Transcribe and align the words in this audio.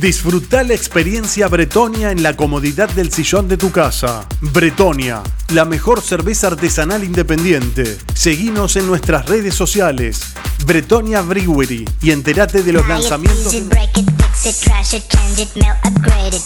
Disfruta 0.00 0.62
la 0.62 0.74
experiencia 0.74 1.48
Bretonia 1.48 2.12
en 2.12 2.22
la 2.22 2.36
comodidad 2.36 2.88
del 2.90 3.12
sillón 3.12 3.48
de 3.48 3.56
tu 3.56 3.72
casa. 3.72 4.26
Bretonia, 4.40 5.24
la 5.52 5.64
mejor 5.64 6.00
cerveza 6.00 6.46
artesanal 6.46 7.02
independiente. 7.02 7.98
Seguinos 8.14 8.76
en 8.76 8.86
nuestras 8.86 9.26
redes 9.26 9.56
sociales. 9.56 10.20
Bretonia 10.64 11.20
Brewery 11.22 11.84
y 12.00 12.12
entérate 12.12 12.62
de 12.62 12.72
los 12.72 12.86
lanzamientos. 12.86 13.52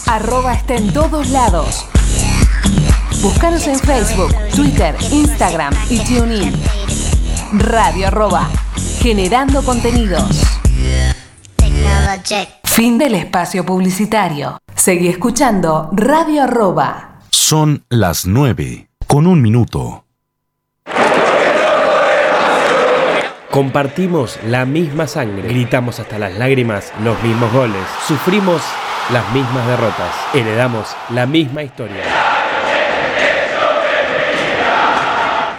Arroba 0.07 0.53
está 0.55 0.73
en 0.73 0.91
todos 0.91 1.29
lados. 1.29 1.85
Búscanos 3.21 3.67
en 3.67 3.77
Facebook, 3.79 4.33
Twitter, 4.55 4.95
Instagram 5.11 5.75
y 5.91 5.99
TuneIn. 5.99 6.53
Radio 7.53 8.07
arroba, 8.07 8.49
generando 8.99 9.63
contenidos. 9.63 10.41
Fin 12.73 12.97
del 12.97 13.13
espacio 13.13 13.63
publicitario. 13.63 14.57
Seguí 14.73 15.07
escuchando 15.07 15.91
Radio 15.91 16.41
arroba. 16.41 17.19
Son 17.29 17.85
las 17.87 18.25
9 18.25 18.87
con 19.05 19.27
un 19.27 19.43
minuto. 19.43 20.05
Compartimos 23.51 24.39
la 24.47 24.65
misma 24.65 25.05
sangre, 25.05 25.47
gritamos 25.49 25.99
hasta 25.99 26.17
las 26.17 26.33
lágrimas 26.33 26.91
los 27.03 27.21
mismos 27.21 27.53
goles, 27.53 27.83
sufrimos 28.07 28.63
las 29.11 29.31
mismas 29.33 29.67
derrotas, 29.67 30.15
heredamos 30.33 30.97
la 31.11 31.27
misma 31.27 31.61
historia. 31.61 32.03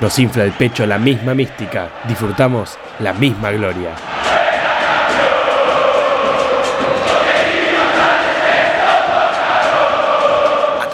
Nos 0.00 0.18
infla 0.18 0.42
el 0.42 0.50
pecho 0.50 0.84
la 0.84 0.98
misma 0.98 1.32
mística, 1.32 1.90
disfrutamos 2.08 2.76
la 2.98 3.12
misma 3.12 3.52
gloria. 3.52 3.94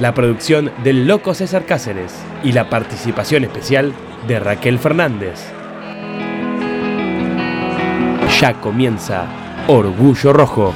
La 0.00 0.12
producción 0.12 0.72
del 0.82 1.06
Loco 1.06 1.34
César 1.34 1.66
Cáceres 1.66 2.12
y 2.42 2.50
la 2.50 2.68
participación 2.68 3.44
especial 3.44 3.94
de 4.26 4.40
Raquel 4.40 4.80
Fernández. 4.80 5.52
Ya 8.40 8.54
comienza 8.60 9.26
Orgullo 9.68 10.32
Rojo. 10.32 10.74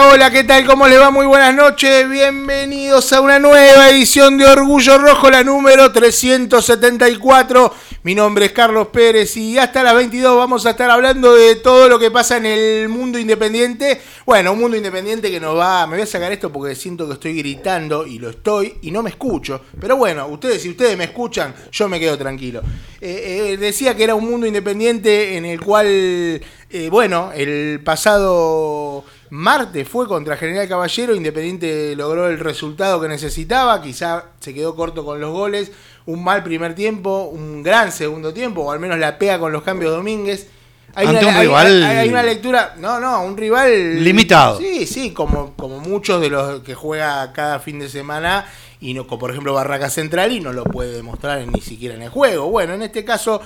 Hola, 0.00 0.30
¿qué 0.30 0.42
tal? 0.44 0.64
¿Cómo 0.64 0.88
les 0.88 0.98
va? 0.98 1.10
Muy 1.10 1.26
buenas 1.26 1.54
noches, 1.54 2.08
bienvenidos 2.08 3.12
a 3.12 3.20
una 3.20 3.38
nueva 3.38 3.90
edición 3.90 4.38
de 4.38 4.46
Orgullo 4.46 4.96
Rojo, 4.96 5.30
la 5.30 5.44
número 5.44 5.92
374. 5.92 7.74
Mi 8.02 8.14
nombre 8.14 8.46
es 8.46 8.52
Carlos 8.52 8.88
Pérez 8.88 9.36
y 9.36 9.58
hasta 9.58 9.82
las 9.82 9.94
22 9.94 10.34
vamos 10.34 10.64
a 10.64 10.70
estar 10.70 10.90
hablando 10.90 11.34
de 11.34 11.56
todo 11.56 11.90
lo 11.90 11.98
que 11.98 12.10
pasa 12.10 12.38
en 12.38 12.46
el 12.46 12.88
mundo 12.88 13.18
independiente. 13.18 14.00
Bueno, 14.24 14.52
un 14.52 14.60
mundo 14.60 14.78
independiente 14.78 15.30
que 15.30 15.38
nos 15.38 15.58
va... 15.58 15.86
Me 15.86 15.96
voy 15.96 16.04
a 16.04 16.06
sacar 16.06 16.32
esto 16.32 16.50
porque 16.50 16.74
siento 16.74 17.06
que 17.06 17.12
estoy 17.12 17.36
gritando 17.36 18.06
y 18.06 18.18
lo 18.18 18.30
estoy 18.30 18.78
y 18.80 18.90
no 18.90 19.02
me 19.02 19.10
escucho. 19.10 19.60
Pero 19.78 19.96
bueno, 19.96 20.26
ustedes, 20.26 20.62
si 20.62 20.70
ustedes 20.70 20.96
me 20.96 21.04
escuchan, 21.04 21.54
yo 21.70 21.88
me 21.88 22.00
quedo 22.00 22.16
tranquilo. 22.16 22.62
Eh, 22.98 23.52
eh, 23.52 23.56
decía 23.58 23.94
que 23.94 24.04
era 24.04 24.14
un 24.14 24.24
mundo 24.24 24.46
independiente 24.46 25.36
en 25.36 25.44
el 25.44 25.60
cual, 25.60 25.86
eh, 25.86 26.88
bueno, 26.90 27.30
el 27.34 27.82
pasado 27.84 29.04
Marte 29.36 29.86
fue 29.86 30.06
contra 30.06 30.36
General 30.36 30.68
Caballero, 30.68 31.14
Independiente 31.14 31.96
logró 31.96 32.28
el 32.28 32.38
resultado 32.38 33.00
que 33.00 33.08
necesitaba, 33.08 33.80
quizá 33.80 34.26
se 34.40 34.52
quedó 34.52 34.76
corto 34.76 35.06
con 35.06 35.22
los 35.22 35.32
goles, 35.32 35.72
un 36.04 36.22
mal 36.22 36.42
primer 36.42 36.74
tiempo, 36.74 37.30
un 37.32 37.62
gran 37.62 37.92
segundo 37.92 38.34
tiempo, 38.34 38.60
o 38.60 38.72
al 38.72 38.78
menos 38.78 38.98
la 38.98 39.16
pega 39.16 39.38
con 39.38 39.50
los 39.50 39.62
cambios 39.62 39.90
Domínguez. 39.92 40.48
Hay 40.94 41.06
Ante 41.06 41.24
un 41.24 41.30
hay- 41.32 41.46
rival- 41.46 41.82
hay- 41.82 41.96
hay 41.96 42.08
una 42.10 42.22
lectura, 42.22 42.74
no, 42.76 43.00
no, 43.00 43.22
un 43.24 43.34
rival 43.34 44.04
Limitado. 44.04 44.58
Sí, 44.58 44.84
sí, 44.84 45.12
como, 45.14 45.54
como 45.54 45.80
muchos 45.80 46.20
de 46.20 46.28
los 46.28 46.60
que 46.60 46.74
juega 46.74 47.32
cada 47.32 47.58
fin 47.58 47.78
de 47.78 47.88
semana 47.88 48.44
y 48.82 48.92
no, 48.92 49.06
como 49.06 49.20
por 49.20 49.30
ejemplo 49.30 49.54
Barraca 49.54 49.88
Central 49.88 50.32
y 50.32 50.40
no 50.40 50.52
lo 50.52 50.64
puede 50.64 50.92
demostrar 50.92 51.42
ni 51.46 51.62
siquiera 51.62 51.94
en 51.94 52.02
el 52.02 52.10
juego. 52.10 52.50
Bueno, 52.50 52.74
en 52.74 52.82
este 52.82 53.02
caso 53.02 53.40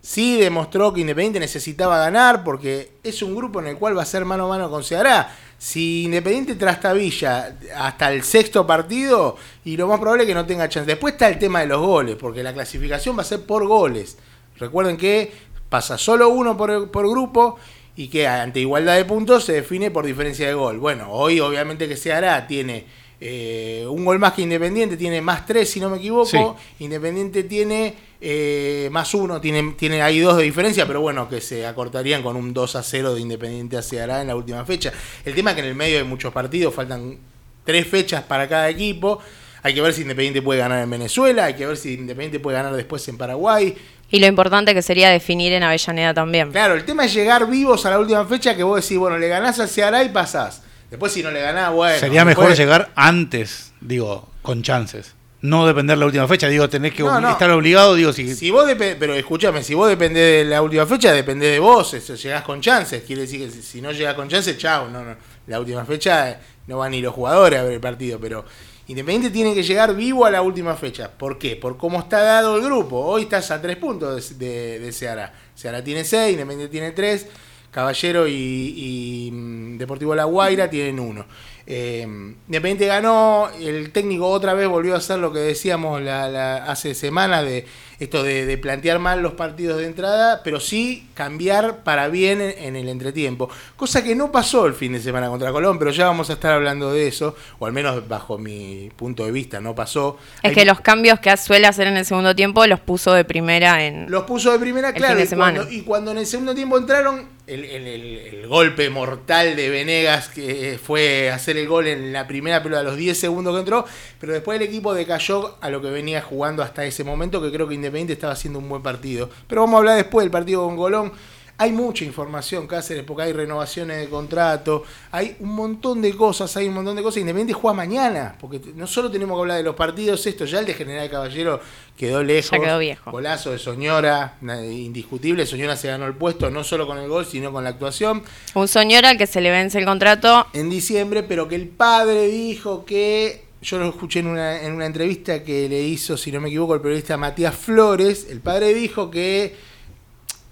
sí 0.00 0.38
demostró 0.38 0.92
que 0.92 1.00
Independiente 1.00 1.40
necesitaba 1.40 1.98
ganar 1.98 2.42
porque 2.44 2.92
es 3.02 3.22
un 3.22 3.34
grupo 3.34 3.60
en 3.60 3.68
el 3.68 3.76
cual 3.76 3.96
va 3.96 4.02
a 4.02 4.06
ser 4.06 4.24
mano 4.24 4.46
a 4.46 4.48
mano 4.48 4.70
con 4.70 4.82
Ceará. 4.82 5.36
Si 5.58 6.04
Independiente 6.04 6.54
trastabilla 6.54 7.56
hasta 7.76 8.12
el 8.12 8.22
sexto 8.22 8.66
partido 8.66 9.36
y 9.64 9.76
lo 9.76 9.88
más 9.88 10.00
probable 10.00 10.24
es 10.24 10.28
que 10.28 10.34
no 10.34 10.46
tenga 10.46 10.68
chance. 10.68 10.86
Después 10.86 11.12
está 11.12 11.28
el 11.28 11.38
tema 11.38 11.60
de 11.60 11.66
los 11.66 11.80
goles, 11.80 12.16
porque 12.16 12.42
la 12.42 12.52
clasificación 12.52 13.16
va 13.16 13.22
a 13.22 13.26
ser 13.26 13.42
por 13.42 13.66
goles. 13.66 14.16
Recuerden 14.58 14.96
que 14.96 15.32
pasa 15.68 15.98
solo 15.98 16.28
uno 16.30 16.56
por, 16.56 16.90
por 16.90 17.08
grupo 17.08 17.58
y 17.96 18.08
que 18.08 18.26
ante 18.26 18.60
igualdad 18.60 18.96
de 18.96 19.04
puntos 19.04 19.44
se 19.44 19.52
define 19.52 19.90
por 19.90 20.06
diferencia 20.06 20.46
de 20.46 20.54
gol. 20.54 20.78
Bueno, 20.78 21.10
hoy 21.10 21.40
obviamente 21.40 21.86
que 21.86 21.96
Ceará 21.96 22.46
tiene 22.46 22.86
eh, 23.20 23.84
un 23.86 24.04
gol 24.04 24.18
más 24.18 24.32
que 24.32 24.42
Independiente, 24.42 24.96
tiene 24.96 25.20
más 25.20 25.44
tres 25.44 25.70
si 25.70 25.80
no 25.80 25.90
me 25.90 25.98
equivoco. 25.98 26.56
Independiente 26.78 27.42
tiene 27.44 27.94
eh, 28.20 28.88
más 28.92 29.14
uno, 29.14 29.40
tiene, 29.40 29.74
tiene 29.78 30.02
ahí 30.02 30.18
dos 30.20 30.36
de 30.36 30.42
diferencia, 30.44 30.86
pero 30.86 31.00
bueno, 31.00 31.28
que 31.28 31.40
se 31.40 31.66
acortarían 31.66 32.22
con 32.22 32.36
un 32.36 32.52
2 32.52 32.76
a 32.76 32.82
0 32.82 33.14
de 33.14 33.20
Independiente 33.20 33.76
a 33.76 33.82
Ceará 33.82 34.20
en 34.20 34.28
la 34.28 34.36
última 34.36 34.64
fecha. 34.64 34.92
El 35.24 35.34
tema 35.34 35.50
es 35.50 35.54
que 35.56 35.62
en 35.62 35.68
el 35.68 35.74
medio 35.74 35.98
hay 35.98 36.04
muchos 36.04 36.32
partidos, 36.32 36.74
faltan 36.74 37.18
tres 37.64 37.86
fechas 37.86 38.22
para 38.22 38.48
cada 38.48 38.68
equipo. 38.68 39.20
Hay 39.62 39.74
que 39.74 39.80
ver 39.82 39.92
si 39.92 40.02
Independiente 40.02 40.42
puede 40.42 40.60
ganar 40.60 40.82
en 40.82 40.90
Venezuela, 40.90 41.46
hay 41.46 41.54
que 41.54 41.66
ver 41.66 41.76
si 41.76 41.94
Independiente 41.94 42.40
puede 42.40 42.56
ganar 42.56 42.74
después 42.74 43.06
en 43.08 43.16
Paraguay. 43.18 43.76
Y 44.10 44.18
lo 44.18 44.26
importante 44.26 44.74
que 44.74 44.82
sería 44.82 45.08
definir 45.10 45.52
en 45.52 45.62
Avellaneda 45.62 46.12
también. 46.14 46.50
Claro, 46.50 46.74
el 46.74 46.84
tema 46.84 47.04
es 47.04 47.14
llegar 47.14 47.48
vivos 47.48 47.86
a 47.86 47.90
la 47.90 47.98
última 47.98 48.24
fecha 48.26 48.56
que 48.56 48.62
vos 48.62 48.82
decís, 48.82 48.98
bueno, 48.98 49.18
le 49.18 49.28
ganás 49.28 49.60
al 49.60 49.68
Ceará 49.68 50.02
y 50.02 50.08
pasás. 50.08 50.62
Después 50.90 51.12
si 51.12 51.22
no 51.22 51.30
le 51.30 51.40
ganás, 51.40 51.72
bueno. 51.72 51.98
Sería 51.98 52.24
mejor 52.24 52.48
después- 52.48 52.58
llegar 52.58 52.90
antes, 52.96 53.72
digo, 53.80 54.28
con 54.42 54.62
chances. 54.62 55.14
No 55.42 55.66
depender 55.66 55.96
la 55.96 56.04
última 56.04 56.28
fecha, 56.28 56.48
digo, 56.48 56.68
tenés 56.68 56.92
que 56.92 57.02
No, 57.02 57.12
obli- 57.12 57.22
no. 57.22 57.30
estar 57.30 57.50
obligado, 57.50 57.94
digo, 57.94 58.12
si, 58.12 58.34
Si 58.34 58.50
vos 58.50 58.70
pero 58.76 59.14
escúchame, 59.14 59.62
si 59.62 59.72
vos 59.72 59.88
dependés 59.88 60.44
de 60.44 60.50
la 60.50 60.60
última 60.60 60.84
fecha, 60.84 61.12
dependés 61.12 61.52
de 61.52 61.58
vos, 61.58 61.94
eso, 61.94 62.14
llegás 62.14 62.42
con 62.42 62.60
chances. 62.60 63.02
Quiere 63.04 63.22
decir 63.22 63.48
que 63.50 63.62
si, 63.62 63.80
no 63.80 63.90
llegás 63.92 64.14
con 64.14 64.28
chances, 64.28 64.58
chao, 64.58 64.88
no, 64.90 65.02
no. 65.02 65.16
La 65.46 65.58
última 65.58 65.84
fecha 65.86 66.30
eh, 66.30 66.36
no 66.66 66.78
van 66.78 66.90
ni 66.92 67.00
los 67.00 67.14
jugadores 67.14 67.58
a 67.58 67.62
ver 67.62 67.72
el 67.72 67.80
partido, 67.80 68.18
pero 68.20 68.44
Independiente 68.88 69.30
tiene 69.30 69.54
que 69.54 69.62
llegar 69.62 69.94
vivo 69.94 70.26
a 70.26 70.30
la 70.30 70.42
última 70.42 70.74
fecha. 70.74 71.10
¿Por 71.10 71.38
qué? 71.38 71.54
Por 71.56 71.76
cómo 71.76 72.00
está 72.00 72.22
dado 72.22 72.56
el 72.56 72.62
grupo. 72.64 72.98
Hoy 72.98 73.22
estás 73.22 73.50
a 73.52 73.62
tres 73.62 73.76
puntos 73.76 74.36
de, 74.38 74.46
de, 74.46 74.78
de 74.80 74.92
Ceará. 74.92 75.32
Ceará 75.54 75.82
tiene 75.82 76.04
seis, 76.04 76.32
Independiente 76.32 76.70
tiene 76.72 76.90
tres, 76.90 77.26
Caballero 77.70 78.26
y, 78.26 78.32
y, 78.34 79.30
mm, 79.30 79.78
Deportivo 79.78 80.14
La 80.14 80.24
Guaira 80.24 80.68
tienen 80.68 80.98
uno. 80.98 81.24
Eh, 81.66 82.06
Independiente 82.46 82.86
ganó, 82.86 83.48
el 83.60 83.90
técnico 83.92 84.28
otra 84.28 84.54
vez 84.54 84.68
volvió 84.68 84.94
a 84.94 84.98
hacer 84.98 85.18
lo 85.18 85.32
que 85.32 85.38
decíamos 85.40 86.00
la, 86.02 86.28
la- 86.28 86.56
hace 86.64 86.94
semanas 86.94 87.44
de 87.44 87.66
esto 88.00 88.22
de, 88.22 88.46
de 88.46 88.56
plantear 88.56 88.98
mal 88.98 89.20
los 89.20 89.34
partidos 89.34 89.78
de 89.78 89.84
entrada, 89.86 90.40
pero 90.42 90.58
sí 90.58 91.06
cambiar 91.14 91.84
para 91.84 92.08
bien 92.08 92.40
en, 92.40 92.54
en 92.58 92.76
el 92.76 92.88
entretiempo. 92.88 93.50
Cosa 93.76 94.02
que 94.02 94.14
no 94.16 94.32
pasó 94.32 94.64
el 94.66 94.72
fin 94.74 94.94
de 94.94 95.00
semana 95.00 95.28
contra 95.28 95.52
Colón, 95.52 95.78
pero 95.78 95.90
ya 95.90 96.06
vamos 96.06 96.30
a 96.30 96.32
estar 96.32 96.52
hablando 96.52 96.92
de 96.92 97.06
eso, 97.08 97.36
o 97.58 97.66
al 97.66 97.72
menos 97.72 98.08
bajo 98.08 98.38
mi 98.38 98.90
punto 98.96 99.24
de 99.26 99.32
vista, 99.32 99.60
no 99.60 99.74
pasó. 99.74 100.16
Es 100.42 100.48
Hay- 100.48 100.54
que 100.54 100.64
los 100.64 100.80
cambios 100.80 101.20
que 101.20 101.36
suele 101.36 101.66
hacer 101.66 101.86
en 101.88 101.98
el 101.98 102.06
segundo 102.06 102.34
tiempo 102.34 102.66
los 102.66 102.80
puso 102.80 103.12
de 103.12 103.24
primera 103.24 103.84
en... 103.84 104.10
Los 104.10 104.24
puso 104.24 104.50
de 104.50 104.58
primera, 104.58 104.88
El 104.88 104.94
claro. 104.94 105.12
fin 105.12 105.18
de 105.18 105.24
y, 105.24 105.28
semana. 105.28 105.56
cuando, 105.58 105.74
y 105.74 105.80
cuando 105.82 106.10
en 106.12 106.18
el 106.18 106.26
segundo 106.26 106.54
tiempo 106.54 106.78
entraron, 106.78 107.28
el, 107.54 108.46
golpe 108.48 108.90
mortal 108.90 109.56
de 109.56 109.68
Venegas, 109.68 110.28
que 110.28 110.78
fue 110.82 111.30
hacer 111.30 111.56
el 111.56 111.68
gol 111.68 111.86
en 111.86 112.12
la 112.12 112.26
primera 112.26 112.62
pelota 112.62 112.80
a 112.80 112.84
los 112.84 112.96
10 112.96 113.18
segundos 113.18 113.54
que 113.54 113.60
entró, 113.60 113.84
pero 114.18 114.32
después 114.32 114.60
el 114.60 114.66
equipo 114.66 114.92
decayó 114.94 115.56
a 115.60 115.70
lo 115.70 115.80
que 115.80 115.90
venía 115.90 116.20
jugando 116.20 116.62
hasta 116.62 116.84
ese 116.84 117.04
momento, 117.04 117.40
que 117.40 117.52
creo 117.52 117.68
que 117.68 117.74
Independiente 117.74 118.12
estaba 118.12 118.32
haciendo 118.32 118.58
un 118.58 118.68
buen 118.68 118.82
partido. 118.82 119.30
Pero 119.46 119.62
vamos 119.62 119.76
a 119.76 119.78
hablar 119.78 119.96
después 119.96 120.24
del 120.24 120.30
partido 120.30 120.64
con 120.64 120.76
Colón. 120.76 121.12
Hay 121.60 121.72
mucha 121.72 122.06
información, 122.06 122.66
Cáceres, 122.66 123.04
porque 123.04 123.24
hay 123.24 123.34
renovaciones 123.34 123.98
de 123.98 124.08
contrato, 124.08 124.82
hay 125.12 125.36
un 125.40 125.54
montón 125.54 126.00
de 126.00 126.16
cosas, 126.16 126.56
hay 126.56 126.66
un 126.68 126.72
montón 126.72 126.96
de 126.96 127.02
cosas. 127.02 127.18
Independiente 127.18 127.52
juega 127.52 127.74
mañana, 127.74 128.34
porque 128.40 128.58
no 128.74 128.86
solo 128.86 129.10
tenemos 129.10 129.36
que 129.36 129.40
hablar 129.42 129.58
de 129.58 129.64
los 129.64 129.74
partidos, 129.74 130.26
esto 130.26 130.46
ya 130.46 130.60
el 130.60 130.64
de 130.64 130.72
General 130.72 131.10
Caballero 131.10 131.60
quedó 131.98 132.22
lejos. 132.22 132.52
Ya 132.52 132.60
quedó 132.60 132.78
viejo. 132.78 133.10
Golazo 133.10 133.50
de 133.50 133.58
Soñora, 133.58 134.38
indiscutible. 134.40 135.44
Soñora 135.44 135.76
se 135.76 135.88
ganó 135.88 136.06
el 136.06 136.14
puesto 136.14 136.48
no 136.48 136.64
solo 136.64 136.86
con 136.86 136.96
el 136.96 137.10
gol, 137.10 137.26
sino 137.26 137.52
con 137.52 137.62
la 137.62 137.68
actuación 137.68 138.22
Un 138.54 138.66
Soñora 138.66 139.10
al 139.10 139.18
que 139.18 139.26
se 139.26 139.42
le 139.42 139.50
vence 139.50 139.78
el 139.78 139.84
contrato. 139.84 140.46
en 140.54 140.70
diciembre, 140.70 141.22
pero 141.24 141.46
que 141.46 141.56
el 141.56 141.68
padre 141.68 142.26
dijo 142.28 142.86
que. 142.86 143.50
Yo 143.60 143.78
lo 143.78 143.90
escuché 143.90 144.20
en 144.20 144.28
una, 144.28 144.62
en 144.62 144.72
una 144.72 144.86
entrevista 144.86 145.44
que 145.44 145.68
le 145.68 145.82
hizo, 145.82 146.16
si 146.16 146.32
no 146.32 146.40
me 146.40 146.48
equivoco, 146.48 146.74
el 146.74 146.80
periodista 146.80 147.18
Matías 147.18 147.54
Flores. 147.54 148.28
El 148.30 148.40
padre 148.40 148.72
dijo 148.72 149.10
que. 149.10 149.68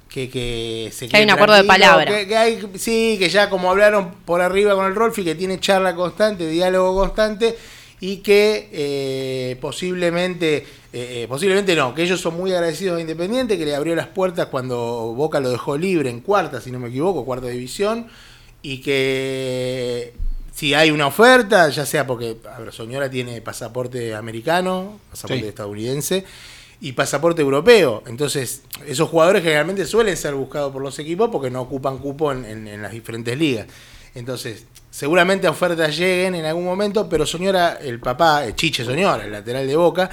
Que, 0.09 0.31
que, 0.31 0.91
se 0.93 1.07
Que 1.09 1.19
hay 1.19 1.25
un 1.25 1.31
acuerdo 1.31 1.55
de 1.55 1.65
palabra. 1.65 2.07
que- 2.07 2.27
que 2.27 2.37
hay- 2.37 2.63
sí, 2.77 3.17
que 3.19 3.29
ya 3.29 3.51
como 3.51 3.71
hablaron 3.71 4.15
por 4.25 4.41
arriba 4.41 4.75
con 4.75 4.87
el 4.87 4.95
Rolfi, 4.95 5.23
que 5.23 5.35
tiene 5.35 5.61
charla 5.61 5.95
constante, 5.95 6.49
diálogo 6.49 6.99
constante, 6.99 7.57
y 8.01 8.19
que 8.19 8.69
eh, 8.73 9.57
posiblemente, 9.61 10.57
eh, 10.59 10.65
eh, 10.93 11.27
posiblemente 11.29 11.75
no, 11.77 11.95
que 11.95 12.05
ellos 12.05 12.21
son 12.21 12.37
muy 12.39 12.53
agradecidos 12.53 12.97
a 12.97 13.01
Independiente, 13.03 13.59
que 13.59 13.67
le 13.67 13.75
abrió 13.75 13.95
las 13.95 14.07
puertas 14.07 14.47
cuando 14.47 15.13
Boca 15.15 15.41
lo 15.41 15.51
dejó 15.51 15.77
libre 15.77 16.09
en 16.09 16.21
cuarta, 16.21 16.61
si 16.61 16.71
no 16.71 16.79
me 16.79 16.89
equivoco, 16.89 17.25
cuarta 17.27 17.49
división, 17.49 18.07
y 18.63 18.79
que 18.81 20.15
si 20.55 20.75
hay 20.75 20.91
una 20.91 21.07
oferta, 21.07 21.69
ya 21.69 21.85
sea 21.87 22.07
porque 22.07 22.37
a 22.55 22.59
ver, 22.61 22.73
Soñora 22.73 23.11
tiene 23.11 23.41
pasaporte 23.43 24.15
americano, 24.15 24.99
pasaporte 25.11 25.43
Sí. 25.43 25.49
estadounidense 25.49 26.25
y 26.81 26.93
pasaporte 26.93 27.43
europeo. 27.43 28.03
Entonces, 28.07 28.63
esos 28.87 29.09
jugadores 29.09 29.43
generalmente 29.43 29.85
suelen 29.85 30.17
ser 30.17 30.35
buscados 30.35 30.73
por 30.73 30.83
los 30.83 30.99
equipos 30.99 31.29
porque 31.31 31.51
no 31.51 31.61
ocupan 31.63 31.99
cupo 31.99 32.31
en, 32.33 32.45
en- 32.45 32.69
en 32.69 32.83
las 32.83 32.93
diferentes 32.93 33.37
ligas. 33.37 33.67
Entonces, 34.15 34.65
seguramente 34.91 35.49
ofertas 35.49 35.97
lleguen 35.97 36.35
en 36.35 36.45
algún 36.45 36.65
momento, 36.65 37.09
pero 37.09 37.27
Soñora, 37.27 37.79
el 37.83 38.01
papá, 38.01 38.47
eh, 38.47 38.55
Chiche 38.55 38.85
Soñora, 38.85 39.25
el 39.25 39.33
lateral 39.33 39.67
de 39.67 39.77
Boca, 39.77 40.09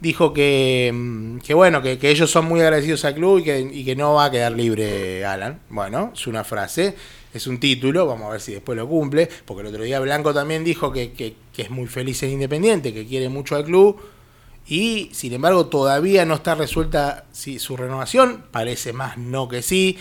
dijo 0.00 0.32
que, 0.32 0.90
mm, 0.94 1.38
que 1.38 1.54
bueno, 1.54 1.82
que, 1.82 1.98
que 1.98 2.10
ellos 2.10 2.30
son 2.30 2.44
muy 2.46 2.60
agradecidos 2.60 3.04
al 3.04 3.14
club 3.14 3.38
y 3.38 3.44
que, 3.44 3.60
y 3.60 3.84
que 3.84 3.96
no 3.96 4.14
va 4.14 4.26
a 4.26 4.30
quedar 4.30 4.52
libre 4.52 5.24
Alan. 5.24 5.60
Bueno, 5.70 6.12
es 6.14 6.26
una 6.26 6.44
frase, 6.44 6.94
es 7.34 7.46
un 7.46 7.58
título, 7.58 8.06
vamos 8.06 8.26
a 8.28 8.32
ver 8.32 8.40
si 8.40 8.52
después 8.52 8.76
lo 8.76 8.88
cumple, 8.88 9.28
porque 9.44 9.62
el 9.62 9.68
otro 9.68 9.82
día 9.82 9.98
Blanco 10.00 10.32
también 10.34 10.62
dijo 10.64 10.92
que, 10.92 11.12
que- 11.12 11.34
que 11.52 11.62
es 11.62 11.70
muy 11.70 11.86
feliz 11.86 12.22
en 12.22 12.30
Independiente, 12.30 12.92
que 12.94 13.06
quiere 13.06 13.28
mucho 13.28 13.56
al 13.56 13.64
club. 13.64 14.00
Y 14.68 15.08
sin 15.12 15.32
embargo 15.32 15.66
todavía 15.66 16.24
no 16.24 16.34
está 16.34 16.54
resuelta 16.54 17.24
si 17.32 17.58
su 17.58 17.76
renovación, 17.76 18.44
parece 18.50 18.92
más 18.92 19.16
no 19.16 19.48
que 19.48 19.62
sí. 19.62 19.98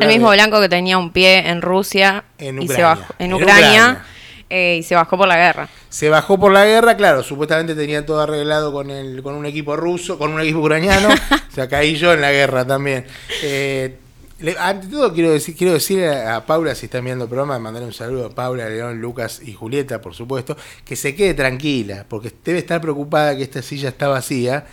El 0.00 0.08
mismo 0.08 0.30
de- 0.30 0.36
Blanco 0.36 0.60
que 0.60 0.68
tenía 0.68 0.98
un 0.98 1.10
pie 1.12 1.48
en 1.48 1.62
Rusia 1.62 2.24
En 2.38 2.60
y 2.60 2.66
se 2.66 2.72
Ucrania. 2.74 2.86
bajó 3.00 3.14
en 3.18 3.26
En 3.26 3.34
Ucrania, 3.34 3.66
Ucrania. 3.68 4.04
eh, 4.50 4.76
y 4.80 4.82
se 4.82 4.94
bajó 4.94 5.16
por 5.16 5.28
la 5.28 5.36
guerra. 5.36 5.68
Se 5.88 6.08
bajó 6.08 6.38
por 6.38 6.52
la 6.52 6.64
guerra, 6.66 6.96
claro, 6.96 7.22
supuestamente 7.22 7.74
tenía 7.74 8.04
todo 8.04 8.20
arreglado 8.20 8.72
con 8.72 8.90
el, 8.90 9.22
con 9.22 9.34
un 9.36 9.46
equipo 9.46 9.76
ruso, 9.76 10.18
con 10.18 10.32
un 10.32 10.40
equipo 10.40 10.58
ucraniano, 10.58 11.08
o 11.50 11.54
sea, 11.54 11.68
caí 11.68 11.96
yo 11.96 12.12
en 12.12 12.20
la 12.20 12.30
guerra 12.32 12.66
también. 12.66 13.06
Eh, 13.42 13.96
le- 14.40 14.56
ante 14.58 14.86
todo 14.88 15.12
quiero 15.12 15.30
decir, 15.30 15.54
quiero 15.56 15.72
decir 15.74 16.04
a, 16.06 16.44
Paula, 16.46 16.74
si 16.74 16.86
están 16.86 17.04
viendo 17.04 17.24
el 17.24 17.30
programa, 17.30 17.58
mandar 17.58 17.82
un 17.82 17.92
saludo 17.92 18.26
a 18.26 18.30
Paula, 18.34 18.68
León, 18.68 19.00
Lucas 19.00 19.40
y 19.44 19.52
Julieta, 19.52 20.00
por 20.00 20.14
supuesto, 20.14 20.56
que 20.84 20.96
se 20.96 21.14
quede 21.14 21.34
tranquila, 21.34 22.06
porque 22.08 22.32
debe 22.44 22.58
estar 22.58 22.80
preocupada 22.80 23.36
que 23.36 23.42
esta 23.42 23.62
silla 23.62 23.90
está 23.90 24.08
vacía, 24.08 24.66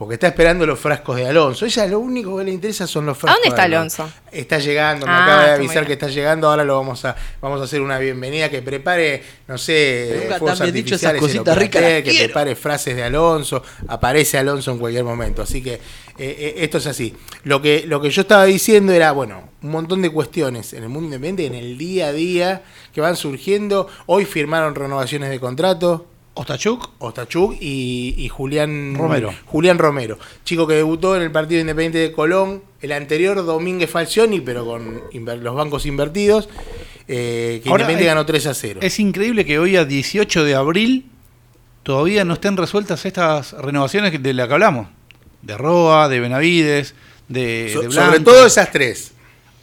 porque 0.00 0.14
está 0.14 0.28
esperando 0.28 0.64
los 0.64 0.78
frascos 0.80 1.14
de 1.16 1.26
Alonso. 1.26 1.66
Ella 1.66 1.86
lo 1.86 2.00
único 2.00 2.38
que 2.38 2.44
le 2.44 2.52
interesa 2.52 2.86
son 2.86 3.04
los 3.04 3.18
frascos. 3.18 3.36
dónde 3.36 3.50
está 3.50 3.68
de 3.68 3.76
Alonso? 3.76 4.10
Está 4.32 4.58
llegando, 4.58 5.04
me 5.04 5.12
Ah, 5.12 5.24
acaba 5.24 5.44
de 5.44 5.50
avisar 5.50 5.86
que 5.86 5.92
está 5.92 6.08
llegando, 6.08 6.48
ahora 6.48 6.64
lo 6.64 6.74
vamos 6.74 7.04
a 7.04 7.14
vamos 7.42 7.60
a 7.60 7.64
hacer 7.64 7.82
una 7.82 7.98
bienvenida, 7.98 8.48
que 8.48 8.62
prepare, 8.62 9.22
no 9.46 9.58
sé, 9.58 10.22
Nunca 10.22 10.38
fuegos 10.38 10.60
bien 10.62 10.72
dicho 10.72 10.94
esas 10.94 11.12
artificiales 11.12 11.46
en 11.46 11.54
ricas, 11.54 11.82
que 11.82 12.02
quiero. 12.02 12.24
prepare 12.24 12.56
frases 12.56 12.96
de 12.96 13.02
Alonso, 13.02 13.62
aparece 13.88 14.38
Alonso 14.38 14.70
en 14.70 14.78
cualquier 14.78 15.04
momento, 15.04 15.42
así 15.42 15.62
que 15.62 15.74
eh, 15.74 15.80
eh, 16.16 16.54
esto 16.56 16.78
es 16.78 16.86
así. 16.86 17.14
Lo 17.44 17.60
que, 17.60 17.84
lo 17.86 18.00
que 18.00 18.08
yo 18.08 18.22
estaba 18.22 18.46
diciendo 18.46 18.94
era, 18.94 19.12
bueno, 19.12 19.50
un 19.60 19.70
montón 19.70 20.00
de 20.00 20.08
cuestiones 20.08 20.72
en 20.72 20.82
el 20.84 20.88
mundo 20.88 21.14
independiente, 21.14 21.44
en 21.44 21.62
el 21.62 21.76
día 21.76 22.06
a 22.06 22.12
día, 22.14 22.62
que 22.94 23.02
van 23.02 23.16
surgiendo. 23.16 23.86
Hoy 24.06 24.24
firmaron 24.24 24.74
renovaciones 24.74 25.28
de 25.28 25.38
contrato, 25.38 26.06
Ostachuk, 26.34 26.90
Ostachuk 26.98 27.56
y, 27.60 28.14
y 28.16 28.28
Julián 28.28 28.94
Romero. 28.96 29.34
Julián 29.46 29.78
Romero, 29.78 30.18
chico 30.44 30.66
que 30.66 30.74
debutó 30.74 31.16
en 31.16 31.22
el 31.22 31.32
partido 31.32 31.60
independiente 31.60 31.98
de 31.98 32.12
Colón, 32.12 32.62
el 32.80 32.92
anterior 32.92 33.44
Domínguez 33.44 33.90
Falcioni, 33.90 34.40
pero 34.40 34.64
con 34.64 35.02
los 35.12 35.54
bancos 35.54 35.86
invertidos. 35.86 36.48
eh, 37.08 37.60
que 37.62 37.68
Ahora, 37.68 37.82
Independiente 37.82 38.04
eh, 38.04 38.06
ganó 38.06 38.24
3 38.26 38.46
a 38.46 38.54
0. 38.54 38.80
Es 38.82 39.00
increíble 39.00 39.44
que 39.44 39.58
hoy 39.58 39.76
a 39.76 39.84
18 39.84 40.44
de 40.44 40.54
abril 40.54 41.06
todavía 41.82 42.24
no 42.24 42.34
estén 42.34 42.56
resueltas 42.56 43.04
estas 43.04 43.52
renovaciones 43.52 44.22
de 44.22 44.32
las 44.34 44.46
que 44.48 44.54
hablamos. 44.54 44.88
De 45.42 45.56
Roa, 45.58 46.08
de 46.08 46.20
Benavides, 46.20 46.94
de, 47.28 47.70
So- 47.72 47.82
de 47.82 47.90
sobre 47.90 48.08
Blanco. 48.18 48.30
todo 48.30 48.46
esas 48.46 48.70
tres. 48.70 49.12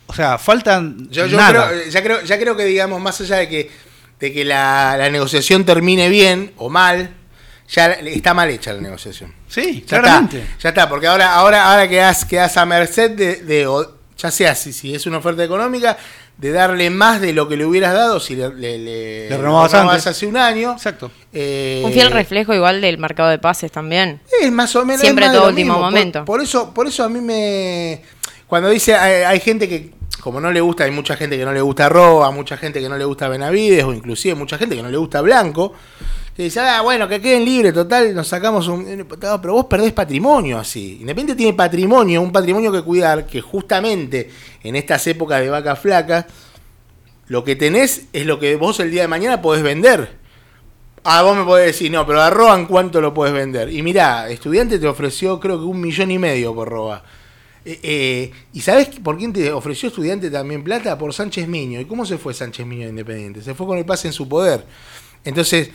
O 0.08 0.14
sea, 0.14 0.38
faltan 0.38 1.10
Yo, 1.10 1.26
yo 1.28 1.38
nada. 1.38 1.70
creo, 1.70 1.90
ya, 1.90 2.04
creo, 2.04 2.22
ya 2.24 2.40
creo 2.40 2.56
que, 2.58 2.66
digamos, 2.66 3.02
más 3.02 3.20
allá 3.22 3.38
de 3.38 3.50
que, 3.50 3.70
de 4.20 4.34
que 4.34 4.44
la, 4.46 4.96
la 4.98 5.10
negociación 5.10 5.64
termine 5.66 6.10
bien 6.10 6.52
o 6.58 6.70
mal, 6.70 7.12
ya 7.70 7.92
está 7.94 8.34
mal 8.34 8.50
hecha 8.50 8.74
la 8.74 8.82
negociación. 8.82 9.34
Sí, 9.48 9.84
Ya 9.88 10.00
claramente. 10.00 10.40
está, 10.42 10.56
ya 10.60 10.70
está, 10.70 10.90
porque 10.90 11.08
ahora, 11.08 11.36
ahora, 11.36 11.72
ahora 11.72 11.88
quedás, 11.88 12.26
quedás 12.26 12.58
a 12.58 12.66
merced 12.66 13.12
de, 13.12 13.36
de- 13.38 13.68
o- 13.68 13.96
ya 14.18 14.32
sea 14.32 14.56
si, 14.56 14.74
si 14.74 14.96
es 14.96 15.06
una 15.06 15.18
oferta 15.18 15.44
económica, 15.44 15.98
de 16.38 16.52
darle 16.52 16.90
más 16.92 17.20
de 17.20 17.34
lo 17.34 17.48
que 17.48 17.58
le 17.58 17.66
hubieras 17.66 17.94
dado 17.94 18.20
si 18.20 18.36
le, 18.36 18.50
le, 18.54 18.78
le- 18.78 19.30
Le 19.30 19.38
renovabas 19.38 19.74
lo 19.74 19.80
antes. 19.90 20.06
hace 20.08 20.26
un 20.28 20.38
año. 20.38 20.72
Exacto. 20.74 21.12
Eh, 21.34 21.82
Un 21.84 21.92
fiel 21.92 22.12
reflejo 22.12 22.54
igual 22.54 22.80
del 22.80 22.98
mercado 23.00 23.30
de 23.30 23.40
pases 23.40 23.72
también. 23.72 24.22
Es 24.42 24.52
más 24.52 24.76
o 24.76 24.86
menos. 24.86 25.02
Siempre 25.02 25.26
todo 25.30 25.48
último 25.50 25.54
mismo. 25.56 25.74
Por- 25.76 25.82
momento. 25.84 26.26
Por, 26.26 26.42
eso, 26.42 26.74
por 26.74 26.88
eso 26.88 27.04
a 27.04 27.10
mí 27.10 27.20
me. 27.22 28.02
Cuando 28.48 28.70
dice. 28.70 28.96
Hay, 28.96 29.24
hay 29.24 29.40
gente 29.40 29.68
que, 29.68 29.92
como 30.22 30.40
no 30.40 30.52
le 30.52 30.62
gusta, 30.62 30.86
hay 30.86 30.92
mucha 30.92 31.16
gente 31.16 31.38
que 31.38 31.46
no 31.46 31.54
le 31.54 31.62
gusta 31.62 31.90
Roa, 31.90 32.32
mucha 32.32 32.58
gente 32.58 32.82
que 32.82 32.90
no 32.90 32.98
le 32.98 33.06
gusta 33.06 33.28
Benavides, 33.28 33.84
o 33.84 33.94
inclusive 33.94 34.36
mucha 34.36 34.58
gente 34.58 34.76
que 34.76 34.84
no 34.84 34.90
le 34.90 34.98
gusta 34.98 35.22
Blanco. 35.22 35.74
Que 36.36 36.44
dice, 36.44 36.60
ah, 36.60 36.82
bueno, 36.82 37.08
que 37.08 37.20
queden 37.20 37.44
libres, 37.44 37.74
total, 37.74 38.14
nos 38.14 38.28
sacamos 38.28 38.68
un. 38.68 39.08
Pero 39.20 39.54
vos 39.54 39.66
perdés 39.66 39.92
patrimonio 39.92 40.60
así. 40.60 41.00
Independiente 41.02 41.36
tiene 41.36 41.54
patrimonio, 41.54 42.22
un 42.22 42.32
patrimonio 42.32 42.72
que 42.72 42.84
cuidar, 42.84 43.26
que 43.26 43.42
justamente 43.42 44.30
en 44.62 44.76
estas 44.76 45.08
épocas 45.08 45.42
de 45.42 45.50
vacas 45.50 45.80
flacas, 45.80 46.26
lo 47.28 47.44
que 47.44 47.56
tenés 47.56 48.06
es 48.14 48.26
lo 48.28 48.40
que 48.40 48.56
vos 48.56 48.80
el 48.80 48.92
día 48.92 49.02
de 49.02 49.08
mañana 49.08 49.42
podés 49.42 49.64
vender. 49.64 50.16
Ah, 51.04 51.24
vos 51.24 51.36
me 51.36 51.44
podés 51.44 51.68
decir, 51.68 51.92
no, 51.92 52.06
pero 52.06 52.22
a 52.22 52.30
Roa 52.30 52.54
en 52.54 52.68
cuánto 52.68 53.02
lo 53.02 53.14
puedes 53.14 53.34
vender. 53.34 53.74
Y 53.74 53.82
mirá, 53.82 54.30
estudiante 54.30 54.78
te 54.78 54.88
ofreció 54.88 55.40
creo 55.40 55.58
que 55.58 55.66
un 55.66 55.82
millón 55.82 56.12
y 56.12 56.20
medio 56.20 56.54
por 56.54 56.70
Roa. 56.70 57.04
Eh, 57.70 57.80
eh, 57.84 58.32
¿Y 58.54 58.62
sabés 58.62 58.88
por 59.04 59.18
quién 59.18 59.34
te 59.34 59.52
ofreció 59.52 59.90
estudiante 59.90 60.32
también 60.32 60.64
plata? 60.64 60.98
Por 60.98 61.14
Sánchez 61.14 61.50
Miño. 61.50 61.82
¿Y 61.82 61.86
cómo 61.86 62.06
se 62.06 62.18
fue 62.18 62.34
Sánchez 62.34 62.66
Miño 62.66 62.84
de 62.84 62.92
Independiente? 62.92 63.42
Se 63.42 63.54
fue 63.54 63.68
con 63.68 63.78
el 63.78 63.84
pase 63.86 64.08
en 64.08 64.14
su 64.14 64.30
poder. 64.30 64.64
Entonces, 65.26 65.72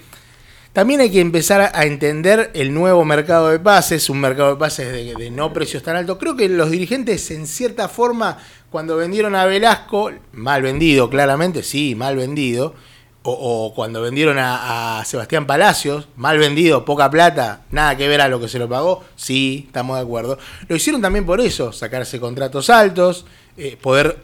también 0.73 1.01
hay 1.01 1.11
que 1.11 1.21
empezar 1.21 1.61
a- 1.61 1.71
a 1.79 1.85
entender 1.85 2.51
el 2.55 2.73
nuevo 2.73 3.05
mercado 3.05 3.51
de 3.51 3.59
pases, 3.59 4.09
un 4.09 4.21
mercado 4.21 4.53
de 4.55 4.57
pases 4.57 4.91
de, 4.91 5.15
de 5.15 5.31
no 5.31 5.53
precios 5.53 5.83
tan 5.83 5.97
altos. 5.97 6.17
Creo 6.19 6.35
que 6.35 6.49
los 6.49 6.71
dirigentes, 6.71 7.31
en 7.31 7.47
cierta 7.47 7.91
forma, 7.91 8.39
cuando 8.71 8.97
vendieron 8.97 9.35
a 9.35 9.45
Velasco, 9.45 10.11
mal 10.33 10.63
vendido, 10.63 11.11
claramente, 11.11 11.63
sí, 11.63 11.95
mal 11.95 12.17
vendido, 12.17 12.75
o, 13.23 13.33
o 13.33 13.75
cuando 13.75 14.03
vendieron 14.03 14.39
a, 14.39 14.99
a 14.99 15.05
Sebastián 15.05 15.47
Palacios, 15.47 16.09
mal 16.17 16.39
vendido, 16.39 16.85
poca 16.85 17.11
plata, 17.11 17.63
nada 17.71 17.97
que 17.97 18.09
ver 18.09 18.21
a 18.21 18.29
lo 18.29 18.41
que 18.41 18.49
se 18.49 18.59
lo 18.59 18.69
pagó, 18.69 19.05
sí, 19.17 19.65
estamos 19.67 19.97
de 19.97 20.03
acuerdo. 20.03 20.39
Lo 20.69 20.77
hicieron 20.77 21.01
también 21.01 21.25
por 21.25 21.41
eso, 21.41 21.73
sacarse 21.73 22.19
contratos 22.19 22.71
altos, 22.71 23.27
eh, 23.57 23.77
poder 23.81 24.19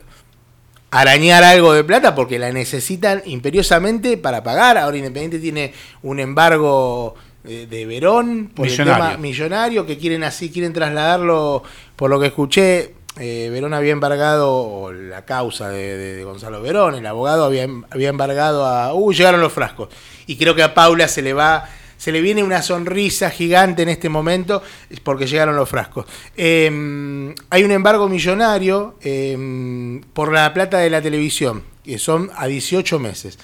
arañar 0.91 1.45
algo 1.45 1.73
de 1.73 1.85
plata 1.85 2.15
porque 2.15 2.39
la 2.39 2.51
necesitan 2.53 3.23
imperiosamente 3.27 4.17
para 4.17 4.43
pagar. 4.43 4.79
Ahora 4.79 4.97
Independiente 4.97 5.39
tiene 5.39 5.75
un 6.03 6.19
embargo 6.19 7.15
eh, 7.45 7.67
de 7.69 7.87
Verón 7.87 8.51
por 8.55 8.67
Millonario. 8.67 8.93
el 8.93 9.11
tema 9.11 9.17
millonario 9.19 9.87
que 9.87 9.99
quieren 9.99 10.25
así, 10.25 10.51
quieren 10.51 10.73
trasladarlo, 10.73 11.63
por 11.97 12.11
lo 12.11 12.19
que 12.19 12.27
escuché, 12.27 12.95
eh, 13.19 13.49
Verón 13.51 13.75
había 13.75 13.93
embargado 13.93 14.93
la 14.93 15.25
causa 15.25 15.69
de, 15.71 16.23
Gonzalo 16.25 16.63
Verón, 16.63 16.95
el 16.95 17.07
abogado 17.07 17.45
había, 17.45 17.65
em- 17.65 17.85
embargado 17.93 18.65
a... 18.65 18.95
Uh, 18.95 19.13
llegaron 19.13 19.41
los 19.41 19.53
frascos. 19.53 19.89
Y 20.27 20.37
creo 20.37 20.55
que 20.55 20.63
a 20.63 20.75
Paula 20.75 21.09
se 21.09 21.23
le 21.23 21.33
va... 21.33 21.69
Se 21.97 22.13
le 22.13 22.21
viene 22.21 22.45
una 22.45 22.63
sonrisa 22.63 23.29
gigante 23.29 23.83
en 23.83 23.89
este 23.89 24.09
momento 24.09 24.63
porque 25.03 25.27
llegaron 25.27 25.57
los 25.57 25.69
frascos. 25.69 26.07
Eh, 26.37 27.35
hay 27.51 27.65
un 27.65 27.73
embargo 27.73 28.09
millonario 28.09 28.95
eh, 29.03 30.01
por 30.13 30.33
la 30.33 30.55
plata 30.55 30.79
de 30.79 30.91
la 30.91 31.03
televisión, 31.03 31.65
que 31.83 31.99
son 31.99 32.31
a 32.37 32.47
18 32.47 33.01
meses. 33.01 33.37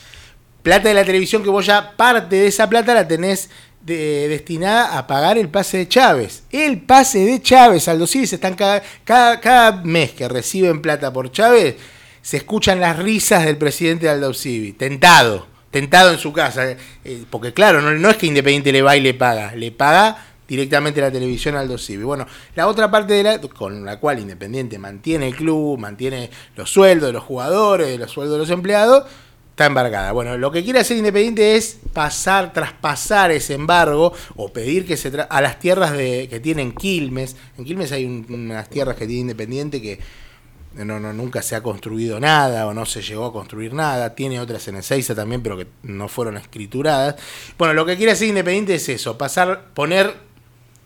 Plata 0.62 0.88
de 0.88 0.94
la 0.94 1.04
televisión 1.04 1.42
que 1.42 1.50
vos 1.50 1.66
ya 1.66 1.96
parte 1.96 2.36
de 2.36 2.46
esa 2.46 2.68
plata 2.68 2.94
la 2.94 3.08
tenés 3.08 3.50
de- 3.84 4.28
destinada 4.28 4.98
a 4.98 5.06
pagar 5.06 5.38
el 5.38 5.48
pase 5.48 5.78
de 5.78 5.88
Chávez. 5.88 6.44
El 6.50 6.80
pase 6.82 7.24
de 7.24 7.40
Chávez, 7.42 7.86
Aldo 7.88 8.06
Civi, 8.06 8.26
se 8.26 8.36
están 8.36 8.54
cada, 8.54 8.82
cada, 9.04 9.40
cada 9.40 9.82
mes 9.82 10.12
que 10.12 10.28
reciben 10.28 10.80
plata 10.82 11.12
por 11.12 11.30
Chávez, 11.30 11.76
se 12.22 12.38
escuchan 12.38 12.80
las 12.80 12.98
risas 12.98 13.44
del 13.44 13.58
presidente 13.58 14.06
de 14.06 14.12
Aldo 14.12 14.32
Civi, 14.32 14.72
tentado, 14.72 15.46
tentado 15.70 16.10
en 16.10 16.18
su 16.18 16.32
casa. 16.32 16.70
eh, 16.70 16.76
eh, 17.04 17.24
porque 17.30 17.52
claro, 17.52 17.82
no, 17.82 17.90
no 17.92 18.10
es 18.10 18.16
que 18.16 18.26
Independiente 18.26 18.72
le 18.72 18.82
va 18.82 18.96
y 18.96 19.00
le 19.00 19.12
paga, 19.14 19.54
le 19.54 19.70
paga 19.72 20.24
directamente 20.48 21.00
la 21.00 21.10
televisión 21.10 21.56
Aldo 21.56 21.78
Civi. 21.78 22.02
Bueno, 22.04 22.26
la 22.54 22.66
otra 22.68 22.90
parte 22.90 23.14
de 23.14 23.22
la 23.22 23.40
con 23.40 23.84
la 23.84 23.98
cual 23.98 24.18
Independiente 24.20 24.78
mantiene 24.78 25.28
el 25.28 25.34
club, 25.36 25.78
mantiene 25.78 26.30
los 26.56 26.70
sueldos 26.70 27.08
de 27.08 27.12
los 27.12 27.24
jugadores, 27.24 27.98
los 27.98 28.10
sueldos 28.10 28.34
de 28.34 28.38
los 28.40 28.50
empleados, 28.50 29.04
está 29.54 29.66
embargada. 29.66 30.10
Bueno, 30.10 30.36
lo 30.36 30.50
que 30.50 30.64
quiere 30.64 30.80
hacer 30.80 30.96
Independiente 30.96 31.54
es 31.54 31.78
pasar, 31.92 32.52
traspasar 32.52 33.30
ese 33.30 33.54
embargo 33.54 34.12
o 34.34 34.52
pedir 34.52 34.84
que 34.84 34.96
se 34.96 35.12
tra- 35.12 35.28
a 35.30 35.40
las 35.40 35.60
tierras 35.60 35.92
de, 35.92 36.26
que 36.28 36.40
tienen 36.40 36.72
Quilmes. 36.72 37.36
En 37.56 37.64
Quilmes 37.64 37.92
hay 37.92 38.04
un- 38.04 38.26
unas 38.28 38.68
tierras 38.68 38.96
que 38.96 39.06
tiene 39.06 39.20
Independiente 39.20 39.80
que 39.80 40.00
no, 40.74 40.98
no, 40.98 41.12
nunca 41.12 41.40
se 41.40 41.54
ha 41.54 41.62
construido 41.62 42.18
nada 42.18 42.66
o 42.66 42.74
no 42.74 42.84
se 42.84 43.00
llegó 43.00 43.26
a 43.26 43.32
construir 43.32 43.74
nada. 43.74 44.16
Tiene 44.16 44.40
otras 44.40 44.66
en 44.66 44.74
Ezeiza 44.74 45.14
también, 45.14 45.40
pero 45.40 45.56
que 45.56 45.68
no 45.84 46.08
fueron 46.08 46.36
escrituradas. 46.36 47.14
Bueno, 47.56 47.74
lo 47.74 47.86
que 47.86 47.96
quiere 47.96 48.10
hacer 48.10 48.26
Independiente 48.26 48.74
es 48.74 48.88
eso, 48.88 49.16
pasar, 49.16 49.66
poner 49.72 50.14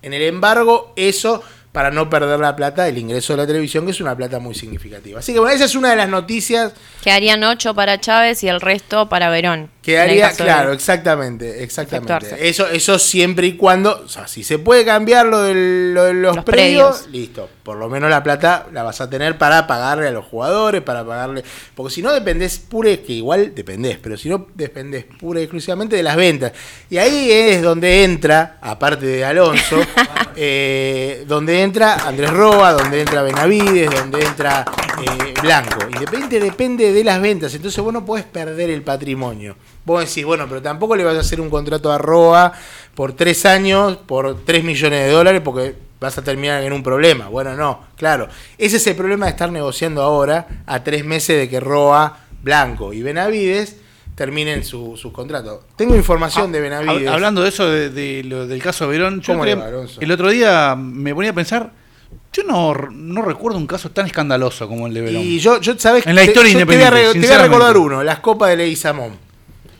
en 0.03 0.13
el 0.13 0.21
embargo 0.23 0.93
eso 0.95 1.43
para 1.73 1.91
no 1.91 2.09
perder 2.09 2.41
la 2.41 2.57
plata 2.57 2.85
del 2.85 2.99
ingreso 2.99 3.35
de 3.35 3.39
la 3.39 3.47
televisión, 3.47 3.85
que 3.85 3.93
es 3.93 4.01
una 4.01 4.17
plata 4.17 4.39
muy 4.39 4.55
significativa. 4.55 5.21
Así 5.21 5.33
que 5.33 5.39
bueno, 5.39 5.55
esa 5.55 5.65
es 5.65 5.75
una 5.75 5.91
de 5.91 5.97
las 5.97 6.09
noticias 6.09 6.73
Quedarían 7.03 7.45
ocho 7.45 7.75
para 7.75 8.01
Chávez 8.01 8.43
y 8.43 8.49
el 8.49 8.61
resto 8.61 9.09
para 9.09 9.31
Verón. 9.31 9.71
Que 9.89 9.95
en 9.97 10.03
el 10.03 10.11
haría, 10.11 10.29
caso 10.29 10.45
de- 10.45 10.45
claro, 10.51 10.73
exactamente, 10.73 11.63
exactamente. 11.63 12.13
Efectuarse. 12.13 12.49
Eso, 12.49 12.69
eso 12.69 12.99
siempre 12.99 13.47
y 13.47 13.57
cuando, 13.57 14.03
o 14.05 14.09
sea, 14.09 14.27
si 14.29 14.45
se 14.45 14.59
puede 14.59 14.85
cambiar 14.85 15.25
lo, 15.27 15.43
del- 15.43 15.95
lo 15.95 16.05
de 16.05 16.13
los, 16.15 16.37
Los 16.37 16.45
predios, 16.45 16.97
predios. 16.99 17.11
listo. 17.13 17.49
Por 17.63 17.77
lo 17.77 17.89
menos 17.89 18.09
la 18.09 18.23
plata 18.23 18.67
la 18.73 18.83
vas 18.83 19.01
a 19.01 19.09
tener 19.11 19.37
para 19.39 19.67
pagarle 19.67 20.09
a 20.09 20.11
los 20.11 20.25
jugadores, 20.25 20.81
para 20.83 21.05
pagarle. 21.05 21.43
Porque 21.75 21.95
si 21.95 22.03
no 22.03 22.13
dependés 22.13 22.59
pura, 22.59 22.97
que 22.97 23.13
igual 23.13 23.53
dependés, 23.55 23.99
pero 23.99 24.17
si 24.17 24.29
no 24.29 24.47
dependés 24.55 25.05
pura 25.05 25.41
y 25.41 25.45
exclusivamente 25.45 25.95
de 25.97 26.03
las 26.03 26.17
ventas. 26.17 26.53
Y 26.91 26.97
ahí 26.99 27.31
es 27.31 27.63
donde 27.63 28.05
entra, 28.05 28.59
aparte 28.63 29.05
de 29.07 29.25
Alonso, 29.25 29.81
eh, 30.37 31.25
donde 31.27 31.63
entra 31.63 31.95
Andrés 32.07 32.31
Roa, 32.31 32.73
donde 32.73 33.01
entra 33.01 33.23
Benavides, 33.23 33.91
donde 33.91 34.21
entra 34.25 34.65
eh, 35.03 35.35
Blanco. 35.43 35.79
Independiente 35.93 36.41
depende 36.41 36.93
de 36.93 37.05
las 37.05 37.21
ventas, 37.21 37.55
entonces 37.55 37.83
vos 37.83 37.93
no 37.93 38.05
podés 38.05 38.25
perder 38.25 38.71
el 38.71 38.83
patrimonio. 38.83 39.57
Vos 39.89 40.07
decís, 40.07 40.25
bueno, 40.25 40.47
pero 40.49 40.61
tampoco 40.63 40.95
le 40.95 41.03
vas 41.03 41.17
a 41.17 41.21
hacer 41.21 41.41
un 41.41 41.49
contrato 41.51 41.91
a 41.91 41.97
Roa 41.99 42.53
por 42.95 43.15
tres 43.15 43.47
años, 43.47 43.97
por 43.97 44.45
tres 44.45 44.63
millones 44.63 45.07
de 45.07 45.11
dólares, 45.11 45.41
porque 45.45 45.75
vas 45.99 46.17
a 46.19 46.23
terminar 46.23 46.63
en 46.63 46.73
un 46.75 46.83
problema. 46.83 47.29
Bueno, 47.29 47.57
no, 47.57 47.85
claro. 47.97 48.29
Ese 48.59 48.77
es 48.77 48.87
el 48.87 48.95
problema 48.97 49.25
de 49.27 49.31
estar 49.31 49.51
negociando 49.51 50.03
ahora, 50.03 50.47
a 50.67 50.85
tres 50.85 51.05
meses 51.05 51.39
de 51.39 51.49
que 51.49 51.59
Roa, 51.59 52.19
Blanco 52.43 52.93
y 52.93 53.03
Benavides 53.03 53.77
terminen 54.15 54.63
su- 54.65 54.97
sus 54.97 55.11
contratos. 55.13 55.61
Tengo 55.77 55.97
información 55.97 56.53
de 56.53 56.61
Benavides. 56.61 57.09
Hab- 57.09 57.15
Hablando 57.15 57.43
de 57.43 57.49
eso, 57.49 57.69
de, 57.71 57.89
de 57.91 58.25
lo- 58.25 58.47
del 58.47 58.63
caso 58.63 58.85
de 58.85 58.91
Verón, 58.99 59.21
yo 59.23 59.33
¿Cómo 59.33 59.45
el 59.45 59.51
otro 59.53 59.61
va, 59.61 59.67
día- 59.71 59.77
Alonso? 59.79 60.01
el 60.01 60.11
otro 60.13 60.29
día 60.31 60.75
me 60.77 61.15
ponía 61.15 61.31
a 61.31 61.35
pensar, 61.35 61.73
yo 62.33 62.43
no, 62.45 62.75
no 62.75 63.23
recuerdo 63.23 63.59
un 63.59 63.67
caso 63.67 63.91
tan 63.91 64.07
escandaloso 64.07 64.69
como 64.69 64.87
el 64.87 64.95
de 64.95 65.01
Verón. 65.01 65.23
Y 65.23 65.39
yo, 65.39 65.61
yo 65.61 65.79
¿sabes? 65.79 66.07
En 66.07 66.15
la 66.15 66.25
historia 66.25 66.53
te 66.59 66.65
voy, 66.65 66.75
a, 66.75 66.79
independiente, 66.89 67.21
te 67.21 67.27
voy 67.27 67.37
a 67.37 67.43
recordar 67.43 67.77
uno, 67.77 68.03
las 68.05 68.19
copas 68.21 68.51
de 68.51 68.57
Leguizamón. 68.57 69.28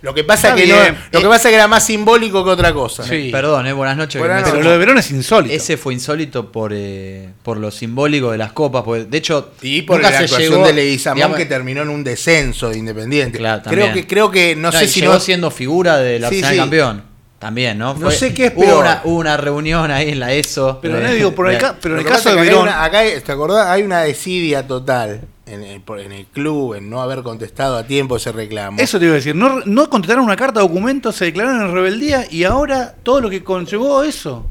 Lo 0.01 0.15
que 0.15 0.23
pasa 0.23 0.55
que 0.55 0.67
no- 0.67 0.77
lo 0.77 1.21
que 1.21 1.27
Eh, 1.27 1.29
pasa 1.29 1.49
que 1.49 1.57
era 1.57 1.67
más 1.67 1.85
simbólico 1.85 2.45
que 2.45 2.51
otra 2.51 2.73
cosa. 2.73 3.03
Sí. 3.03 3.31
Perdón, 3.33 3.67
eh, 3.67 3.73
buenas 3.73 3.97
noches. 3.97 4.21
Buenas. 4.21 4.49
Pero 4.49 4.63
lo 4.63 4.71
de 4.71 4.79
Verón 4.79 4.99
es 4.99 5.11
insólito. 5.11 5.53
Ese 5.55 5.77
fue 5.77 5.93
insólito 5.95 6.53
por, 6.53 6.73
eh, 6.75 7.31
por 7.43 7.57
lo 7.57 7.71
simbólico 7.71 8.31
de 8.31 8.39
las 8.39 8.53
copas. 8.53 8.85
Porque, 8.85 9.05
de 9.07 9.19
hecho, 9.19 9.51
Y 9.61 9.83
por 9.83 9.97
nunca 9.97 10.11
la 10.11 10.19
se 10.19 10.25
actuación 10.25 10.53
llegó, 10.53 10.67
de 10.67 10.73
Leguizamón 10.73 11.17
digamos, 11.17 11.37
que 11.37 11.47
terminó 11.47 11.83
en 11.83 11.89
un 11.89 12.05
descenso 12.05 12.69
de 12.71 12.79
Independiente. 12.79 13.39
Claro, 13.39 13.63
creo 13.65 13.87
también. 13.87 13.95
que 13.95 14.07
creo 14.07 14.31
que 14.31 14.55
no, 14.55 14.71
sé 14.71 14.87
si 14.87 15.01
llegó 15.01 15.15
no 15.15 15.21
siendo 15.21 15.51
figura 15.51 15.97
del 15.99 16.21
Sí, 16.21 16.27
Arsenal 16.27 16.53
sí. 16.53 16.59
campeón. 16.59 17.03
También, 17.41 17.79
¿no? 17.79 17.95
No 17.95 18.11
sé 18.11 18.35
qué 18.35 18.47
es 18.47 18.53
hubo 18.55 18.63
peor. 18.65 18.81
Una, 18.85 19.01
hubo 19.05 19.17
una 19.19 19.37
reunión 19.37 19.91
ahí 19.93 20.11
en 20.11 20.19
la 20.19 20.33
ESO. 20.33 20.81
Pero 20.83 20.97
de- 20.97 21.03
no 21.05 21.13
digo, 21.13 21.33
por 21.37 21.47
el 21.49 21.55
de- 21.55 21.61
ca- 21.61 21.77
pero 21.81 21.95
en 21.95 22.01
el 22.01 22.07
caso 22.07 22.31
de 22.31 22.35
acá 22.35 22.43
Verón, 22.43 22.63
una- 22.63 22.83
acá 22.85 23.03
¿te 23.25 23.31
acordás? 23.33 23.67
Hay 23.69 23.83
una 23.83 24.01
desidia 24.03 24.67
total 24.67 25.21
en 25.49 25.63
el, 25.63 25.83
en 26.01 26.13
el 26.13 26.27
club 26.27 26.75
en 26.75 26.89
no 26.91 27.01
haber 27.03 27.23
contestado 27.23 27.77
a 27.77 27.85
tiempo 27.87 28.17
ese 28.17 28.33
reclamo. 28.33 28.79
eso 28.81 28.99
te 28.99 29.05
iba 29.07 29.13
a 29.15 29.17
decir, 29.17 29.35
no, 29.35 29.61
no 29.65 29.89
contestaron 29.91 30.25
una 30.25 30.37
carta 30.37 30.61
de 30.61 30.69
documento, 30.69 31.11
se 31.13 31.27
declararon 31.27 31.63
en 31.69 31.73
rebeldía 31.75 32.27
y 32.31 32.45
ahora 32.45 32.95
todo 33.03 33.21
lo 33.21 33.31
que 33.31 33.43
conllevó 33.43 34.03
eso. 34.03 34.47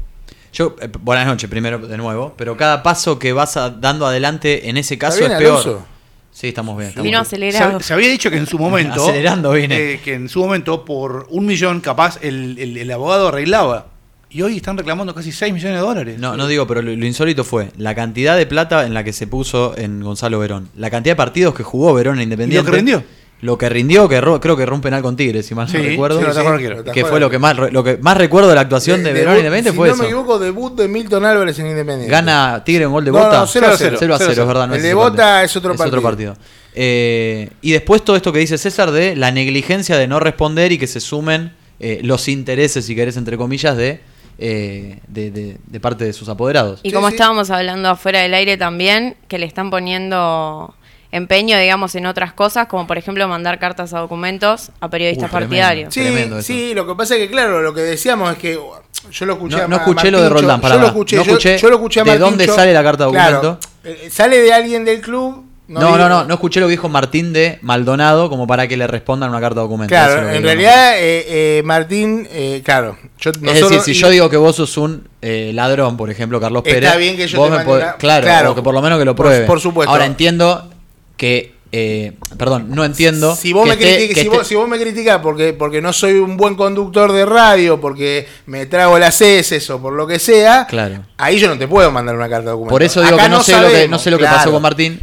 Yo, 0.52 0.76
eh, 0.80 0.88
buenas 1.00 1.26
noches 1.26 1.48
primero 1.50 1.78
de 1.78 1.96
nuevo, 1.96 2.34
pero 2.36 2.56
cada 2.56 2.82
paso 2.82 3.18
que 3.18 3.32
vas 3.32 3.56
a- 3.56 3.70
dando 3.70 4.06
adelante 4.06 4.68
en 4.70 4.76
ese 4.76 4.96
caso 4.98 5.18
¿Está 5.18 5.28
bien, 5.28 5.32
es 5.38 5.42
peor. 5.42 5.60
Alonso? 5.62 5.86
Sí, 6.32 6.48
estamos 6.48 6.76
bien. 6.76 6.90
estamos 6.90 7.04
Vino 7.04 7.18
bien. 7.18 7.22
acelerado. 7.26 7.80
Se, 7.80 7.86
se 7.88 7.94
había 7.94 8.08
dicho 8.08 8.30
que 8.30 8.36
en 8.36 8.46
su 8.46 8.58
momento. 8.60 9.02
Acelerando 9.02 9.52
vine. 9.52 9.76
eh, 9.94 10.00
que 10.04 10.14
en 10.14 10.28
su 10.28 10.40
momento, 10.40 10.84
por 10.84 11.26
un 11.30 11.46
millón, 11.46 11.80
capaz, 11.80 12.18
el, 12.22 12.56
el- 12.58 12.76
el 12.78 12.90
abogado 12.90 13.28
arreglaba. 13.28 13.86
Y 14.30 14.42
hoy 14.42 14.56
están 14.58 14.76
reclamando 14.76 15.14
casi 15.14 15.32
6 15.32 15.54
millones 15.54 15.80
de 15.80 15.86
dólares. 15.86 16.18
No, 16.18 16.36
no 16.36 16.46
digo, 16.46 16.66
pero 16.66 16.82
lo, 16.82 16.94
lo 16.94 17.06
insólito 17.06 17.44
fue 17.44 17.70
la 17.78 17.94
cantidad 17.94 18.36
de 18.36 18.44
plata 18.46 18.84
en 18.84 18.92
la 18.92 19.02
que 19.02 19.12
se 19.14 19.26
puso 19.26 19.74
en 19.78 20.02
Gonzalo 20.02 20.38
Verón. 20.38 20.68
La 20.76 20.90
cantidad 20.90 21.12
de 21.12 21.16
partidos 21.16 21.54
que 21.54 21.62
jugó 21.62 21.94
Verón 21.94 22.16
en 22.18 22.24
Independiente. 22.24 22.60
¿Y 22.60 22.64
lo 22.66 22.70
que 22.70 22.76
rindió? 22.76 23.04
Lo 23.40 23.56
que 23.56 23.68
rindió, 23.68 24.08
que 24.08 24.20
creo 24.40 24.56
que 24.56 24.66
rompe 24.66 24.88
penal 24.88 25.00
con 25.00 25.14
Tigres, 25.16 25.46
si 25.46 25.54
mal 25.54 25.68
Sí, 25.68 25.78
no 25.78 25.84
recuerdo. 25.84 26.20
sí, 26.20 26.90
que 26.92 27.04
fue 27.04 27.20
lo 27.20 27.30
que 27.30 27.38
más 27.38 27.56
lo 27.72 27.84
que 27.84 27.96
más 27.98 28.16
recuerdo 28.18 28.48
de 28.48 28.56
la 28.56 28.62
actuación 28.62 29.02
de, 29.04 29.12
De- 29.12 29.20
Verón 29.20 29.34
en 29.36 29.38
debut- 29.38 29.46
Independiente 29.46 29.70
si 29.70 29.76
fue 29.76 29.86
no 29.88 29.94
eso. 29.94 30.02
me 30.02 30.08
equivoco, 30.08 30.38
debut 30.40 30.76
de 30.76 30.88
Milton 30.88 31.24
Álvarez 31.24 31.58
en 31.60 31.66
Independiente. 31.68 32.10
Gana 32.10 32.62
Tigre 32.64 32.86
un 32.88 32.92
gol 32.94 33.04
de 33.04 33.12
No, 33.12 33.18
Bota. 33.18 33.38
no, 33.38 33.46
0 33.46 33.66
a 33.68 33.76
0. 33.78 33.96
0 33.98 34.14
a 34.14 34.18
0, 34.18 34.30
es 34.32 34.38
verdad. 34.38 34.66
no 34.66 34.74
El 34.74 34.78
es 34.80 34.82
de 34.82 34.92
Bota 34.94 35.16
partido. 35.16 35.42
es 35.44 35.56
otro 35.56 36.02
partido. 36.02 36.36
Eh, 36.74 37.48
y 37.62 37.70
después 37.70 38.04
todo 38.04 38.16
esto 38.16 38.32
que 38.32 38.40
dice 38.40 38.58
César 38.58 38.90
de 38.90 39.14
la 39.16 39.30
negligencia 39.30 39.96
de 39.96 40.06
no 40.08 40.18
responder 40.20 40.72
y 40.72 40.78
que 40.78 40.86
se 40.88 40.98
sumen 41.00 41.52
eh, 41.80 42.00
los 42.02 42.26
intereses, 42.28 42.84
si 42.86 42.96
querés, 42.96 43.16
entre 43.16 43.36
comillas, 43.36 43.76
de, 43.76 44.00
eh, 44.38 45.00
de, 45.08 45.30
de- 45.30 45.58
de 45.66 45.80
parte 45.80 46.04
de 46.04 46.12
sus 46.12 46.28
apoderados. 46.28 46.80
Y 46.82 46.90
Sí, 46.90 46.94
como 46.94 47.08
sí. 47.08 47.14
estábamos 47.14 47.50
hablando 47.50 47.88
afuera 47.90 48.20
del 48.20 48.34
aire 48.34 48.56
también, 48.56 49.16
que 49.28 49.38
le 49.38 49.46
están 49.46 49.70
poniendo 49.70 50.74
empeño, 51.10 51.58
digamos, 51.58 51.94
en 51.94 52.04
otras 52.06 52.32
cosas, 52.34 52.66
como 52.68 52.86
por 52.86 52.98
ejemplo 52.98 53.26
mandar 53.28 53.58
cartas 53.58 53.94
a 53.94 53.98
documentos 54.00 54.70
a 54.80 54.90
periodistas 54.90 55.30
tremendo. 55.30 55.48
partidarios. 55.50 55.94
Sí, 55.94 56.00
Tremendo 56.02 56.42
sí, 56.42 56.74
lo 56.74 56.86
que 56.86 56.94
pasa 56.94 57.16
es 57.16 57.22
que, 57.22 57.30
claro, 57.30 57.62
lo 57.62 57.72
que 57.72 57.80
decíamos 57.80 58.30
es 58.32 58.38
que 58.38 58.58
uh, 58.58 58.70
yo 59.10 59.24
lo 59.26 59.32
escuché 59.32 59.56
No- 59.56 59.62
a 59.64 59.68
no 59.68 59.76
escuché 59.76 60.10
lo 60.10 60.20
de 60.20 60.28
Roldán, 60.28 60.60
pará, 60.60 60.74
yo 60.74 60.80
lo 60.82 60.86
escuché, 60.88 61.16
No 61.16 61.22
yo- 61.24 61.30
escuché 61.32 61.58
yo 61.58 61.68
lo 61.70 61.76
escuché 61.76 62.00
a 62.00 62.04
de 62.04 62.18
dónde 62.18 62.46
sale 62.46 62.74
la 62.74 62.82
carta 62.82 63.06
de 63.06 63.10
Claro, 63.12 63.36
documento. 63.42 63.68
eh, 63.84 64.10
sale 64.10 64.38
de 64.42 64.52
alguien 64.52 64.84
del 64.84 65.00
club. 65.00 65.46
No, 65.68 65.98
no, 65.98 66.08
no, 66.08 66.24
no 66.24 66.34
escuché 66.34 66.60
lo 66.60 66.66
que 66.66 66.70
dijo 66.72 66.88
Martín 66.88 67.34
de 67.34 67.58
Maldonado 67.60 68.30
como 68.30 68.46
para 68.46 68.66
que 68.66 68.76
le 68.78 68.86
respondan 68.86 69.28
una 69.28 69.38
carta 69.40 69.62
es 69.62 69.88
Claro, 69.88 70.30
en 70.30 70.42
realidad, 70.42 70.94
eh, 70.98 71.58
eh, 71.58 71.62
Martín, 71.62 72.26
eh, 72.30 72.62
claro. 72.64 72.96
Yo, 73.18 73.30
Es 73.30 73.40
nosotros- 73.42 73.70
decir, 73.72 73.94
si 73.94 74.00
yo 74.00 74.08
digo 74.08 74.30
que 74.30 74.38
vos 74.38 74.56
sos 74.56 74.76
un 74.78 75.06
ladrón, 75.20 75.98
por 75.98 76.10
ejemplo, 76.10 76.40
Carlos 76.40 76.62
Está 76.64 76.80
Pérez, 76.80 76.96
bien 76.98 77.16
que 77.18 77.28
yo 77.28 77.38
vos 77.38 77.50
te 77.50 77.58
me 77.58 77.64
podés- 77.64 77.96
claro, 77.98 78.24
claro. 78.24 78.52
o 78.52 78.54
que 78.54 78.62
por 78.62 78.72
lo 78.72 78.80
menos 78.80 78.98
que 78.98 79.04
lo 79.04 79.14
pruebe. 79.14 79.44
por 79.44 79.60
supuesto. 79.60 79.90
Ahora 79.92 80.06
entiendo 80.06 80.70
que, 81.18 81.52
eh, 81.70 82.12
perdón, 82.38 82.68
no 82.70 82.82
entiendo. 82.82 83.36
Si 83.36 83.52
vos, 83.52 83.64
que 83.68 83.76
me 83.76 84.08
que 84.08 84.14
si, 84.22 84.28
vos, 84.28 84.46
si 84.46 84.54
vos 84.54 84.66
me 84.66 84.78
criticás 84.80 85.18
porque, 85.20 85.52
porque 85.52 85.82
no 85.82 85.92
soy 85.92 86.14
un 86.14 86.38
buen 86.38 86.54
conductor 86.54 87.12
de 87.12 87.26
radio, 87.26 87.78
porque 87.78 88.26
me 88.46 88.64
trago 88.64 88.98
las 88.98 89.20
heces 89.20 89.68
o 89.68 89.82
por 89.82 89.92
lo 89.92 90.06
que 90.06 90.18
sea, 90.18 90.66
Claro. 90.66 91.04
ahí 91.18 91.38
yo 91.38 91.46
no 91.46 91.58
te 91.58 91.68
puedo 91.68 91.90
mandar 91.92 92.14
una 92.16 92.28
carta 92.30 92.44
de 92.46 92.50
documento. 92.52 92.70
Por 92.72 92.82
eso 92.82 93.02
digo 93.02 93.16
Acá 93.16 93.24
que 93.24 93.28
no, 93.28 93.42
sé 93.42 93.60
lo 93.60 93.68
que 93.68 93.86
no 93.88 93.98
sé 93.98 94.10
lo 94.10 94.16
que 94.18 94.24
pasó 94.24 94.50
con 94.50 94.62
Martín. 94.62 94.98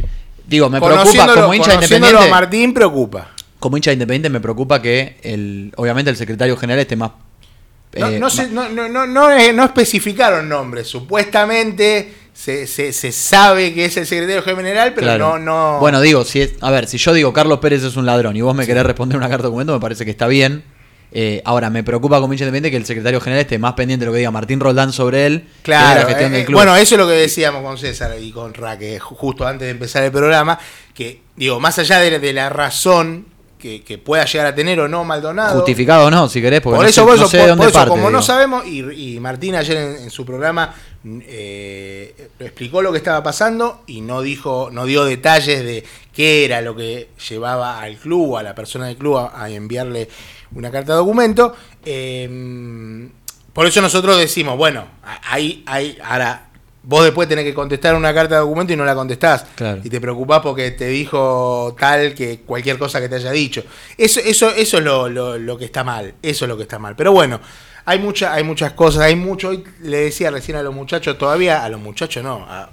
Digo, 0.46 0.70
me 0.70 0.80
preocupa 0.80 1.34
como 1.34 1.54
hincha 1.54 1.74
independiente. 1.74 2.24
a 2.24 2.28
Martín 2.30 2.72
preocupa. 2.74 3.30
Como 3.58 3.76
hincha 3.76 3.92
independiente 3.92 4.28
me 4.30 4.40
preocupa 4.40 4.80
que 4.80 5.16
el, 5.22 5.72
obviamente 5.76 6.10
el 6.10 6.16
secretario 6.16 6.56
general 6.56 6.80
esté 6.80 6.94
más. 6.96 7.10
No, 7.98 8.08
eh, 8.08 8.18
no, 8.20 8.28
sé- 8.30 8.48
no, 8.50 8.68
no, 8.68 8.88
no, 8.88 9.06
no, 9.06 9.52
no 9.52 9.64
especificaron 9.64 10.48
nombres. 10.48 10.86
Supuestamente 10.86 12.12
se, 12.34 12.66
se, 12.66 12.92
se 12.92 13.10
sabe 13.12 13.72
que 13.72 13.86
es 13.86 13.96
el 13.96 14.06
secretario 14.06 14.42
general, 14.42 14.92
pero 14.94 15.06
Claro. 15.06 15.38
no, 15.38 15.74
no. 15.74 15.80
Bueno, 15.80 16.00
digo, 16.02 16.24
si 16.24 16.42
es, 16.42 16.52
a 16.60 16.70
ver, 16.70 16.86
si 16.86 16.98
yo 16.98 17.14
digo 17.14 17.32
Carlos 17.32 17.58
Pérez 17.60 17.82
es 17.82 17.96
un 17.96 18.04
ladrón 18.06 18.36
y 18.36 18.42
vos 18.42 18.54
me 18.54 18.66
querés 18.66 18.84
responder 18.84 19.16
una 19.16 19.28
carta 19.28 19.44
de 19.44 19.48
documento, 19.48 19.72
me 19.72 19.80
parece 19.80 20.04
que 20.04 20.10
está 20.10 20.26
bien. 20.26 20.62
Eh, 21.18 21.40
ahora, 21.46 21.70
me 21.70 21.82
preocupa 21.82 22.20
como 22.20 22.34
hincha 22.34 22.44
independiente 22.44 22.70
que 22.70 22.76
el 22.76 22.84
secretario 22.84 23.22
general 23.22 23.40
esté 23.40 23.58
más 23.58 23.72
pendiente 23.72 24.04
de 24.04 24.06
lo 24.08 24.12
que 24.12 24.18
diga 24.18 24.30
Martín 24.30 24.60
Roldán 24.60 24.92
sobre 24.92 25.24
él 25.24 25.40
que 25.40 25.46
de 25.46 25.62
Claro, 25.62 26.00
la 26.02 26.06
gestión 26.08 26.30
eh, 26.30 26.32
del 26.34 26.42
eh, 26.42 26.44
club. 26.44 26.56
bueno, 26.58 26.76
eso 26.76 26.94
es 26.94 26.98
lo 27.00 27.06
que 27.06 27.14
decíamos 27.14 27.62
con 27.62 27.78
César 27.78 28.14
y 28.20 28.30
con 28.32 28.52
Raque 28.52 29.00
ju- 29.00 29.16
justo 29.16 29.46
antes 29.46 29.64
de 29.64 29.70
empezar 29.70 30.02
el 30.02 30.12
programa, 30.12 30.58
que 30.92 31.22
digo, 31.34 31.58
más 31.58 31.78
allá 31.78 32.00
de, 32.00 32.18
de 32.18 32.32
la 32.34 32.50
razón 32.50 33.24
que, 33.58 33.82
que 33.82 33.96
pueda 33.96 34.26
llegar 34.26 34.46
a 34.48 34.54
tener 34.54 34.78
o 34.78 34.88
no 34.88 35.04
Maldonado. 35.04 35.54
Justificado 35.56 36.04
o 36.04 36.10
no, 36.10 36.28
si 36.28 36.42
querés, 36.42 36.60
porque 36.60 36.76
por 36.76 36.84
no 36.84 36.90
eso, 36.90 37.00
sé, 37.00 37.06
por 37.06 37.16
no 37.16 37.22
eso, 37.22 37.30
sé 37.30 37.36
por- 37.38 37.44
de 37.44 37.48
dónde 37.48 37.62
por 37.62 37.70
eso, 37.70 37.78
parte. 37.78 37.90
como 37.90 38.10
no 38.10 38.20
sabemos, 38.20 38.66
y, 38.66 39.14
y 39.14 39.18
Martín 39.18 39.54
ayer 39.54 39.76
en, 39.78 39.96
en 40.02 40.10
su 40.10 40.26
programa 40.26 40.74
eh, 41.30 42.28
explicó 42.40 42.82
lo 42.82 42.92
que 42.92 42.98
estaba 42.98 43.22
pasando 43.22 43.82
y 43.86 44.02
no 44.02 44.20
dijo, 44.22 44.68
no 44.72 44.84
dio 44.84 45.04
detalles 45.06 45.64
de 45.64 45.84
qué 46.12 46.44
era 46.44 46.60
lo 46.60 46.76
que 46.76 47.08
llevaba 47.28 47.80
al 47.80 47.96
club 47.96 48.32
o 48.32 48.38
a 48.38 48.42
la 48.42 48.54
persona 48.54 48.86
del 48.86 48.96
club 48.96 49.16
a, 49.16 49.42
a 49.44 49.48
enviarle 49.50 50.08
una 50.54 50.70
carta 50.70 50.92
de 50.92 50.98
documento. 50.98 51.54
Eh, 51.84 53.08
por 53.52 53.66
eso 53.66 53.80
nosotros 53.80 54.18
decimos, 54.18 54.56
bueno, 54.56 54.84
ahí, 55.28 55.62
ahí, 55.66 55.96
ahora 56.04 56.42
vos 56.82 57.02
después 57.04 57.26
tenés 57.28 57.44
que 57.44 57.54
contestar 57.54 57.94
una 57.94 58.12
carta 58.14 58.34
de 58.36 58.40
documento 58.42 58.72
y 58.72 58.76
no 58.76 58.84
la 58.84 58.94
contestás. 58.94 59.44
Claro. 59.56 59.80
Y 59.82 59.88
te 59.90 60.00
preocupás 60.00 60.40
porque 60.40 60.70
te 60.72 60.86
dijo 60.88 61.74
tal 61.78 62.14
que 62.14 62.40
cualquier 62.40 62.78
cosa 62.78 63.00
que 63.00 63.08
te 63.08 63.16
haya 63.16 63.30
dicho. 63.32 63.64
Eso, 63.96 64.20
eso, 64.20 64.50
eso 64.50 64.78
es 64.78 64.84
lo, 64.84 65.08
lo- 65.08 65.38
lo 65.38 65.58
que 65.58 65.64
está 65.64 65.82
mal. 65.84 66.14
Eso 66.22 66.44
es 66.44 66.48
lo 66.48 66.56
que 66.56 66.62
está 66.64 66.78
mal. 66.78 66.94
Pero 66.94 67.12
bueno, 67.12 67.40
hay 67.86 67.98
mucha, 67.98 68.32
hay 68.34 68.44
muchas 68.44 68.72
cosas, 68.72 69.02
hay 69.02 69.16
mucho. 69.16 69.48
Hoy 69.48 69.64
le 69.80 69.98
decía 69.98 70.30
recién 70.30 70.58
a 70.58 70.62
los 70.62 70.74
muchachos, 70.74 71.16
todavía, 71.18 71.64
a 71.64 71.68
los 71.68 71.80
muchachos 71.80 72.22
no, 72.22 72.44
a 72.48 72.70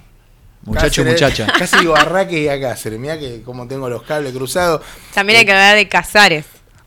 Muchacho 0.66 1.02
y 1.02 1.04
Cáceres, 1.04 1.12
muchacha. 1.46 1.46
Casi 1.58 1.78
digo 1.80 1.94
a 1.96 2.04
Raque 2.04 2.40
y 2.40 2.48
a 2.48 2.58
Cáceres. 2.60 2.98
Mirá 2.98 3.18
que 3.18 3.42
como 3.42 3.66
tengo 3.68 3.88
los 3.90 4.02
cables 4.02 4.32
cruzados. 4.32 4.80
También 5.12 5.40
hay 5.40 5.44
que 5.44 5.52
hablar 5.52 5.76
de 5.76 5.88
Casares. 5.88 6.46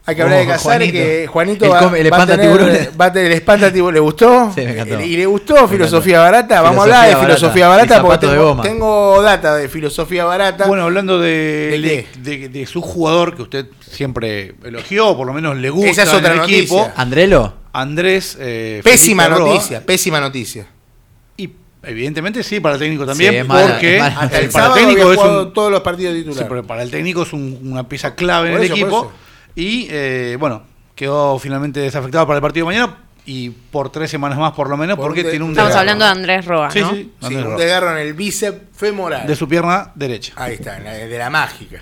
Hay 0.09 0.15
que 0.15 0.21
hablar 0.21 0.39
de 0.39 0.47
Casares, 0.47 0.89
que 0.91 1.27
Juanito 1.27 1.65
El 1.65 1.71
va, 1.71 1.79
come- 1.79 1.99
el 1.99 2.11
va 2.13 2.17
a 2.17 2.21
espanta 2.21 2.41
tener- 2.41 2.91
va 3.01 3.05
a 3.05 3.11
tener 3.11 3.27
el 3.29 3.37
espanta. 3.37 3.69
¿Le 3.69 3.99
gustó? 3.99 4.51
Sí, 4.55 4.61
me 4.61 4.71
encantó. 4.71 5.01
¿Y 5.01 5.17
le 5.17 5.25
gustó 5.25 5.67
filosofía 5.67 6.21
barata? 6.21 6.61
Vamos 6.61 6.79
a 6.79 6.83
hablar 6.83 7.07
de 7.09 7.13
barata. 7.15 7.25
filosofía 7.27 7.67
barata 7.67 8.01
porque 8.01 8.27
tengo, 8.27 8.43
goma. 8.47 8.63
tengo 8.63 9.21
data 9.21 9.55
de 9.57 9.67
filosofía 9.67 10.23
barata. 10.23 10.65
Bueno, 10.65 10.83
hablando 10.83 11.19
de, 11.19 11.29
¿De 11.81 12.07
de, 12.23 12.37
de- 12.39 12.47
de 12.49 12.65
su 12.65 12.81
jugador 12.81 13.35
que 13.35 13.41
usted 13.41 13.65
siempre 13.81 14.55
elogió, 14.63 15.15
por 15.17 15.27
lo 15.27 15.33
menos 15.33 15.57
le 15.57 15.69
gusta 15.69 15.91
Esa 15.91 16.03
es 16.03 16.09
otra 16.13 16.27
en 16.29 16.33
el 16.35 16.37
noticia. 16.39 16.61
equipo, 16.61 16.91
Andrelo, 16.95 17.53
Andrés 17.73 18.37
eh, 18.39 18.79
pésima 18.85 19.23
Felipe 19.23 19.39
Roa. 19.41 19.53
noticia, 19.53 19.85
pésima 19.85 20.21
noticia. 20.21 20.67
Y 21.35 21.49
evidentemente 21.83 22.43
sí, 22.43 22.61
para 22.61 22.75
el 22.75 22.79
técnico 22.79 23.05
también, 23.05 23.41
Sí, 23.41 23.43
mala, 23.47 23.67
porque 23.73 23.99
mala. 23.99 24.19
Hasta 24.21 24.23
el 24.23 24.29
para 24.29 24.43
el 24.45 24.51
sábado 24.51 24.73
técnico 24.75 25.01
había 25.01 25.13
es 25.13 25.19
jugado 25.19 25.43
un, 25.47 25.53
todos 25.53 25.69
los 25.71 25.81
partidos 25.81 26.13
sí, 26.13 26.19
titulares. 26.23 26.47
pero 26.49 26.63
para 26.65 26.81
el 26.81 26.89
técnico 26.91 27.23
es 27.23 27.33
un- 27.33 27.59
una 27.61 27.89
pieza 27.89 28.15
clave 28.15 28.51
Por 28.51 28.59
en 28.59 28.63
eso, 28.65 28.73
el 28.73 28.79
por 28.79 28.89
equipo. 28.89 29.11
Y 29.59 29.87
eh, 29.89 30.37
bueno, 30.39 30.61
quedó 30.95 31.37
finalmente 31.39 31.79
desafectado 31.79 32.27
para 32.27 32.37
el 32.37 32.41
partido 32.43 32.67
de 32.67 32.75
mañana 32.75 32.97
y 33.25 33.49
por 33.49 33.89
tres 33.91 34.09
semanas 34.11 34.37
más 34.37 34.53
por 34.53 34.69
lo 34.69 34.77
menos, 34.77 34.95
Por 34.95 35.07
porque 35.07 35.23
de- 35.23 35.31
tiene 35.31 35.43
un 35.45 35.51
Estamos 35.51 35.75
hablando 35.75 36.05
de 36.05 36.11
Andrés 36.11 36.45
Roa, 36.45 36.69
Sí, 36.71 36.79
¿no? 36.79 36.91
sí, 36.91 37.11
Sí, 37.21 37.25
Andrés 37.35 37.45
un 37.75 37.81
Roa. 37.81 37.91
en 37.93 38.07
el 38.07 38.13
bíceps 38.13 38.57
femoral. 38.77 39.25
de 39.25 39.35
su 39.35 39.47
pierna 39.49 39.91
derecha. 39.95 40.33
Ahí 40.35 40.53
está, 40.53 40.77
en 40.77 40.83
la- 40.85 40.93
de 40.93 41.17
la 41.17 41.29
mágica. 41.31 41.81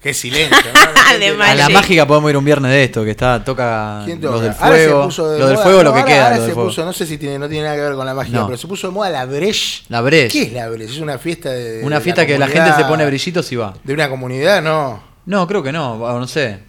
Qué 0.00 0.14
silencio. 0.14 0.56
¿no? 1.12 1.18
De 1.18 1.28
a 1.42 1.54
la 1.56 1.68
mágica 1.68 2.06
podemos 2.06 2.30
ir 2.30 2.36
un 2.36 2.44
viernes 2.44 2.70
de 2.70 2.84
esto, 2.84 3.04
que 3.04 3.10
está 3.10 3.42
toca 3.42 4.02
¿Quién 4.04 4.20
los 4.22 4.30
toca? 4.34 4.44
del 4.44 4.52
Ahora 4.52 4.76
se 4.76 4.84
fuego, 4.84 5.04
puso 5.04 5.30
de 5.30 5.38
lo 5.40 5.46
del 5.48 5.58
fuego 5.58 5.78
no, 5.78 5.82
lo 5.84 5.92
que 5.94 5.98
ahora- 6.00 6.12
queda, 6.12 6.24
ahora 6.26 6.36
se 6.36 6.52
fuego. 6.52 6.64
puso, 6.68 6.84
no 6.84 6.92
sé 6.92 7.06
si 7.06 7.18
tiene, 7.18 7.38
no 7.40 7.48
tiene 7.48 7.64
nada 7.64 7.74
que 7.76 7.82
ver 7.82 7.94
con 7.94 8.06
la 8.06 8.14
mágica, 8.14 8.38
No. 8.38 8.46
pero 8.46 8.56
se 8.56 8.68
puso 8.68 8.86
de 8.86 8.92
moda 8.94 9.10
la 9.10 9.24
Breche. 9.26 9.82
La 9.88 10.00
Breche. 10.02 10.28
¿Qué 10.38 10.42
es 10.46 10.52
la 10.52 10.68
Breche? 10.68 10.92
Es 10.94 11.00
una 11.00 11.18
fiesta 11.18 11.50
de. 11.50 11.82
Una 11.82 11.96
de 11.96 12.02
fiesta 12.02 12.24
que 12.24 12.38
la 12.38 12.46
gente 12.46 12.72
se 12.76 12.84
pone 12.84 13.04
brillitos 13.04 13.50
y 13.50 13.56
va. 13.56 13.74
De 13.82 13.92
una 13.94 14.08
comunidad, 14.08 14.62
no. 14.62 15.15
No, 15.26 15.46
creo 15.46 15.62
que 15.62 15.72
no, 15.72 15.96
no 15.98 16.26
sé. 16.26 16.60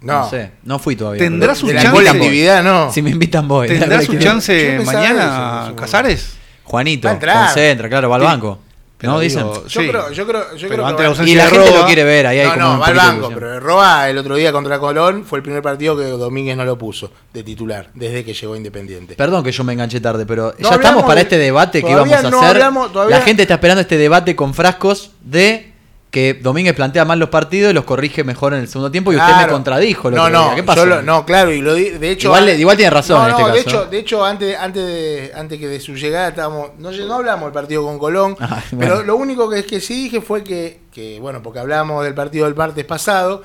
No, 0.00 0.20
No. 0.24 0.30
sé, 0.30 0.50
no 0.64 0.78
fui 0.80 0.96
todavía. 0.96 1.20
¿Tendrá 1.22 1.48
pero- 1.48 1.60
su 1.60 1.66
de 1.68 1.74
la 1.74 1.82
chance? 1.82 2.62
no. 2.64 2.92
Si 2.92 3.02
me 3.02 3.10
invitan 3.10 3.46
voy. 3.46 3.68
¿Tendrá 3.68 4.02
su 4.02 4.12
Yo 4.14 4.18
chance 4.20 4.80
mañana, 4.84 5.64
eso, 5.66 5.76
Casares? 5.76 6.34
Juanito, 6.64 7.06
Va 7.06 7.12
a 7.12 7.14
entrar. 7.14 7.44
concentra, 7.46 7.88
claro, 7.88 8.10
va 8.10 8.16
al 8.16 8.22
banco. 8.22 8.58
Pero 8.98 9.14
¿No 9.14 9.18
digo, 9.20 9.52
dicen? 9.52 9.64
Yo 9.68 9.80
sí. 9.80 9.88
creo, 9.88 10.10
yo 10.12 10.26
creo, 10.26 10.42
yo 10.56 10.68
Pero 10.68 10.84
creo 10.84 10.86
ante 10.86 10.96
que 10.98 11.02
la 11.02 11.08
va- 11.08 11.10
ausencia 11.10 11.32
Y 11.32 11.36
la 11.36 11.46
gente 11.48 11.70
Roa- 11.70 11.78
lo 11.80 11.86
quiere 11.86 12.04
ver, 12.04 12.26
ahí 12.28 12.38
hay 12.38 12.46
No, 12.46 12.52
como 12.52 12.64
no, 12.66 12.74
un 12.74 12.80
va 12.82 12.86
al 12.86 12.94
banco, 12.94 13.30
pero 13.34 13.58
Roa 13.60 14.10
el 14.10 14.18
otro 14.18 14.36
día 14.36 14.52
contra 14.52 14.78
Colón 14.78 15.24
fue 15.24 15.38
el 15.38 15.42
primer 15.42 15.60
partido 15.60 15.96
que 15.96 16.04
Domínguez 16.04 16.56
no 16.56 16.64
lo 16.64 16.78
puso 16.78 17.10
de 17.32 17.42
titular 17.42 17.88
desde 17.94 18.24
que 18.24 18.32
llegó 18.32 18.54
Independiente. 18.54 19.14
Perdón 19.16 19.42
que 19.42 19.50
yo 19.50 19.64
me 19.64 19.72
enganché 19.72 20.00
tarde, 20.00 20.24
pero 20.24 20.54
No 20.58 20.68
ya 20.70 20.76
estamos 20.76 21.02
para 21.02 21.16
de- 21.16 21.22
este 21.22 21.38
debate 21.38 21.82
que 21.82 21.90
íbamos 21.90 22.12
a 22.14 22.22
no 22.30 22.38
hacer. 22.42 22.50
hablamos- 22.50 22.92
todavía- 22.92 23.18
La 23.18 23.24
gente 23.24 23.42
está 23.42 23.54
esperando 23.54 23.80
este 23.80 23.96
debate 23.98 24.36
con 24.36 24.54
frascos 24.54 25.10
de 25.20 25.71
que 26.12 26.34
Domínguez 26.34 26.74
plantea 26.74 27.06
mal 27.06 27.18
los 27.18 27.30
partidos 27.30 27.70
y 27.70 27.74
los 27.74 27.84
corrige 27.84 28.22
mejor 28.22 28.52
en 28.52 28.60
el 28.60 28.68
segundo 28.68 28.90
tiempo 28.92 29.12
y 29.12 29.16
usted 29.16 29.34
me 29.34 29.48
contradijo. 29.48 30.08
el 30.10 30.14
No, 30.14 30.24
otro 30.24 30.38
no. 30.50 30.54
¿Qué 30.54 30.62
pasó? 30.62 30.84
lo- 30.84 31.00
no, 31.02 31.24
claro, 31.24 31.50
y 31.52 31.62
lo 31.62 31.72
di- 31.74 31.88
de 31.88 32.10
hecho. 32.10 32.28
Igual 32.28 32.76
tiene 32.76 32.90
razón 32.90 33.16
No, 33.18 33.24
en 33.24 33.30
este 33.30 33.42
no, 33.42 33.48
de 33.48 33.64
caso. 33.64 33.68
hecho, 33.80 33.90
de 33.90 33.98
hecho 33.98 34.24
antes, 34.24 34.56
antes, 34.58 34.86
de, 34.86 35.32
antes 35.34 35.58
que 35.58 35.66
de 35.68 35.80
su 35.80 35.94
llegada 35.96 36.28
estábamos. 36.28 36.72
No, 36.78 36.90
no 36.92 37.14
hablamos 37.14 37.46
del 37.46 37.54
partido 37.54 37.82
con 37.82 37.98
Colón, 37.98 38.36
Ah, 38.40 38.62
pero 38.78 39.02
lo 39.02 39.16
único 39.16 39.48
que, 39.48 39.64
que 39.64 39.80
sí 39.80 40.04
dije 40.04 40.20
fue 40.20 40.44
que, 40.44 40.80
que, 40.92 41.18
bueno, 41.18 41.42
porque 41.42 41.60
hablamos 41.60 42.04
del 42.04 42.12
partido 42.14 42.44
del 42.44 42.54
martes 42.54 42.84
pasado. 42.84 43.42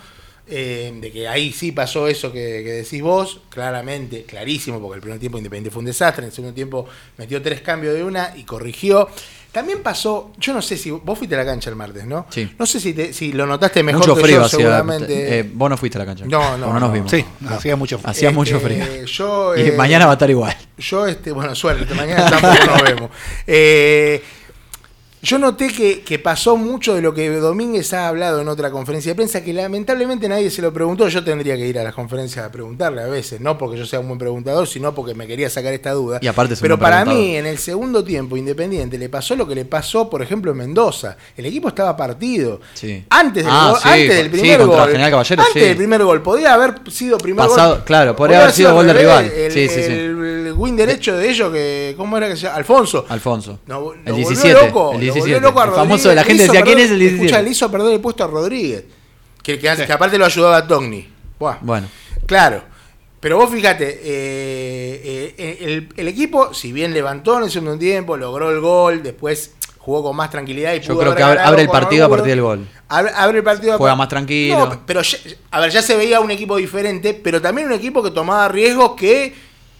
eh, 0.49 0.93
de 1.01 1.11
que 1.11 1.27
ahí 1.27 1.51
sí 1.51 1.73
pasó 1.73 2.07
eso 2.07 2.31
que, 2.31 2.39
que 2.63 2.71
decís 2.71 3.01
vos, 3.01 3.41
claramente, 3.49 4.23
clarísimo, 4.23 4.79
porque 4.79 4.95
el 4.95 5.01
primer 5.01 5.19
tiempo 5.19 5.37
Independiente 5.37 5.71
fue 5.71 5.79
un 5.79 5.85
desastre, 5.87 6.23
en 6.23 6.29
el 6.29 6.33
segundo 6.33 6.53
tiempo 6.55 6.85
metió 7.17 7.41
tres 7.41 7.59
cambios 7.59 7.93
de 7.95 8.03
una 8.03 8.31
y 8.35 8.43
corrigió. 8.43 9.09
También 9.57 9.79
pasó, 9.81 10.33
yo 10.37 10.53
no 10.53 10.61
sé 10.61 10.77
si 10.77 10.91
vos 10.91 11.17
fuiste 11.17 11.33
a 11.33 11.39
la 11.39 11.45
cancha 11.45 11.71
el 11.71 11.75
martes, 11.75 12.05
¿no? 12.05 12.27
Sí. 12.29 12.47
No 12.59 12.67
sé 12.67 12.79
si, 12.79 12.93
te- 12.93 13.11
si 13.11 13.33
lo 13.33 13.47
notaste 13.47 13.81
mejor 13.81 14.01
Mucho 14.01 14.15
que 14.15 14.21
frío 14.21 14.41
yo, 14.43 14.47
seguramente. 14.49 15.39
eh, 15.39 15.49
vos 15.51 15.67
no 15.67 15.75
fuiste 15.77 15.97
a 15.97 15.99
la 16.01 16.05
cancha. 16.05 16.25
No, 16.27 16.55
no, 16.59 16.67
O 16.67 16.73
no 16.73 16.79
nos 16.79 16.89
no. 16.89 16.91
vimos. 16.93 17.09
Sí, 17.09 17.25
hacía 17.49 17.75
mucho 17.75 17.97
frío. 17.97 18.11
Hacía 18.11 18.29
mucho 18.29 18.57
Este, 18.57 18.67
frío. 18.83 19.05
Yo, 19.05 19.57
Y 19.57 19.61
eh, 19.61 19.71
mañana 19.75 20.05
va 20.05 20.11
a 20.11 20.13
estar 20.13 20.29
igual. 20.29 20.55
Yo, 20.77 21.07
este, 21.07 21.31
bueno, 21.31 21.55
suerte, 21.55 21.91
mañana 21.95 22.29
tampoco 22.29 22.65
nos 22.67 22.83
vemos. 22.83 23.09
Eh, 23.47 24.23
Yo 25.23 25.39
noté 25.39 25.69
que, 25.69 26.01
que 26.01 26.19
pasó 26.19 26.57
mucho 26.57 26.93
de 26.93 27.01
lo 27.01 27.11
que 27.13 27.27
Domínguez 27.29 27.91
ha 27.93 28.07
hablado 28.07 28.39
en 28.39 28.47
otra 28.47 28.69
conferencia 28.69 29.11
de 29.11 29.15
prensa, 29.15 29.43
que 29.43 29.51
lamentablemente 29.51 30.29
nadie 30.29 30.51
se 30.51 30.61
lo 30.61 30.71
preguntó. 30.71 31.07
Yo 31.07 31.23
tendría 31.23 31.55
que 31.55 31.67
ir 31.67 31.79
a 31.79 31.83
las 31.83 31.95
conferencias 31.95 32.45
a 32.45 32.51
preguntarle 32.51 33.01
a 33.01 33.07
veces, 33.07 33.41
no 33.41 33.57
porque 33.57 33.77
yo 33.79 33.85
sea 33.87 33.99
un 33.99 34.07
buen 34.07 34.19
preguntador, 34.19 34.67
sino 34.67 34.93
porque 34.93 35.15
me 35.15 35.25
quería 35.25 35.49
sacar 35.49 35.73
esta 35.73 35.91
duda. 35.93 36.19
Y 36.21 36.27
aparte 36.27 36.55
Pero 36.61 36.77
para 36.77 37.03
mí, 37.03 37.35
en 37.35 37.47
el 37.47 37.57
segundo 37.57 38.03
tiempo, 38.03 38.37
Independiente, 38.37 38.97
le 38.99 39.09
pasó 39.09 39.35
lo 39.35 39.47
que 39.47 39.55
le 39.55 39.65
pasó, 39.65 40.07
por 40.09 40.21
ejemplo, 40.21 40.51
en 40.51 40.57
Mendoza. 40.57 41.17
El 41.35 41.47
equipo 41.47 41.69
estaba 41.69 41.97
partido. 41.97 42.61
Sí. 42.75 43.03
Antes 43.09 43.43
del, 43.43 43.53
Ah, 43.53 43.69
gol, 43.71 43.79
sí, 43.81 43.89
antes 43.89 44.09
del 44.17 44.25
sí, 44.25 44.29
primer 44.29 44.59
contra 44.59 44.79
gol. 44.81 44.91
General 44.91 45.11
Caballero, 45.11 45.41
antes 45.41 45.53
sí. 45.63 45.67
del 45.67 45.77
primer 45.77 46.03
gol. 46.03 46.21
Podía 46.21 46.53
haber 46.53 46.75
sido 46.91 47.17
primer 47.17 47.47
Pasado- 47.47 47.75
gol. 47.77 47.83
claro, 47.85 48.15
podría 48.15 48.39
haber 48.41 48.51
sido 48.53 48.73
gol 48.75 48.85
del 48.85 48.97
rival. 48.97 49.25
El, 49.25 49.51
Sí, 49.51 49.67
sí, 49.67 49.81
sí. 49.81 49.91
el- 49.91 50.53
win 50.57 50.75
derecho 50.75 51.15
de 51.15 51.29
ellos, 51.29 51.51
que 51.53 51.93
¿cómo 51.97 52.17
era 52.17 52.27
que 52.27 52.35
se 52.35 52.43
llama? 52.43 52.55
Alfonso. 52.55 53.05
Alfonso. 53.09 53.59
No, 53.67 53.93
el 53.93 53.99
lo 54.05 54.15
17. 54.15 54.53
volvió 54.53 54.67
loco, 54.67 54.93
el 54.93 54.99
17. 55.13 55.19
volvió 55.19 55.39
loco 55.39 55.61
a 55.61 55.65
el 55.65 55.71
famoso, 55.71 56.09
Rodríguez, 56.09 56.15
la 56.15 56.23
gente 56.23 56.43
decía, 56.43 56.61
¿quién 56.61 56.79
es 56.79 56.91
el 56.91 56.99
17? 56.99 57.25
Escucha, 57.25 57.41
le 57.41 57.49
hizo 57.49 57.71
perder 57.71 57.93
el 57.93 57.99
puesto 57.99 58.23
a 58.23 58.27
Rodríguez. 58.27 58.83
Que, 59.41 59.57
que, 59.59 59.85
que 59.85 59.93
aparte 59.93 60.17
lo 60.17 60.25
ayudaba 60.25 60.57
a 60.57 60.67
Togni. 60.67 61.07
Buah. 61.39 61.57
Bueno, 61.61 61.87
Claro. 62.25 62.63
Pero 63.19 63.37
vos 63.37 63.49
fíjate, 63.49 63.99
eh, 64.03 65.33
eh, 65.37 65.57
el, 65.61 65.89
el 65.97 66.07
equipo, 66.07 66.53
si 66.53 66.71
bien 66.71 66.93
levantó 66.93 67.39
en 67.39 67.45
el 67.45 67.51
segundo 67.51 67.77
tiempo, 67.77 68.15
logró 68.15 68.51
el 68.51 68.59
gol, 68.59 69.01
después 69.01 69.55
jugó 69.79 70.03
con 70.03 70.15
más 70.17 70.29
tranquilidad 70.29 70.73
y 70.75 70.81
yo 70.81 70.93
pudo 70.93 70.99
creo 70.99 71.15
que 71.15 71.23
abre, 71.23 71.61
el 71.61 71.69
partido 71.69 72.05
a 72.05 72.09
partir 72.09 72.31
del 72.31 72.41
gol. 72.41 72.67
Abre, 72.89 73.11
abre 73.15 73.37
el 73.37 73.43
partido 73.43 73.77
Juega 73.77 73.95
más 73.95 74.09
tranquilo. 74.09 74.67
No, 74.67 74.81
pero 74.85 75.01
ya, 75.01 75.17
a 75.49 75.61
ver, 75.61 75.71
ya 75.71 75.81
se 75.81 75.95
veía 75.95 76.19
un 76.19 76.29
equipo 76.29 76.57
diferente, 76.57 77.13
pero 77.13 77.41
también 77.41 77.67
un 77.67 77.73
equipo 77.73 78.03
que 78.03 78.11
tomaba 78.11 78.49
riesgos 78.49 78.95
que 78.97 79.33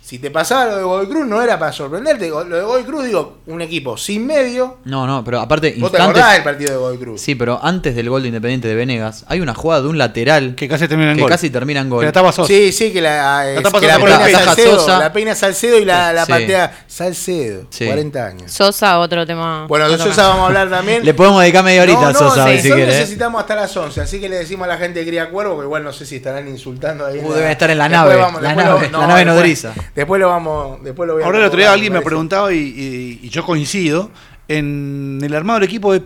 si 0.08 0.20
te 0.20 0.32
pasaba 0.32 0.66
lo 0.68 0.78
de 0.78 0.84
Godoy 0.84 1.08
Cruz 1.08 1.26
no 1.28 1.42
era 1.42 1.60
para 1.60 1.74
sorprenderte. 1.74 2.30
Lo 2.30 2.46
de 2.46 2.62
Godoy 2.62 2.84
Cruz, 2.86 3.04
digo, 3.04 3.40
un 3.48 3.62
equipo 3.62 3.98
sin 3.98 4.26
medio. 4.26 4.78
No, 4.86 5.06
no, 5.06 5.22
pero 5.22 5.42
aparte, 5.42 5.76
Vos 5.80 5.92
te 5.92 5.98
instantes. 5.98 6.22
acordás 6.22 6.34
del 6.36 6.44
partido 6.44 6.72
de 6.72 6.78
Godoy 6.78 6.98
Cruz. 6.98 7.20
Sí, 7.22 7.36
pero 7.36 7.60
antes 7.62 7.94
del 7.94 8.10
gol 8.10 8.22
de 8.22 8.30
Independiente 8.30 8.70
de 8.70 8.76
Venegas, 8.76 9.26
hay 9.28 9.42
una 9.42 9.54
jugada 9.54 9.82
de 9.82 9.90
un 9.90 9.98
lateral 9.98 10.56
Que 10.56 10.70
casi 10.70 10.88
termina 10.88 11.12
en 11.12 11.18
que 11.18 11.24
gol. 11.24 11.30
casi 11.30 11.50
termina 11.50 11.82
en 11.82 11.90
gol. 11.90 12.00
Que 12.00 12.06
la 12.06 12.12
tapa 12.14 12.32
Sosa. 12.32 12.48
Sí, 12.48 12.72
sí, 12.72 12.94
que 12.94 13.02
la, 13.02 13.50
eh, 13.52 13.58
está 13.58 13.70
que 13.82 13.86
la 13.88 14.00
peina. 14.00 14.40
Salcedo, 14.46 14.80
Sosa. 14.80 15.00
la 15.00 15.12
peina 15.12 15.36
Salcedo 15.36 15.78
y 15.78 15.84
la, 15.84 16.14
la 16.14 16.26
Sí. 16.26 16.32
patea 16.32 16.86
Salcedo, 16.88 17.68
Sí. 17.70 17.86
40 17.86 18.26
años. 18.26 18.50
Sosa, 18.50 19.00
otro 19.00 19.28
tema. 19.28 19.66
Bueno, 19.68 19.90
de 19.90 19.98
Sosa 19.98 20.30
vamos 20.30 20.44
a 20.44 20.48
hablar 20.48 20.70
también. 20.70 21.04
Le 21.04 21.14
podemos 21.14 21.42
dedicar 21.42 21.66
media 21.66 21.82
horita 21.84 22.00
no, 22.00 22.08
a 22.08 22.14
no, 22.14 22.20
Sosa, 22.20 22.48
sí, 22.48 22.60
si 22.62 22.68
quiere. 22.72 22.84
¿eh? 22.96 23.00
necesitamos 23.00 23.42
hasta 23.42 23.56
las 23.56 23.76
11, 23.76 24.00
así 24.00 24.22
que 24.22 24.30
le 24.30 24.38
decimos 24.38 24.64
a 24.66 24.70
la 24.70 24.78
gente 24.78 25.00
de 25.02 25.06
Cría 25.06 25.30
Cuervo, 25.30 25.58
que 25.60 25.66
igual 25.66 25.84
no 25.84 25.92
sé 25.92 26.06
si 26.06 26.16
estarán 26.16 26.48
insultando 26.48 27.06
ahí. 27.06 27.20
en 27.20 27.26
Uh, 27.26 27.30
la- 27.32 27.36
deben 27.36 27.52
estar 27.52 27.70
en 27.70 27.78
la 27.78 27.90
nave, 27.90 28.16
la 28.16 28.56
nave, 28.56 29.26
la 29.26 29.34
nodriza. 29.34 29.74
Después 29.98 30.22
lo 30.22 30.30
vamos, 30.30 30.82
después 30.84 31.08
lo 31.08 31.14
voy 31.16 31.24
a 31.24 31.26
Ahora 31.26 31.40
el 31.40 31.44
otro 31.46 31.58
día 31.60 31.74
alguien 31.74 31.92
me 31.92 31.98
parece. 32.00 32.08
preguntaba 32.10 32.54
y, 32.54 32.58
y- 32.58 33.20
y 33.24 33.30
yo 33.30 33.44
coincido 33.44 34.10
en 34.48 35.20
el 35.24 35.34
armado 35.36 35.60
del 35.60 35.68
equipo 35.68 35.92
de 35.92 36.04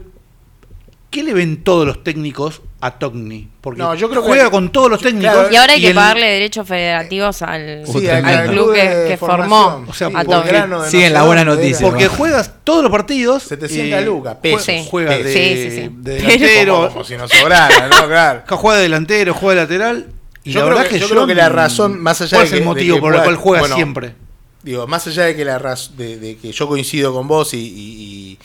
¿qué 1.10 1.24
le 1.24 1.34
ven 1.34 1.64
todos 1.64 1.86
los 1.86 2.04
técnicos 2.04 2.62
a 2.80 2.98
Togni? 2.98 3.50
Porque 3.60 3.80
No, 3.82 3.94
yo 3.94 4.10
creo 4.10 4.22
que- 4.22 4.30
juega 4.30 4.50
con 4.50 4.72
todos 4.72 4.90
los 4.90 5.02
técnicos. 5.02 5.34
Claro, 5.34 5.52
Y 5.52 5.56
ahora 5.58 5.74
hay 5.74 5.82
que 5.82 5.90
el- 5.90 5.94
pagarle 5.96 6.26
derechos 6.26 6.66
federativos 6.66 7.42
al, 7.42 7.84
Sí, 7.86 8.08
al- 8.08 8.50
club 8.50 8.74
que, 8.74 9.18
formó. 9.20 9.84
O 9.88 9.94
sea, 9.94 10.08
Sí, 10.08 10.14
a 10.16 10.24
por 10.24 10.36
Togni. 10.46 10.90
Siguen 10.90 11.12
no 11.14 11.20
la 11.20 11.26
buena 11.26 11.44
noticia. 11.44 11.86
Porque 11.86 12.08
juegas 12.08 12.54
todos 12.64 12.82
los 12.82 12.92
partidos. 12.92 13.44
700 13.44 14.06
lucas, 14.06 14.38
pesos. 14.42 14.64
Sí. 14.64 14.88
Juega 14.90 15.18
Sí, 15.18 15.24
de, 15.24 15.34
sí, 15.34 15.72
sí. 15.72 15.90
de 15.98 16.18
Como, 16.18 16.30
delantero. 16.32 16.90
como 16.94 17.04
si 17.04 17.18
nos 17.18 17.30
sobrara, 17.30 17.90
¿no? 17.90 18.08
Claro. 18.08 18.44
Juega 18.48 18.78
de 18.78 18.84
delantero, 18.84 19.34
juega 19.34 19.66
de 19.66 19.78
lateral. 19.78 20.08
Y 20.44 20.52
Yo 20.52 20.62
la 20.62 20.66
creo 20.66 20.76
verdad 20.78 20.90
que- 20.90 20.96
que 20.96 21.00
yo 21.02 21.10
creo 21.10 21.28
que 21.28 21.36
la 21.36 21.50
razón, 21.50 22.00
más 22.02 22.20
allá 22.22 22.38
¿cuál 22.38 22.42
de 22.42 22.46
es 22.48 22.52
el 22.54 22.58
que- 22.58 22.64
de 22.64 22.66
motivo 22.66 22.96
que 22.96 23.02
por 23.02 23.16
el 23.16 23.22
cual 23.22 23.36
juega 23.36 23.60
bueno, 23.62 23.76
siempre? 23.76 24.16
Digo, 24.64 24.88
más 24.88 25.06
allá 25.08 25.24
de 25.26 25.36
que 25.36 25.46
la 25.46 25.60
raz- 25.60 25.92
de, 25.96 26.18
de 26.18 26.38
que 26.38 26.52
yo 26.52 26.68
coincido 26.68 27.14
con 27.14 27.28
vos 27.28 27.54
y, 27.54 27.58
y- 27.58 28.02
y 28.02 28.40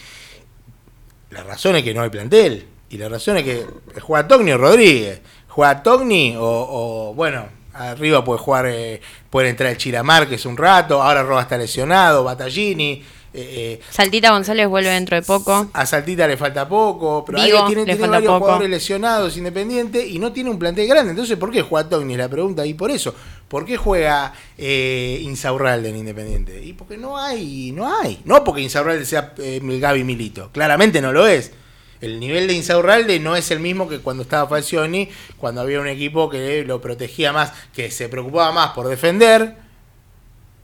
la 1.31 1.43
razón 1.43 1.77
es 1.77 1.83
que 1.83 1.95
no 1.95 2.03
hay 2.03 2.11
plantel. 2.11 2.67
Y 2.89 2.99
la 2.99 3.09
razón 3.09 3.37
es 3.39 3.45
que 3.45 3.67
juega 4.01 4.29
Togni 4.29 4.53
o 4.53 4.59
Rodríguez. 4.59 5.21
Juega 5.49 5.83
Togni 5.83 6.37
o, 6.37 6.43
o, 6.43 7.15
bueno, 7.15 7.47
arriba 7.75 8.25
puede 8.25 8.39
jugar, 8.39 8.67
eh, 8.69 9.01
puede 9.31 9.49
entrar 9.49 9.71
el 9.71 9.77
Chiramar, 9.77 10.29
que 10.29 10.37
es 10.37 10.47
un 10.47 10.57
rato, 10.57 11.03
ahora 11.03 11.23
Roba 11.23 11.43
está 11.43 11.59
lesionado, 11.59 12.25
Battaglini, 12.25 13.03
eh, 13.37 13.81
Saltita 13.91 14.31
González 14.31 14.67
vuelve 14.67 14.91
dentro 14.91 15.17
de 15.17 15.23
poco. 15.23 15.69
a 15.73 15.87
Saltita 15.87 16.27
le 16.27 16.37
falta 16.37 16.69
poco, 16.69 17.25
pero 17.25 17.41
Vigo, 17.43 17.59
ahí 17.59 17.67
tiene, 17.67 17.83
le 17.83 17.87
tiene 17.87 18.01
falta 18.01 18.17
varios 18.17 18.33
poco. 18.33 18.45
jugadores 18.45 18.71
lesionados, 18.71 19.37
independiente, 19.37 20.07
y 20.07 20.19
no 20.19 20.33
tiene 20.33 20.51
un 20.51 20.59
plantel 20.59 20.89
grande. 20.89 21.11
Entonces, 21.11 21.37
¿por 21.37 21.51
qué 21.51 21.63
juega 21.63 21.89
Togni? 21.89 22.17
La 22.17 22.29
pregunta 22.29 22.63
ahí 22.63 22.75
por 22.75 22.91
eso. 22.91 23.15
¿Por 23.49 23.65
qué 23.65 23.77
juega 23.77 24.33
eh, 24.59 25.21
Insaurralde 25.23 25.91
en 25.91 25.97
Independiente? 25.97 26.65
Y 26.65 26.73
porque 26.73 26.97
no 26.97 27.17
hay, 27.17 27.73
no 27.73 27.95
hay. 28.01 28.21
No 28.25 28.43
porque 28.43 28.63
Insaurralde 28.63 29.05
sea 29.05 29.35
eh, 29.39 29.61
Gaby 29.63 30.03
Milito. 30.03 30.51
Claramente 30.53 31.01
no 31.01 31.13
lo 31.13 31.27
es. 31.27 31.53
El 32.01 32.21
nivel 32.21 32.47
de 32.47 32.55
Insaurralde 32.55 33.21
no 33.21 33.37
es 33.37 33.51
el 33.51 33.61
mismo 33.61 33.89
que 33.89 34.01
cuando 34.01 34.23
estaba 34.23 34.49
Falcioni, 34.49 35.09
cuando 35.39 35.61
había 35.61 35.81
un 35.81 35.89
equipo 35.89 36.29
que 36.29 36.65
lo 36.65 36.81
protegía 36.81 37.33
más, 37.33 37.53
que 37.75 37.91
se 37.91 38.09
preocupaba 38.09 38.53
más 38.53 38.71
por 38.73 38.89
defender 38.89 39.57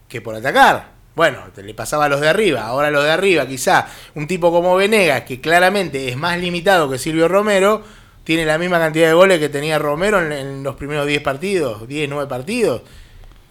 que 0.07 0.21
por 0.21 0.35
atacar. 0.35 0.92
Bueno, 1.15 1.39
te 1.53 1.61
le 1.63 1.73
pasaba 1.73 2.05
a 2.05 2.09
los 2.09 2.21
de 2.21 2.29
arriba. 2.29 2.65
Ahora 2.65 2.89
los 2.89 3.03
de 3.03 3.11
arriba, 3.11 3.45
quizá 3.47 3.87
un 4.15 4.27
tipo 4.27 4.51
como 4.51 4.75
Venegas, 4.75 5.21
que 5.23 5.39
claramente 5.41 6.09
es 6.09 6.17
más 6.17 6.39
limitado 6.39 6.89
que 6.89 6.97
Silvio 6.97 7.27
Romero, 7.27 7.83
tiene 8.23 8.45
la 8.45 8.57
misma 8.57 8.79
cantidad 8.79 9.07
de 9.07 9.13
goles 9.13 9.39
que 9.39 9.49
tenía 9.49 9.77
Romero 9.77 10.19
en, 10.25 10.31
en 10.31 10.63
los 10.63 10.75
primeros 10.75 11.05
10 11.05 11.21
partidos, 11.21 11.87
10, 11.87 12.09
9 12.09 12.27
partidos. 12.27 12.81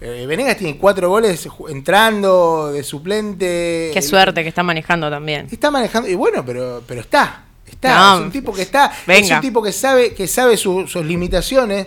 Eh, 0.01 0.25
Venegas 0.27 0.57
tiene 0.57 0.77
4 0.79 1.09
goles 1.09 1.47
entrando 1.69 2.73
de 2.73 2.83
suplente. 2.83 3.91
Qué 3.93 4.03
suerte 4.03 4.43
que 4.43 4.49
está 4.49 4.63
manejando 4.63 5.09
también. 5.11 5.47
Está 5.51 5.71
manejando, 5.71 6.09
y 6.09 6.15
bueno, 6.15 6.45
pero, 6.45 6.83
pero 6.87 7.01
está. 7.03 7.45
Está, 7.71 7.97
No, 7.97 8.15
es 8.19 8.21
un 8.25 8.31
tipo 8.33 8.53
que 8.53 8.63
está, 8.63 8.87
es 8.87 9.07
venga. 9.07 9.37
un 9.37 9.41
tipo 9.41 9.63
que 9.63 9.73
sabe, 9.73 10.13
que 10.15 10.27
sabe 10.27 10.57
su- 10.57 10.87
sus 10.89 11.05
limitaciones, 11.05 11.87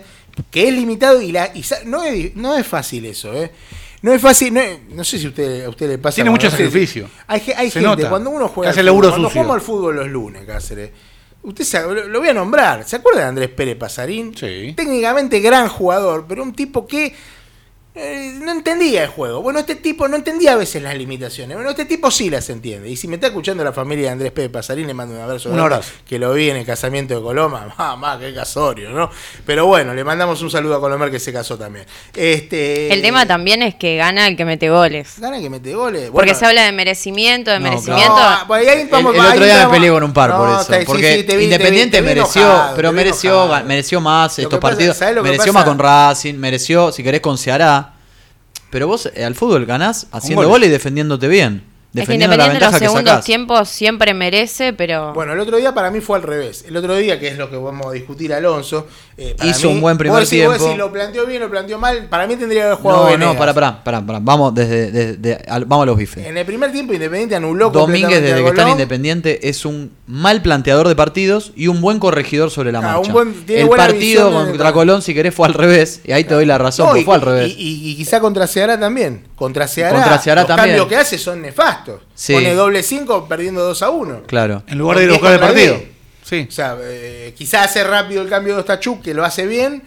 que 0.49 0.67
es 0.67 0.73
limitado 0.73 1.21
y 1.21 1.31
la 1.31 1.47
y 1.53 1.63
no 1.85 2.03
es, 2.03 2.35
no 2.35 2.55
es 2.57 2.65
fácil 2.65 3.05
eso, 3.05 3.33
eh. 3.33 3.51
No 4.05 4.13
es 4.13 4.21
fácil, 4.21 4.53
no, 4.53 4.59
es- 4.61 4.79
no 4.89 5.03
sé 5.03 5.17
si 5.17 5.27
usted, 5.27 5.65
a 5.65 5.69
usted 5.69 5.89
le 5.89 5.97
pasa. 5.97 6.15
Tiene 6.15 6.29
mucho 6.29 6.47
sacrificio. 6.51 7.09
Hay, 7.25 7.41
hay 7.57 7.71
gente, 7.71 7.81
nota. 7.81 8.07
cuando 8.07 8.29
uno 8.29 8.47
juega 8.47 8.69
al 8.69 8.75
fútbol, 8.75 9.01
cuando 9.09 9.29
jugamos 9.31 9.55
al 9.55 9.61
fútbol 9.61 9.95
los 9.95 10.07
lunes, 10.09 10.45
Cáceres, 10.45 10.91
usted 11.41 11.63
sabe, 11.65 11.95
lo, 11.95 12.07
lo 12.07 12.19
voy 12.19 12.29
a 12.29 12.33
nombrar, 12.35 12.87
¿se 12.87 12.97
acuerda 12.97 13.21
de 13.21 13.25
Andrés 13.25 13.49
Pérez 13.49 13.75
Pasarín? 13.77 14.35
Sí. 14.37 14.73
Técnicamente 14.77 15.39
gran 15.39 15.69
jugador, 15.69 16.25
pero 16.29 16.43
un 16.43 16.53
tipo 16.53 16.85
que 16.85 17.15
eh, 17.95 18.33
no 18.41 18.51
entendía 18.51 19.03
el 19.03 19.09
juego. 19.09 19.41
Bueno, 19.41 19.59
este 19.59 19.75
tipo 19.75 20.07
no 20.07 20.15
entendía 20.17 20.53
a 20.53 20.55
veces 20.57 20.83
las 20.83 20.95
limitaciones. 20.95 21.55
Bueno, 21.55 21.69
este 21.69 21.85
tipo 21.85 22.11
sí 22.11 22.29
las 22.29 22.49
entiende. 22.49 22.89
Y 22.89 22.97
si 22.97 23.07
me 23.07 23.15
está 23.15 23.27
escuchando 23.27 23.63
la 23.63 23.71
familia 23.71 24.05
de 24.07 24.11
Andrés 24.11 24.31
Pérez 24.33 24.51
Pasarín, 24.51 24.85
le 24.87 24.93
mando 24.93 25.15
un 25.15 25.21
abrazo. 25.21 25.49
Un 25.49 25.55
grande, 25.55 25.75
abrazo. 25.75 25.91
Que 26.07 26.19
lo 26.19 26.33
vi 26.33 26.49
en 26.49 26.57
el 26.57 26.65
casamiento 26.65 27.15
de 27.15 27.21
Coloma. 27.21 27.73
Mamá, 27.77 28.19
qué 28.19 28.33
casorio, 28.33 28.89
¿no? 28.89 29.09
Pero 29.45 29.65
bueno, 29.65 29.93
le 29.93 30.03
mandamos 30.03 30.41
un 30.41 30.51
saludo 30.51 30.75
a 30.75 30.79
Colomer 30.81 31.09
que 31.09 31.19
se 31.19 31.31
casó 31.31 31.57
también. 31.57 31.85
Este, 32.13 32.91
El 32.91 33.01
tema 33.01 33.25
también 33.25 33.61
es 33.63 33.75
que 33.75 33.95
gana 33.97 34.27
el 34.27 34.35
que 34.35 34.43
mete 34.45 34.69
goles. 34.69 35.13
Gana 35.17 35.39
que 35.39 35.49
mete 35.49 35.73
goles. 35.73 36.09
Porque 36.11 36.35
se 36.35 36.45
habla 36.45 36.63
de 36.63 36.71
merecimiento, 36.71 37.51
de 37.51 37.59
No, 37.59 37.63
merecimiento. 37.69 38.15
No, 38.15 38.47
pues 38.47 38.67
ahí 38.67 38.81
El, 38.81 38.87
el 38.89 39.05
otro 39.05 39.45
día 39.45 39.67
me 39.67 39.73
peleé 39.73 39.89
con 39.91 40.03
un 40.03 40.13
par 40.13 40.35
por 40.35 40.49
eso. 40.49 40.73
porque 40.85 41.17
sí, 41.17 41.23
te 41.23 41.37
vi- 41.37 41.45
Independiente 41.45 41.97
te 41.97 42.01
vi- 42.01 42.07
mereció, 42.07 42.41
enojado, 42.41 42.75
pero 42.75 42.91
mereció, 42.91 43.47
mereció 43.65 44.01
más 44.01 44.37
Lo 44.37 44.43
estos 44.43 44.59
pasa- 44.59 44.71
partidos. 44.73 44.97
¿sabes 44.97 45.15
lo 45.15 45.23
que 45.23 45.29
mereció 45.29 45.53
pasa? 45.53 45.59
más 45.59 45.69
con 45.69 45.79
Racing, 45.79 46.35
mereció, 46.35 46.91
si 46.91 47.03
querés, 47.03 47.21
con 47.21 47.37
Ceará. 47.37 47.84
Pero 48.75 48.87
vos 48.87 49.09
eh, 49.15 49.23
al 49.23 49.35
fútbol 49.35 49.65
ganás 49.65 50.07
haciendo 50.11 50.49
goles 50.49 50.67
y 50.67 50.71
defendiénute 50.73 51.29
bien. 51.29 51.63
Es 52.01 52.07
que 52.07 52.13
Independiente 52.15 52.45
en 52.45 52.51
ventaja 52.59 52.71
los 52.71 52.91
segundos 52.91 53.23
tiempos 53.25 53.69
siempre 53.69 54.13
merece, 54.13 54.73
pero 54.73 55.13
Bueno, 55.13 55.33
el 55.33 55.39
otro 55.39 55.57
día 55.57 55.73
para 55.73 55.91
mí 55.91 56.01
fue 56.01 56.17
al 56.17 56.23
revés. 56.23 56.65
El 56.67 56.75
otro 56.77 56.95
día, 56.95 57.19
que 57.19 57.27
es 57.27 57.37
lo 57.37 57.49
que 57.49 57.55
vamos 57.57 57.87
a 57.87 57.91
discutir 57.91 58.33
Alonso, 58.33 58.87
eh, 59.17 59.33
para 59.37 59.49
Hizo 59.49 59.67
mí- 59.69 59.75
un 59.75 59.81
buen 59.81 59.97
primer 59.97 60.19
vos 60.19 60.29
decís- 60.29 60.45
vos 60.45 60.55
tiempo. 60.57 60.65
decís, 60.65 60.77
lo 60.77 60.91
planteó 60.91 61.25
bien, 61.25 61.41
lo 61.41 61.49
planteó 61.49 61.79
mal. 61.79 62.07
Para 62.09 62.27
mí 62.27 62.35
tendría 62.35 62.61
que 62.61 62.65
haber 62.67 62.77
jugado 62.77 63.03
No, 63.05 63.09
Venegas. 63.11 63.33
no, 63.33 63.39
pará, 63.39 63.53
pará, 63.53 63.83
pará, 63.83 64.01
pará. 64.05 64.19
Vamos 64.21 64.53
desde, 64.55 64.91
desde- 64.91 65.45
al- 65.47 65.65
vamos 65.65 65.83
a 65.83 65.85
los 65.87 65.97
bifes. 65.97 66.25
En 66.25 66.37
el 66.37 66.45
primer 66.45 66.71
tiempo 66.71 66.93
Independiente 66.93 67.35
anuló 67.35 67.69
Domínguez, 67.69 68.21
desde 68.21 68.41
que 68.43 68.49
está 68.49 68.63
en. 68.63 68.69
Independiente, 68.69 69.47
es 69.49 69.65
un 69.65 69.91
mal 70.07 70.41
planteador 70.41 70.87
de 70.87 70.95
partidos 70.95 71.51
y 71.55 71.67
un 71.67 71.81
buen 71.81 71.99
corregidor 71.99 72.51
sobre 72.51 72.71
la 72.71 72.79
Ah, 72.79 72.81
marcha. 72.81 72.99
un 73.07 73.13
buen- 73.13 73.33
tiene 73.45 73.61
el 73.61 73.67
buena 73.67 73.85
partido 73.85 74.29
de- 74.29 74.47
contra 74.47 74.73
Colón, 74.73 75.01
si 75.01 75.13
querés, 75.13 75.33
fue 75.33 75.47
al 75.47 75.53
revés. 75.53 76.01
Y 76.03 76.11
ahí 76.11 76.23
te 76.23 76.33
doy 76.33 76.45
la 76.45 76.57
razón, 76.57 76.87
No, 76.89 76.97
y, 76.97 77.03
fue 77.03 77.15
al 77.15 77.21
revés. 77.21 77.53
y- 77.57 77.61
y- 77.61 77.91
y 77.91 77.95
quizá 77.95 78.19
contra 78.19 78.47
Ceará 78.47 78.79
también. 78.79 79.23
Contra 79.35 79.67
Ceará, 79.67 79.93
Contra 79.95 80.17
Ceará 80.19 80.41
los 80.41 80.47
también. 80.47 80.77
cambios 80.77 80.87
que 80.87 80.95
hace 80.97 81.17
son 81.17 81.41
nefastos. 81.41 81.84
Sí. 82.13 82.33
Pone 82.33 82.53
doble 82.53 82.83
5 82.83 83.27
perdiendo 83.27 83.63
2 83.63 83.81
a 83.81 83.89
1. 83.89 84.23
claro. 84.27 84.63
En 84.67 84.77
lugar 84.77 84.97
de 84.99 85.05
ir 85.05 85.09
a 85.09 85.13
buscar 85.13 85.33
el 85.33 85.39
10 85.39 85.47
contra 85.47 85.47
partido. 85.47 85.77
10. 85.77 85.95
Sí. 86.23 86.45
O 86.49 86.51
sea, 86.51 86.77
eh, 86.81 87.33
quizá 87.37 87.63
hace 87.63 87.83
rápido 87.83 88.21
el 88.21 88.29
cambio 88.29 88.55
de 88.55 88.61
Ostachuk, 88.61 89.01
que 89.01 89.13
lo 89.13 89.23
hace 89.23 89.45
bien, 89.45 89.83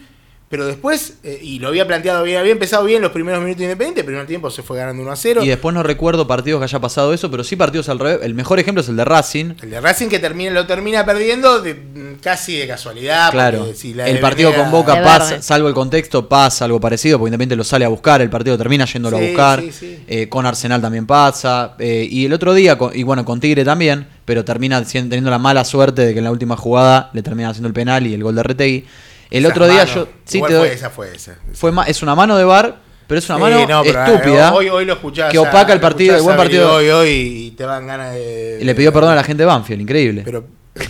pero 0.49 0.65
después, 0.65 1.13
eh, 1.23 1.39
y 1.41 1.59
lo 1.59 1.67
había 1.67 1.85
planteado 1.85 2.23
bien, 2.23 2.39
había 2.39 2.51
empezado 2.51 2.83
bien 2.83 3.01
los 3.03 3.11
primeros 3.11 3.39
minutos 3.39 3.59
de 3.59 3.65
Independiente, 3.65 3.99
el 4.01 4.05
primer 4.07 4.25
tiempo 4.25 4.49
se 4.49 4.63
fue 4.63 4.77
ganando 4.77 5.03
1 5.03 5.11
a 5.11 5.15
0. 5.15 5.43
Y 5.43 5.47
después 5.47 5.75
no 5.75 5.83
recuerdo 5.83 6.25
partidos 6.25 6.59
que 6.59 6.63
haya 6.63 6.79
pasado 6.79 7.13
eso, 7.13 7.29
pero 7.29 7.43
sí 7.43 7.55
partidos 7.55 7.87
al 7.89 7.99
revés. 7.99 8.19
El 8.23 8.33
mejor 8.33 8.59
ejemplo 8.59 8.81
es 8.81 8.89
el 8.89 8.95
de 8.97 9.05
Racing. 9.05 9.53
El 9.61 9.69
de 9.69 9.79
Racing 9.79 10.07
que 10.07 10.17
termina, 10.17 10.49
lo 10.51 10.65
termina 10.65 11.05
perdiendo 11.05 11.61
de- 11.61 12.17
casi 12.21 12.57
de 12.57 12.67
casualidad. 12.67 13.31
Claro, 13.31 13.59
porque 13.59 13.75
si 13.75 13.93
la 13.93 14.09
el 14.09 14.19
partido 14.19 14.53
con 14.55 14.71
Boca 14.71 15.01
pasa, 15.03 15.41
salvo 15.43 15.67
el 15.67 15.73
contexto, 15.75 16.27
pasa 16.27 16.65
algo 16.65 16.79
parecido, 16.79 17.19
porque 17.19 17.29
Independiente 17.29 17.55
lo 17.55 17.63
sale 17.63 17.85
a 17.85 17.89
buscar, 17.89 18.21
el 18.21 18.29
partido 18.31 18.57
termina 18.57 18.85
yéndolo 18.85 19.17
a 19.17 19.21
buscar. 19.21 19.61
sí, 19.61 19.71
sí. 19.71 20.03
Eh, 20.07 20.29
con 20.29 20.45
Arsenal 20.47 20.81
también 20.81 21.05
pasa. 21.05 21.75
eh, 21.79 22.07
y 22.09 22.25
el 22.25 22.33
otro 22.33 22.53
día, 22.55 22.77
con- 22.77 22.97
y 22.97 23.03
bueno, 23.03 23.23
con 23.23 23.39
Tigre 23.39 23.63
también, 23.63 24.07
pero 24.25 24.43
termina 24.43 24.83
teniendo 24.83 25.29
la 25.29 25.37
mala 25.37 25.63
suerte 25.63 26.01
de 26.05 26.13
que 26.13 26.17
en 26.19 26.23
la 26.25 26.31
última 26.31 26.57
jugada 26.57 27.11
le 27.13 27.21
termina 27.21 27.49
haciendo 27.49 27.67
el 27.67 27.73
penal 27.73 28.07
y 28.07 28.13
el 28.15 28.23
gol 28.23 28.33
de 28.35 28.43
Retegui. 28.43 28.85
El 29.29 29.45
otro 29.45 29.67
día 29.67 29.83
yo. 29.85 30.07
Sí, 30.25 30.41
te 30.41 30.53
doy- 30.53 30.67
fue 30.67 30.73
esa, 30.73 30.89
fue 30.89 31.15
esa. 31.15 31.35
fue 31.53 31.71
ma- 31.71 31.83
es 31.83 32.01
una 32.01 32.15
mano 32.15 32.35
de 32.37 32.43
bar, 32.43 32.77
pero 33.07 33.19
es 33.19 33.29
una 33.29 33.37
Sí, 33.37 33.41
mano 33.43 33.67
no, 33.67 33.83
pero, 33.83 34.05
estúpida. 34.05 34.49
eh, 34.49 34.51
Hoy, 34.53 34.69
hoy 34.69 34.85
lo 34.85 34.93
escuchás. 34.93 35.31
que 35.31 35.37
opaca 35.39 35.73
el 35.73 35.79
partido, 35.79 36.15
el 36.15 36.21
buen 36.23 36.35
partido. 36.37 36.73
Hoy, 36.75 36.89
hoy 36.89 37.09
y 37.09 37.51
te 37.51 37.63
dan 37.63 37.85
ganas 37.87 38.13
de. 38.13 38.59
Y 38.61 38.63
le 38.63 38.75
pidió 38.75 38.91
perdón 38.93 39.11
a 39.11 39.15
la 39.15 39.23
gente 39.23 39.43
de 39.43 39.47
Banfield, 39.47 39.81
increíble. 39.81 40.21
Pero, 40.25 40.45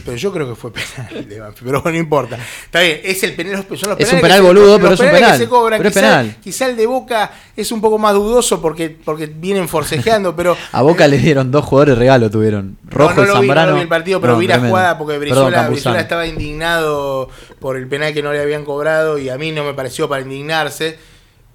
pero 0.06 0.18
yo 0.18 0.32
creo 0.32 0.48
que 0.50 0.56
fue 0.56 0.72
penal 0.72 1.28
de 1.30 1.40
Banfield, 1.40 1.66
pero 1.66 1.82
bueno, 1.82 1.98
no 1.98 2.04
importa. 2.04 2.38
Está 2.66 2.82
bien, 2.82 3.00
es 3.04 3.24
el 3.24 3.34
penal, 3.36 3.66
son 3.76 3.90
los 3.92 4.00
Es 4.00 4.12
un 4.14 4.22
penal 4.22 4.38
se- 4.38 4.44
boludo, 4.44 4.80
pero 4.80 4.94
es 4.94 5.00
un 5.00 5.06
penales 5.08 5.20
que 5.20 5.26
penal. 5.26 5.40
se 5.40 5.48
cobran. 5.50 5.78
Pero 5.80 5.90
es 5.90 5.96
quizá, 5.96 6.06
penal. 6.08 6.36
quizá 6.44 6.66
el 6.68 6.76
de 6.78 6.86
Boca 6.86 7.32
es 7.56 7.72
un 7.72 7.82
poco 7.82 7.98
más 7.98 8.14
dudoso 8.14 8.62
porque, 8.62 8.90
porque 8.90 9.26
vienen 9.28 9.68
forcejeando, 9.68 10.36
pero 10.36 10.56
a 10.72 10.82
Boca 10.82 11.08
le 11.08 11.18
dieron 11.18 11.52
dos 11.52 11.66
jugadores 11.66 11.98
regalo, 11.98 12.30
tuvieron. 12.30 12.78
Rojo 12.86 13.14
no, 13.16 13.22
no 13.22 13.24
y 13.24 13.28
no 13.28 13.34
Zambrano. 13.36 13.76
vi 13.76 13.82
el 13.82 13.88
partido, 13.88 14.22
pero 14.22 14.34
No, 14.34 14.40
vi 14.40 14.48
la 14.48 14.60
jugada 14.60 14.98
porque 14.98 15.18
Brizuela. 15.18 15.68
Brizuela 15.70 16.00
estaba 16.00 16.26
indignado 16.28 17.30
por 17.60 17.78
el 17.78 17.88
penal 17.88 18.14
que 18.14 18.22
no 18.22 18.32
le 18.34 18.42
habían 18.42 18.66
cobrado 18.66 19.18
y 19.18 19.30
a 19.30 19.38
mí 19.38 19.52
no 19.52 19.64
me 19.64 19.74
pareció 19.74 20.08
para 20.10 20.22
indignarse. 20.22 20.98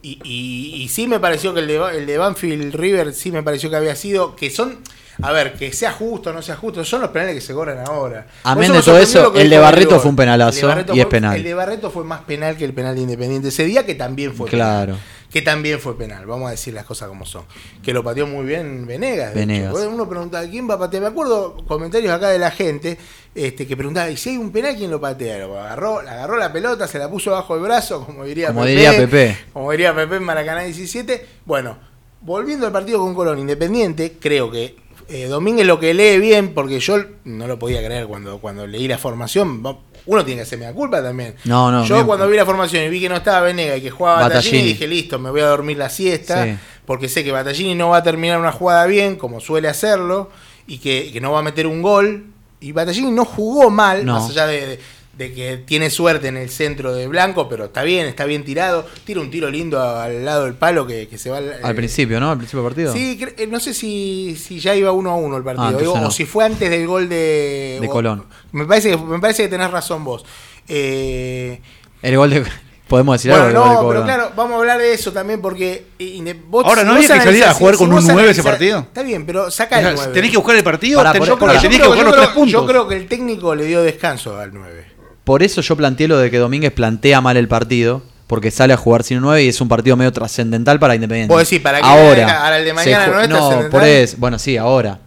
Y, 0.03 0.18
y- 0.23 0.83
y 0.83 0.88
sí 0.88 1.07
me 1.07 1.18
pareció 1.18 1.55
que 1.55 1.61
el 1.61 1.66
de, 1.66 1.77
el 1.97 2.07
de 2.07 2.18
Banfield 2.18 2.75
River 2.75 3.14
sí 3.14 3.33
me 3.33 3.42
pareció 3.42 3.70
que 3.70 3.77
había 3.77 3.97
sido, 3.97 4.37
que 4.37 4.51
son, 4.51 4.79
a 5.22 5.33
ver, 5.33 5.55
que 5.55 5.72
sea 5.72 5.92
justo 5.92 6.31
o 6.31 6.33
no 6.33 6.42
sea 6.42 6.57
justo, 6.57 6.85
son 6.85 7.00
los 7.00 7.11
penales 7.11 7.35
que 7.35 7.40
se 7.40 7.53
cobran 7.55 7.79
ahora. 7.87 8.27
Amén 8.42 8.72
de 8.72 8.83
todo 8.83 8.98
eso, 8.98 9.35
el 9.35 9.48
de 9.50 9.59
Barreto 9.59 10.00
fue 10.00 10.11
un 10.11 10.16
penalazo 10.16 10.68
y 10.92 11.00
es 11.00 11.07
penal. 11.07 11.37
El 11.37 11.44
de 11.44 11.55
Barreto 11.55 11.90
fue 11.90 12.05
más 12.05 12.20
penal 12.22 12.57
que 12.57 12.64
el 12.64 12.74
penal 12.74 12.94
de 12.94 13.03
Independiente 13.03 13.48
ese 13.48 13.64
día, 13.64 13.85
que 13.87 13.94
también 13.94 14.35
fue 14.35 14.48
Claro. 14.48 14.94
penal. 14.94 15.00
Que 15.35 15.42
también 15.42 15.81
fue 15.81 15.98
penal, 15.98 16.27
vamos 16.27 16.46
a 16.46 16.53
decir 16.53 16.72
las 16.74 16.85
cosas 16.85 17.09
como 17.09 17.27
son. 17.27 17.42
Que 17.83 17.92
lo 17.92 18.05
pateó 18.05 18.24
muy 18.24 18.46
bien 18.46 18.87
Venegas. 18.87 19.35
Venegas. 19.35 19.74
Uno 19.90 20.09
preguntaba, 20.09 20.46
¿quién 20.46 20.70
va 20.70 20.74
a 20.74 20.79
patear? 20.79 21.03
Me 21.03 21.09
acuerdo 21.09 21.57
comentarios 21.66 22.12
acá 22.12 22.29
de 22.29 22.38
la 22.38 22.53
gente 22.53 22.96
este, 23.35 23.66
que 23.66 23.77
preguntaba, 23.77 24.09
¿y 24.11 24.16
si 24.16 24.31
hay 24.31 24.37
un 24.37 24.53
penal, 24.53 24.77
quién 24.77 24.92
lo 24.92 25.00
patea? 25.00 25.38
Lo 25.38 25.59
agarró, 25.59 25.98
agarró 25.98 26.37
la 26.37 26.53
pelota, 26.53 26.87
se 26.87 27.00
la 27.00 27.11
puso 27.11 27.33
bajo 27.33 27.57
el 27.57 27.62
brazo, 27.62 28.07
como 28.07 28.24
diría 28.24 28.48
Como 28.48 28.61
Pepe. 28.61 28.70
diría 28.70 28.90
Pepe. 28.92 29.38
Como 29.53 29.70
diría 29.72 29.92
Pepe 29.92 30.16
en 30.16 30.22
Maracaná 30.22 30.61
17. 30.62 31.27
Bueno, 31.44 31.79
volviendo 32.20 32.66
al 32.66 32.72
partido 32.72 33.00
con 33.00 33.12
Colón 33.16 33.40
Independiente, 33.40 34.16
creo 34.20 34.53
que 34.53 34.77
eh, 35.09 35.27
Domínguez 35.27 35.67
lo 35.67 35.79
que 35.79 35.95
lee 35.95 36.19
bien, 36.19 36.55
porque 36.55 36.81
yo 36.81 36.97
no 37.25 37.47
lo 37.47 37.59
podía 37.59 37.85
creer 37.85 38.07
cuando, 38.07 38.38
cuando 38.38 38.67
leí 38.67 38.88
la 38.88 38.99
formación. 38.99 39.62
Uno 40.07 40.25
tiene 40.25 40.38
que 40.40 40.43
hacerme 40.43 40.67
la 40.67 40.73
culpa 40.75 41.03
también. 41.03 41.35
No, 41.45 41.71
no, 41.71 41.85
Yo 41.85 41.95
bien. 41.97 42.07
cuando 42.07 42.29
vi 42.29 42.37
la 42.37 42.45
formación 42.45 42.85
y 42.85 42.88
vi 42.88 43.01
que 43.01 43.09
no 43.09 43.17
estaba 43.17 43.40
Venega 43.40 43.77
y 43.77 43.81
que 43.81 43.90
jugaba 43.90 44.21
Battaglini. 44.23 44.62
dije, 44.64 44.87
listo, 44.87 45.19
me 45.19 45.31
voy 45.31 45.40
a 45.40 45.47
dormir 45.47 45.79
la 45.79 45.88
siesta, 45.88 46.45
Sí. 46.45 46.57
porque 46.85 47.09
sé 47.09 47.25
que 47.25 47.33
Battaglini 47.33 47.75
no 47.75 47.88
va 47.90 47.99
a 47.99 48.03
terminar 48.03 48.38
una 48.38 48.53
jugada 48.53 48.87
bien, 48.87 49.17
como 49.17 49.40
suele 49.40 49.69
hacerlo, 49.69 50.31
y 50.67 50.79
que, 50.79 51.11
que 51.12 51.21
no 51.21 51.33
va 51.33 51.38
a 51.38 51.43
meter 51.43 51.67
un 51.67 51.81
gol. 51.83 52.27
Y 52.61 52.73
Battaglini 52.73 53.11
no 53.11 53.25
jugó 53.25 53.71
mal, 53.71 54.05
No. 54.05 54.14
más 54.14 54.31
allá 54.31 54.47
de, 54.47 54.67
de- 54.67 54.81
de 55.16 55.33
que 55.33 55.57
tiene 55.59 55.90
suerte 55.90 56.29
en 56.29 56.37
el 56.37 56.50
centro 56.50 56.94
de 56.94 57.07
Blanco, 57.07 57.48
pero 57.48 57.66
está 57.66 57.83
bien, 57.83 58.07
está 58.07 58.24
bien 58.24 58.44
tirado. 58.44 58.87
Tira 59.05 59.20
un 59.20 59.31
tiro 59.31 59.50
lindo 59.50 59.81
al 59.83 60.24
lado 60.24 60.44
del 60.44 60.55
palo 60.55 60.87
que, 60.87 61.07
que 61.09 61.18
se 61.18 61.31
va 61.31 61.38
al, 61.38 61.53
Al 61.62 61.70
eh, 61.72 61.74
principio, 61.74 62.18
¿no? 62.20 62.31
Al 62.33 62.37
principio 62.38 62.62
del 62.62 62.70
partido. 62.72 62.92
Sí, 62.92 63.18
eh, 63.37 63.46
no 63.46 63.61
sé 63.61 63.74
si, 63.74 64.37
si 64.37 64.59
ya 64.59 64.74
iba 64.74 64.90
uno 64.92 65.11
a 65.11 65.16
uno 65.16 65.37
el 65.37 65.44
partido, 65.44 65.64
Ah, 65.64 65.68
entonces 65.70 65.88
digo, 65.88 66.00
no. 66.00 66.09
o 66.09 66.11
si 66.11 66.24
fue 66.24 66.44
antes 66.44 66.68
del 66.68 66.87
gol 66.87 67.09
de, 67.09 67.79
De 67.81 67.87
o- 67.87 67.90
Colón. 67.90 68.24
Me 68.53 68.64
parece, 68.66 68.90
que, 68.90 68.96
me 68.96 69.18
parece 69.20 69.44
que 69.44 69.48
tenés 69.48 69.70
razón 69.70 70.05
vos. 70.05 70.24
Eh, 70.68 71.61
El 72.03 72.16
gol 72.16 72.31
de. 72.31 72.44
Podemos 72.88 73.14
decir 73.14 73.31
bueno, 73.31 73.46
algo 73.46 73.61
del 73.64 73.72
no, 73.83 73.88
pero 73.88 74.05
claro, 74.05 74.31
vamos 74.37 74.53
a 74.53 74.59
hablar 74.59 74.79
de 74.79 74.92
eso 74.92 75.11
también 75.11 75.40
porque 75.40 75.87
eh, 75.98 76.37
vos- 76.48 76.66
Ahora, 76.66 76.85
¿no 76.85 76.92
había 76.92 77.09
que 77.09 77.20
salir 77.22 77.42
a 77.44 77.55
jugar 77.55 77.74
si 77.77 77.79
con 77.79 77.92
un 77.94 78.07
nueve 78.07 78.31
ese 78.31 78.42
analizás- 78.42 78.44
partido? 78.44 78.79
Está 78.81 79.03
bien, 79.03 79.24
pero 79.24 79.50
saca 79.50 79.81
el 79.81 79.87
O 79.87 79.88
sea, 79.88 79.96
9. 79.96 80.12
tenés 80.12 80.31
que 80.31 80.37
buscar 80.37 80.55
el 80.57 80.62
partido 80.64 80.98
Pará, 80.98 81.12
ten- 81.12 81.22
Yo 81.24 81.38
que 81.38 81.46
creo- 81.46 81.94
yo 81.94 82.03
los 82.03 82.12
tres 82.12 82.27
creo- 82.27 82.35
puntos. 82.35 82.53
Yo 82.53 82.66
creo 82.66 82.87
que 82.87 82.96
el 82.96 83.09
técnico 83.09 83.55
le 83.55 83.64
dio 83.64 83.83
descanso 83.83 84.37
al 84.38 84.53
9. 84.53 84.85
Por 85.24 85.42
eso 85.42 85.60
yo 85.60 85.76
planteé 85.76 86.06
lo 86.08 86.18
de 86.18 86.30
que 86.30 86.38
Domínguez 86.38 86.72
plantea 86.72 87.20
mal 87.20 87.37
el 87.37 87.48
partido, 87.48 88.02
porque 88.26 88.50
sale 88.50 88.72
a 88.72 88.76
jugar 88.76 89.02
sin 89.02 89.18
un 89.18 89.24
9 89.24 89.44
y 89.44 89.48
es 89.48 89.60
un 89.60 89.68
partido 89.68 89.96
medio 89.96 90.12
trascendental 90.12 90.78
para 90.78 90.94
Independiente. 90.94 91.32
Vos 91.32 91.42
decís, 91.42 91.60
¿para 91.60 91.80
qué 91.80 91.87
ahora, 91.87 92.44
ahora 92.44 92.58
el 92.58 92.64
de 92.64 92.72
mañana 92.74 93.06
no 93.06 93.20
es 93.20 93.28
trascendental? 93.28 93.70
por 93.70 93.84
eso, 93.84 94.16
bueno, 94.18 94.38
sí, 94.38 94.56
ahora. 94.56 95.00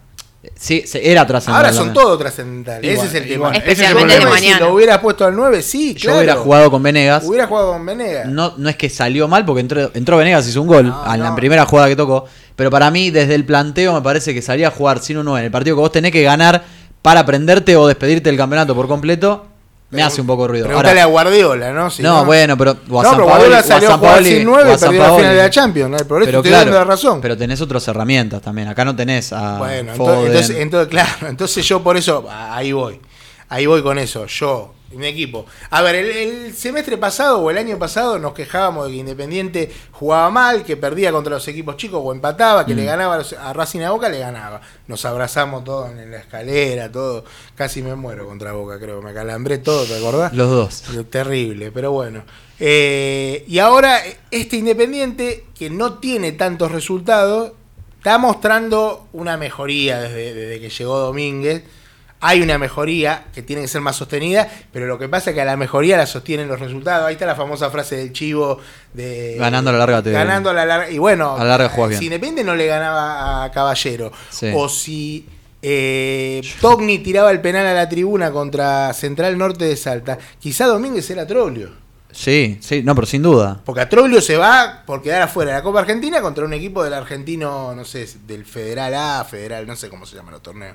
Sí, 0.56 0.82
era 1.02 1.26
trascendental. 1.26 1.66
Ahora 1.66 1.76
son 1.76 1.92
todos 1.92 2.18
trascendentales. 2.18 2.98
Ese 2.98 3.06
es 3.06 3.14
el 3.14 3.28
tema. 3.28 3.50
Ese 3.50 3.58
es 3.58 3.64
el 3.64 3.70
Especialmente 3.70 4.14
el 4.14 4.20
de 4.20 4.26
problema. 4.26 4.38
Si 4.38 4.44
mañana. 4.46 4.66
lo 4.66 4.74
hubieras 4.74 4.98
puesto 4.98 5.24
al 5.26 5.36
9, 5.36 5.62
sí, 5.62 5.94
Yo 5.94 6.00
claro. 6.02 6.16
hubiera 6.18 6.34
jugado 6.36 6.70
con 6.70 6.82
Venegas. 6.82 7.24
Hubiera 7.26 7.46
jugado 7.46 7.72
con 7.72 7.84
Venegas. 7.84 8.26
No, 8.28 8.54
no 8.56 8.68
es 8.68 8.76
que 8.76 8.88
salió 8.88 9.28
mal 9.28 9.44
porque 9.44 9.60
entró, 9.60 9.90
entró 9.94 10.16
Venegas, 10.16 10.48
hizo 10.48 10.62
un 10.62 10.68
gol 10.68 10.86
No, 10.88 11.14
en 11.14 11.22
la 11.22 11.30
no. 11.30 11.36
primera 11.36 11.66
jugada 11.66 11.88
que 11.88 11.96
tocó. 11.96 12.24
Pero 12.56 12.70
para 12.70 12.90
mí, 12.90 13.10
desde 13.10 13.34
el 13.34 13.44
planteo, 13.44 13.92
me 13.92 14.00
parece 14.00 14.32
que 14.32 14.40
salir 14.40 14.64
a 14.64 14.70
jugar 14.70 15.00
sin 15.00 15.18
un 15.18 15.26
9 15.26 15.40
en 15.40 15.44
el 15.46 15.50
partido 15.52 15.76
que 15.76 15.80
vos 15.80 15.92
tenés 15.92 16.12
que 16.12 16.22
ganar 16.22 16.64
para 17.02 17.26
prenderte 17.26 17.76
o 17.76 17.86
despedirte 17.86 18.30
del 18.30 18.38
campeonato 18.38 18.74
por 18.74 18.88
completo, 18.88 19.47
me 19.90 20.02
hace 20.02 20.20
un 20.20 20.26
poco 20.26 20.42
de 20.42 20.48
ruido. 20.48 20.66
Preguntale 20.66 21.00
Ahora- 21.00 21.08
a 21.08 21.12
Guardiola, 21.12 21.72
¿no? 21.72 21.90
Si 21.90 22.02
no, 22.02 22.24
bueno, 22.24 22.56
pero. 22.58 22.76
o 22.90 23.00
a 23.00 23.02
No, 23.02 23.08
San 23.10 23.16
pero 23.18 23.26
Paoli- 23.26 23.30
Guardiola 23.30 23.56
o 23.56 23.60
a 23.60 23.62
salió 23.62 23.88
a 23.90 23.98
jugar 23.98 24.14
Paoli- 24.20 24.28
sin 24.36 24.44
9 24.44 24.62
o 24.70 24.72
a 24.72 24.76
y 24.76 24.78
perdió 24.78 25.02
la 25.02 25.16
final 25.16 25.30
de 25.36 25.42
la 25.42 25.50
Champions. 25.50 25.90
¿no? 25.90 25.96
Por 26.06 26.22
eso 26.22 26.26
Pero 26.30 26.42
claro, 26.42 26.58
dando 26.64 26.78
la 26.78 26.84
razón. 26.84 27.20
pero 27.22 27.36
tenés 27.38 27.60
otras 27.60 27.88
herramientas 27.88 28.42
también. 28.42 28.68
Acá 28.68 28.84
no 28.84 28.94
tenés 28.94 29.32
a. 29.32 29.58
Bueno, 29.58 29.92
entonces, 29.92 30.26
entonces, 30.26 30.56
entonces, 30.60 30.88
claro, 30.88 31.28
entonces 31.28 31.64
yo 31.66 31.82
por 31.82 31.96
eso, 31.96 32.26
ahí 32.30 32.72
voy. 32.72 33.00
Ahí 33.48 33.64
voy 33.66 33.82
con 33.82 33.98
eso, 33.98 34.26
yo, 34.26 34.74
mi 34.92 35.06
equipo. 35.06 35.44
A 35.70 35.82
ver, 35.82 35.96
el, 35.96 36.10
el 36.10 36.54
semestre 36.54 36.96
pasado 36.96 37.40
o 37.40 37.50
el 37.50 37.58
año 37.58 37.78
pasado 37.78 38.18
nos 38.18 38.32
quejábamos 38.32 38.86
de 38.86 38.92
que 38.92 38.98
Independiente 38.98 39.70
jugaba 39.92 40.30
mal, 40.30 40.64
que 40.64 40.76
perdía 40.76 41.12
contra 41.12 41.34
los 41.34 41.46
equipos 41.48 41.76
chicos 41.76 42.00
o 42.02 42.12
empataba, 42.12 42.62
Mm. 42.62 42.66
que 42.66 42.74
le 42.74 42.84
ganaba 42.84 43.14
a 43.14 43.18
los- 43.18 43.32
a 43.34 43.52
Racing 43.52 43.80
a 43.80 43.90
Boca, 43.90 44.08
le 44.08 44.18
ganaba. 44.18 44.60
Nos 44.86 45.04
abrazamos 45.04 45.64
todos 45.64 45.90
en 45.90 46.10
la 46.10 46.18
escalera, 46.18 46.90
todo. 46.90 47.24
Casi 47.54 47.82
me 47.82 47.94
muero 47.94 48.26
contra 48.26 48.52
Boca, 48.52 48.78
creo. 48.78 49.02
Me 49.02 49.12
calambré 49.12 49.58
todo, 49.58 49.84
¿te 49.84 49.96
acordás? 49.96 50.32
Los 50.32 50.48
dos. 50.50 50.82
Terrible, 51.10 51.70
pero 51.70 51.92
bueno. 51.92 52.22
Eh, 52.60 53.44
y 53.46 53.58
ahora 53.60 54.00
este 54.30 54.56
Independiente, 54.56 55.44
que 55.56 55.70
no 55.70 55.98
tiene 55.98 56.32
tantos 56.32 56.72
resultados, 56.72 57.52
está 57.98 58.18
mostrando 58.18 59.06
una 59.12 59.36
mejoría 59.36 60.00
desde, 60.00 60.34
desde 60.34 60.60
que 60.60 60.70
llegó 60.70 60.98
Domínguez. 60.98 61.62
Hay 62.20 62.42
una 62.42 62.58
mejoría 62.58 63.26
que 63.32 63.42
tiene 63.42 63.62
que 63.62 63.68
ser 63.68 63.80
más 63.80 63.94
sostenida, 63.96 64.48
pero 64.72 64.86
lo 64.86 64.98
que 64.98 65.08
pasa 65.08 65.30
es 65.30 65.34
que 65.34 65.40
a 65.42 65.44
la 65.44 65.56
mejoría 65.56 65.96
la 65.96 66.06
sostienen 66.06 66.48
los 66.48 66.58
resultados. 66.58 67.06
Ahí 67.06 67.12
está 67.14 67.26
la 67.26 67.36
famosa 67.36 67.70
frase 67.70 67.96
del 67.96 68.12
chivo 68.12 68.58
de... 68.92 69.36
Ganando 69.38 69.70
a 69.70 69.72
la 69.74 69.78
larga 69.78 70.02
te- 70.02 70.10
Ganando 70.10 70.50
a 70.50 70.52
la 70.54 70.66
larga. 70.66 70.90
Y 70.90 70.98
bueno, 70.98 71.36
A 71.36 71.38
la 71.44 71.50
larga 71.50 71.68
jugás 71.68 71.90
bien. 71.90 72.00
si 72.00 72.04
Independiente 72.06 72.42
no 72.44 72.56
le 72.56 72.66
ganaba 72.66 73.44
a 73.44 73.50
Caballero, 73.52 74.10
Sí. 74.30 74.50
o 74.52 74.68
si 74.68 75.28
eh, 75.62 76.40
Togni 76.60 76.98
tiraba 76.98 77.30
el 77.30 77.40
penal 77.40 77.66
a 77.66 77.74
la 77.74 77.88
tribuna 77.88 78.30
contra 78.32 78.92
Central 78.94 79.36
Norte 79.38 79.64
de 79.66 79.76
Salta, 79.76 80.18
quizá 80.40 80.66
Domínguez 80.66 81.08
era 81.10 81.26
Troglio. 81.26 81.70
Sí, 82.10 82.58
sí, 82.60 82.82
no, 82.82 82.94
pero 82.94 83.06
sin 83.06 83.22
duda. 83.22 83.60
Porque 83.64 83.82
a 83.82 83.88
Troglio 83.88 84.20
se 84.20 84.36
va 84.36 84.82
por 84.86 85.02
quedar 85.02 85.22
afuera 85.22 85.52
de 85.52 85.58
la 85.58 85.62
Copa 85.62 85.80
Argentina 85.80 86.20
contra 86.20 86.44
un 86.44 86.52
equipo 86.54 86.82
del 86.82 86.94
argentino, 86.94 87.74
no 87.76 87.84
sé, 87.84 88.08
del 88.26 88.44
Federal 88.44 88.94
A, 88.94 89.24
Federal, 89.24 89.66
no 89.66 89.76
sé 89.76 89.88
cómo 89.88 90.06
se 90.06 90.16
llaman 90.16 90.32
los 90.32 90.42
torneos. 90.42 90.74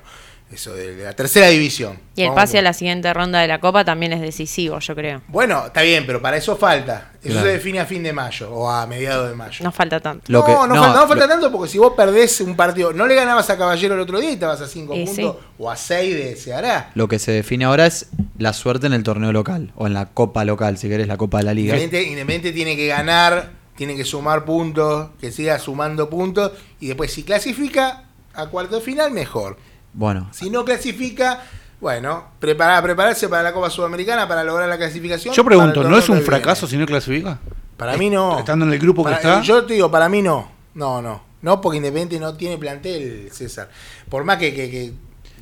Eso, 0.54 0.72
de, 0.74 0.94
de 0.94 1.04
la 1.04 1.12
tercera 1.14 1.48
división. 1.48 1.98
Y 2.14 2.22
el 2.22 2.32
pase 2.32 2.58
a- 2.58 2.62
la 2.62 2.72
siguiente 2.72 3.12
ronda 3.12 3.40
de 3.40 3.48
la 3.48 3.58
Copa 3.60 3.84
también 3.84 4.12
es 4.12 4.20
decisivo, 4.20 4.78
yo 4.78 4.94
creo. 4.94 5.20
Bueno, 5.28 5.66
está 5.66 5.82
bien, 5.82 6.06
pero 6.06 6.22
para 6.22 6.36
eso 6.36 6.56
falta. 6.56 7.10
Eso 7.20 7.32
Claro. 7.32 7.46
se 7.46 7.52
define 7.54 7.80
a 7.80 7.86
fin 7.86 8.02
de 8.04 8.12
mayo 8.12 8.50
o 8.52 8.70
a 8.70 8.86
mediados 8.86 9.28
de 9.30 9.34
mayo. 9.34 9.64
No 9.64 9.72
falta 9.72 9.98
tanto. 9.98 10.24
Lo 10.28 10.40
no, 10.40 10.46
que- 10.46 10.52
no, 10.52 10.66
no, 10.68 10.74
falta, 10.76 11.00
no 11.00 11.08
falta 11.08 11.24
lo- 11.26 11.28
tanto 11.32 11.50
porque 11.52 11.70
si 11.72 11.78
vos 11.78 11.94
perdés 11.96 12.40
un 12.40 12.54
partido, 12.54 12.92
no 12.92 13.06
le 13.06 13.14
ganabas 13.16 13.50
a 13.50 13.58
Caballero 13.58 13.94
el 13.94 14.00
otro 14.00 14.20
día 14.20 14.30
y 14.30 14.34
estabas 14.34 14.60
a 14.60 14.68
5 14.68 14.94
Y 14.94 15.06
puntos 15.06 15.16
sí. 15.40 15.46
o 15.58 15.70
a 15.70 15.76
6 15.76 16.14
de 16.14 16.36
se 16.36 16.54
hará. 16.54 16.90
Lo 16.94 17.08
que 17.08 17.18
se 17.18 17.32
define 17.32 17.64
ahora 17.64 17.86
es 17.86 18.06
la 18.38 18.52
suerte 18.52 18.86
en 18.86 18.92
el 18.92 19.02
torneo 19.02 19.32
local. 19.32 19.72
O 19.74 19.86
en 19.88 19.94
la 19.94 20.06
copa 20.06 20.44
local, 20.44 20.78
si 20.78 20.88
querés, 20.88 21.08
la 21.08 21.16
copa 21.16 21.38
de 21.38 21.44
la 21.44 21.54
liga. 21.54 21.74
Independiente, 21.74 22.10
Independiente 22.10 22.52
tiene 22.52 22.76
que 22.76 22.86
ganar, 22.86 23.50
tiene 23.76 23.96
que 23.96 24.04
sumar 24.04 24.44
puntos, 24.44 25.08
que 25.20 25.32
siga 25.32 25.58
sumando 25.58 26.08
puntos 26.08 26.52
y 26.78 26.86
después 26.88 27.12
si 27.12 27.24
clasifica 27.24 28.04
a 28.34 28.46
cuarto 28.46 28.76
de 28.76 28.80
final, 28.82 29.10
mejor. 29.12 29.56
Bueno, 29.94 30.28
Si 30.32 30.50
no 30.50 30.64
clasifica, 30.64 31.42
bueno, 31.80 32.24
prepara, 32.38 32.82
prepararse 32.82 33.28
para 33.28 33.42
la 33.42 33.52
Copa 33.52 33.70
Sudamericana 33.70 34.26
para 34.28 34.42
lograr 34.44 34.68
la 34.68 34.76
clasificación. 34.76 35.34
Yo 35.34 35.44
pregunto, 35.44 35.82
¿no 35.84 35.96
es 35.96 36.08
un 36.08 36.20
fracaso 36.20 36.66
si 36.66 36.76
no 36.76 36.84
clasifica? 36.86 37.38
Para 37.76 37.96
mí 37.96 38.10
no. 38.10 38.38
Estando 38.38 38.64
en 38.66 38.72
el 38.72 38.78
grupo 38.78 39.04
que 39.04 39.12
está. 39.12 39.40
Yo 39.42 39.64
te 39.64 39.74
digo, 39.74 39.90
para 39.90 40.08
mí 40.08 40.22
no. 40.22 40.50
No, 40.74 41.00
no. 41.00 41.22
No, 41.42 41.60
porque 41.60 41.76
Independiente 41.76 42.18
no 42.18 42.34
tiene 42.36 42.56
plantel, 42.56 43.28
César. 43.32 43.68
Por 44.08 44.24
más 44.24 44.38
que, 44.38 44.54
que- 44.54 44.70
que 44.70 44.92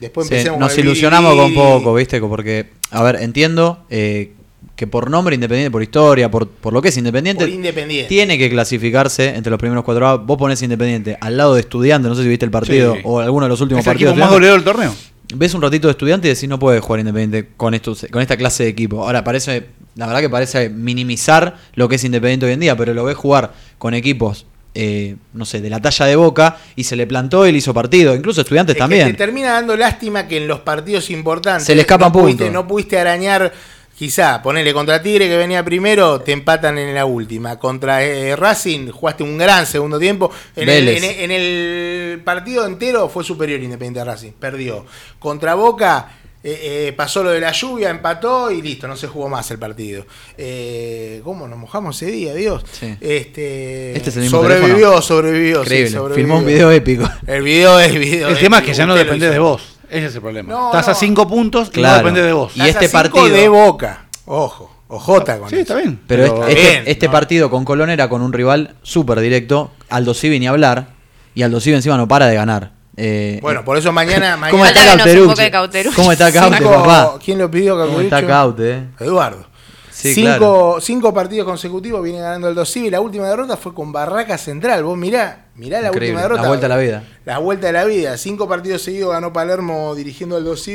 después 0.00 0.26
sí, 0.26 0.34
empecemos 0.34 0.58
nos 0.58 0.70
con 0.72 0.78
el 0.80 0.84
ilusionamos 0.86 1.36
con 1.36 1.54
poco, 1.54 1.94
¿viste? 1.94 2.20
Porque, 2.20 2.72
a 2.90 3.02
ver, 3.04 3.16
entiendo 3.22 3.86
eh, 3.88 4.32
que 4.77 4.87
por 4.87 5.11
nombre 5.11 5.35
Independiente, 5.35 5.70
por 5.70 5.83
historia, 5.83 6.31
por, 6.31 6.48
por 6.48 6.72
lo 6.72 6.81
que 6.83 6.88
es 6.88 6.96
Independiente, 6.96 7.44
Por 7.44 7.53
Independiente. 7.53 8.09
tiene 8.09 8.38
que 8.38 8.48
clasificarse 8.51 9.29
entre 9.35 9.51
los 9.51 9.59
primeros 9.61 9.85
cuatro. 9.85 10.07
A. 10.09 10.16
Vos 10.16 10.37
ponés 10.38 10.62
Independiente 10.62 11.16
al 11.20 11.37
lado 11.37 11.55
de 11.55 11.61
Estudiante, 11.61 12.09
no 12.09 12.14
sé 12.14 12.22
si 12.22 12.29
viste 12.29 12.44
el 12.44 12.51
partido 12.51 12.94
Sí. 12.94 13.01
o 13.05 13.20
alguno 13.20 13.46
de 13.46 13.51
los 13.51 13.61
últimos 13.61 13.81
¿Es 13.81 13.87
el 13.87 13.92
partidos. 13.92 14.16
más 14.16 14.31
goleador 14.31 14.59
del 14.59 14.64
torneo? 14.64 14.94
ves 15.35 15.55
un 15.55 15.62
ratito 15.62 15.88
de 15.88 15.92
estudiante 15.92 16.29
y 16.29 16.35
decís 16.35 16.46
no 16.48 16.59
puede 16.59 16.81
jugar 16.81 17.01
Independiente 17.01 17.48
con 17.57 17.72
esto, 17.75 17.94
con 18.11 18.20
esta 18.20 18.37
clase 18.37 18.64
de 18.64 18.68
equipo. 18.70 19.03
Ahora 19.05 19.25
parece, 19.25 19.66
la 19.94 20.07
verdad 20.07 20.20
que 20.20 20.29
parece 20.29 20.68
minimizar 20.68 21.57
lo 21.75 21.88
que 21.88 21.96
es 21.96 22.05
Independiente 22.05 22.46
hoy 22.46 22.53
en 22.53 22.61
día, 22.61 22.77
pero 22.77 22.92
lo 22.94 23.05
ves 23.05 23.16
jugar 23.16 23.53
con 23.79 23.94
equipos 23.94 24.46
eh, 24.75 25.16
no 25.35 25.44
sé, 25.44 25.61
de 25.61 25.68
la 25.68 25.81
talla 25.83 26.07
de 26.07 26.16
Boca 26.16 26.57
y 26.77 26.85
se 26.85 26.96
le 26.96 27.07
plantó 27.07 27.46
y 27.46 27.53
le 27.53 27.59
hizo 27.59 27.75
partido. 27.75 28.14
Incluso 28.14 28.40
estudiantes 28.40 28.72
Es 28.72 28.77
que 28.77 28.81
también. 28.81 29.07
te 29.09 29.14
termina 29.14 29.53
dando 29.53 29.77
lástima 29.77 30.27
que 30.29 30.38
en 30.38 30.48
los 30.48 30.61
partidos 30.61 31.11
importantes 31.11 31.66
Se 31.66 31.75
le 31.75 31.83
escapan 31.83 32.09
no 32.09 32.12
pudiste, 32.20 32.44
puntos. 32.44 32.55
no 32.62 32.66
pudiste 32.66 32.98
arañar, 32.98 33.53
quizá, 34.02 34.42
ponerle 34.42 34.74
contra 34.74 35.00
Tigre 35.00 35.28
que 35.28 35.36
venía 35.36 35.64
primero, 35.64 36.20
te 36.22 36.32
empatan 36.32 36.76
en 36.76 36.92
la 36.92 37.04
última. 37.04 37.56
Contra 37.60 38.02
eh, 38.04 38.34
Racing 38.34 38.88
jugaste 38.90 39.22
un 39.22 39.38
gran 39.38 39.64
segundo 39.64 39.96
tiempo. 39.96 40.28
En 40.56 40.68
el, 40.68 40.84
Vélez. 40.86 41.04
en- 41.04 41.20
en 41.20 41.30
el 41.30 42.20
partido 42.24 42.66
entero 42.66 43.08
fue 43.08 43.22
superior 43.22 43.60
Independiente 43.62 44.00
a 44.00 44.04
Racing, 44.04 44.32
perdió. 44.32 44.84
Contra 45.20 45.54
Boca. 45.54 46.18
eh, 46.44 46.88
eh, 46.88 46.92
pasó 46.96 47.22
lo 47.22 47.30
de 47.30 47.38
la 47.38 47.52
lluvia, 47.52 47.90
empató 47.90 48.50
y 48.50 48.60
listo, 48.60 48.88
no 48.88 48.96
se 48.96 49.06
jugó 49.06 49.28
más 49.28 49.48
el 49.52 49.60
partido. 49.60 50.04
Eh, 50.36 51.20
¿Cómo 51.22 51.46
nos 51.46 51.56
mojamos 51.56 51.94
ese 52.02 52.10
día, 52.10 52.34
Dios? 52.34 52.64
Sí. 52.72 52.96
Este, 53.00 53.96
Este 53.96 54.10
es 54.10 54.16
el 54.16 54.22
mismo 54.24 54.38
sobrevivió, 54.38 54.74
teléfono. 54.74 55.02
sobrevivió. 55.02 55.64
sí, 55.64 55.86
sobrevivió. 55.86 56.14
Filmó 56.16 56.38
un 56.38 56.46
video 56.46 56.72
épico. 56.72 57.08
El 57.28 57.42
video 57.44 57.78
es 57.78 57.94
video. 57.96 58.28
El 58.30 58.38
tema 58.38 58.58
es 58.58 58.64
que 58.64 58.74
ya 58.74 58.84
no 58.86 58.96
depende 58.96 59.30
de 59.30 59.38
vos. 59.38 59.62
Ese 59.92 60.07
es 60.07 60.14
el 60.14 60.20
problema. 60.22 60.52
No, 60.52 60.66
Estás 60.68 60.87
no. 60.87 60.92
a 60.92 60.94
cinco 60.94 61.28
puntos 61.28 61.68
y 61.68 61.72
Claro. 61.72 61.92
no 61.92 61.98
depende 61.98 62.22
de 62.22 62.33
vos. 62.33 62.52
Y 62.57 62.62
este 62.62 62.87
a 62.87 62.88
cinco 62.88 62.92
partido- 62.92 63.28
de 63.28 63.48
Boca. 63.48 64.07
Ojo, 64.24 64.70
ojota 64.88 65.38
con 65.38 65.48
Sí, 65.50 65.57
eso. 65.57 65.62
está 65.62 65.74
bien. 65.76 66.00
Pero 66.07 66.22
Pero- 66.22 66.46
este, 66.48 66.61
Bien, 66.61 66.83
este 66.87 67.07
no. 67.07 67.12
partido 67.12 67.50
con 67.50 67.64
Colón 67.64 67.90
era 67.90 68.09
con 68.09 68.22
un 68.22 68.33
rival 68.33 68.74
súper 68.83 69.20
directo. 69.20 69.70
Aldo 69.90 70.14
Civi 70.14 70.38
ni 70.40 70.46
hablar. 70.46 70.88
Y 71.35 71.42
Aldo 71.42 71.61
Civi 71.61 71.76
encima 71.76 71.96
no 71.96 72.09
para 72.09 72.26
de 72.26 72.35
ganar. 72.35 72.72
Eh, 72.96 73.38
Bueno, 73.42 73.64
por 73.64 73.76
eso 73.78 73.90
mañana. 73.92 74.37
mañana 74.37 74.50
¿Cómo 74.50 74.64
está 74.66 75.50
Cauterucci? 75.50 75.96
¿Cómo 75.96 76.12
está 76.12 76.31
Caute, 76.33 76.61
papá? 76.62 77.14
¿Quién 77.24 77.38
lo 77.38 77.50
pidió, 77.50 77.72
¿Cómo 77.74 77.85
Cauterucci? 77.87 78.05
está 78.14 78.26
Caute? 78.26 78.70
eh? 78.72 78.85
Eduardo. 79.00 79.46
Sí, 79.92 80.14
cinco, 80.14 80.26
claro. 80.38 80.76
cinco 80.81 81.12
partidos 81.12 81.46
consecutivos 81.46 82.02
viene 82.02 82.18
ganando 82.20 82.48
el 82.48 82.55
2 82.55 82.76
y 82.78 82.90
la 82.90 83.00
última 83.00 83.28
derrota 83.28 83.57
fue 83.59 83.74
con 83.74 83.92
Barraca 83.92 84.38
Central. 84.38 84.83
Vos 84.85 84.96
mirá, 84.96 85.46
mirá 85.57 85.81
la 85.83 85.88
Increíble, 85.88 86.09
última 86.16 86.22
derrota. 86.22 86.42
la 86.42 86.48
vuelta 86.48 86.66
a 86.66 86.68
la 86.70 86.76
vida. 86.78 87.05
La 87.26 87.38
vuelta 87.38 87.66
de 87.66 87.72
la 87.74 87.85
vida. 87.85 88.16
Cinco 88.16 88.48
partidos 88.48 88.81
seguidos 88.83 89.12
ganó 89.12 89.33
Palermo 89.33 89.94
dirigiendo 89.94 90.38
el 90.38 90.44
2 90.44 90.68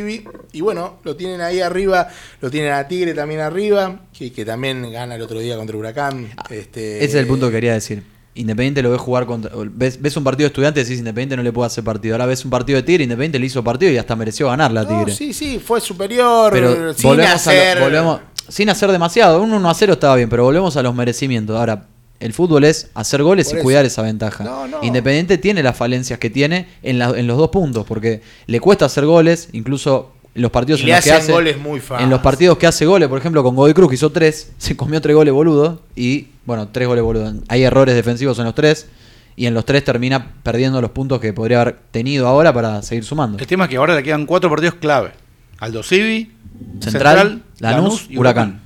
Y 0.54 0.62
bueno, 0.62 1.00
lo 1.04 1.16
tienen 1.16 1.42
ahí 1.42 1.62
arriba. 1.62 2.10
Lo 2.42 2.52
tienen 2.52 2.72
a 2.74 2.88
Tigre 2.88 3.14
también 3.16 3.42
arriba. 3.42 4.02
Que, 4.18 4.32
que 4.32 4.46
también 4.46 4.92
gana 4.92 5.16
el 5.16 5.22
otro 5.24 5.40
día 5.40 5.58
contra 5.58 5.76
Huracán. 5.76 6.30
este, 6.52 6.98
Ese 6.98 7.06
es 7.06 7.16
el 7.16 7.28
punto 7.28 7.48
que 7.48 7.54
quería 7.54 7.74
decir. 7.74 8.04
Independiente 8.36 8.84
lo 8.84 8.92
ves 8.92 9.02
jugar 9.02 9.26
contra. 9.26 9.52
Ves, 9.56 10.00
ves 10.00 10.16
un 10.16 10.24
partido 10.24 10.46
de 10.46 10.50
estudiantes 10.52 10.82
y 10.82 10.84
decís 10.86 11.00
Independiente 11.00 11.36
no 11.38 11.42
le 11.42 11.52
puede 11.52 11.66
hacer 11.66 11.84
partido. 11.84 12.14
Ahora 12.14 12.28
ves 12.28 12.46
un 12.46 12.52
partido 12.52 12.76
de 12.78 12.84
Tigre, 12.84 13.04
Independiente 13.04 13.40
le 13.40 13.48
hizo 13.48 13.64
partido 13.64 13.92
y 13.92 13.98
hasta 13.98 14.16
mereció 14.16 14.48
ganar 14.48 14.72
la 14.72 14.84
no, 14.84 14.90
Tigre. 14.90 15.12
sí, 15.16 15.34
sí, 15.34 15.58
fue 15.58 15.82
superior. 15.82 16.52
pero 16.52 16.94
sin 16.94 17.02
volvemos, 17.10 17.34
hacer. 17.34 17.78
a 17.78 17.80
lo- 17.80 17.86
volvemos 17.88 18.20
sin 18.50 18.70
hacer 18.70 18.92
demasiado. 18.92 19.42
Un 19.42 19.54
1 19.54 19.70
a 19.70 19.74
0 19.74 19.94
estaba 19.94 20.16
bien, 20.16 20.30
pero 20.30 20.44
volvemos 20.44 20.76
a 20.78 20.84
los 20.84 20.94
merecimientos. 20.96 21.58
Ahora, 21.58 21.86
el 22.20 22.34
fútbol 22.34 22.64
es 22.64 22.90
hacer 22.96 23.22
goles 23.24 23.48
Por 23.48 23.56
y 23.56 23.58
eso. 23.60 23.64
cuidar 23.64 23.86
esa 23.86 24.02
ventaja. 24.02 24.44
No, 24.44 24.68
no. 24.68 24.78
Independiente 24.84 25.38
tiene 25.38 25.62
las 25.64 25.78
falencias 25.78 26.18
que 26.20 26.30
tiene 26.30 26.68
en, 26.84 26.98
la- 27.00 27.10
en 27.18 27.28
los 27.28 27.38
dos 27.38 27.50
puntos, 27.50 27.86
porque 27.86 28.22
le 28.48 28.60
cuesta 28.60 28.86
hacer 28.86 29.06
goles, 29.06 29.50
incluso 29.54 30.14
en 30.34 30.42
los 30.42 30.52
partidos 30.52 30.80
Y 30.80 30.84
en 30.84 30.90
le 30.90 30.96
los 30.96 31.04
que 31.04 31.12
hace. 31.12 31.32
goles 31.32 31.58
muy 31.60 31.80
fácil. 31.80 32.04
En 32.06 32.10
los 32.10 32.22
partidos 32.22 32.58
que 32.58 32.66
hace 32.68 32.86
goles, 32.86 33.08
por 33.10 33.20
ejemplo, 33.20 33.44
con 33.44 33.56
Godoy 33.56 33.74
Cruz, 33.74 33.90
que 33.90 33.96
hizo 33.96 34.12
tres, 34.12 34.52
se 34.58 34.76
comió 34.76 35.00
tres 35.02 35.16
goles 35.16 35.34
boludo. 35.34 35.82
Y, 35.96 36.28
bueno, 36.46 36.68
tres 36.70 36.88
goles 36.88 37.04
boludo. 37.04 37.34
Hay 37.50 37.64
errores 37.64 37.94
defensivos 37.96 38.38
en 38.40 38.46
los 38.46 38.56
tres. 38.56 38.88
Y 39.36 39.46
en 39.46 39.54
los 39.54 39.66
tres 39.66 39.84
termina 39.84 40.32
perdiendo 40.42 40.82
los 40.82 40.90
puntos 40.90 41.20
que 41.20 41.32
podría 41.32 41.62
haber 41.62 41.78
tenido 41.92 42.28
ahora 42.28 42.52
para 42.52 42.82
seguir 42.82 43.04
sumando. 43.04 43.38
El 43.38 43.46
tema 43.46 43.66
es 43.66 43.70
que 43.70 43.78
ahora 43.78 43.94
le 43.94 44.02
quedan 44.02 44.26
cuatro 44.26 44.50
partidos 44.50 44.74
clave. 44.74 45.12
Aldo 45.60 45.84
Civi, 45.84 46.32
Central, 46.80 47.44
Lanús, 47.60 48.08
Huracán. 48.16 48.62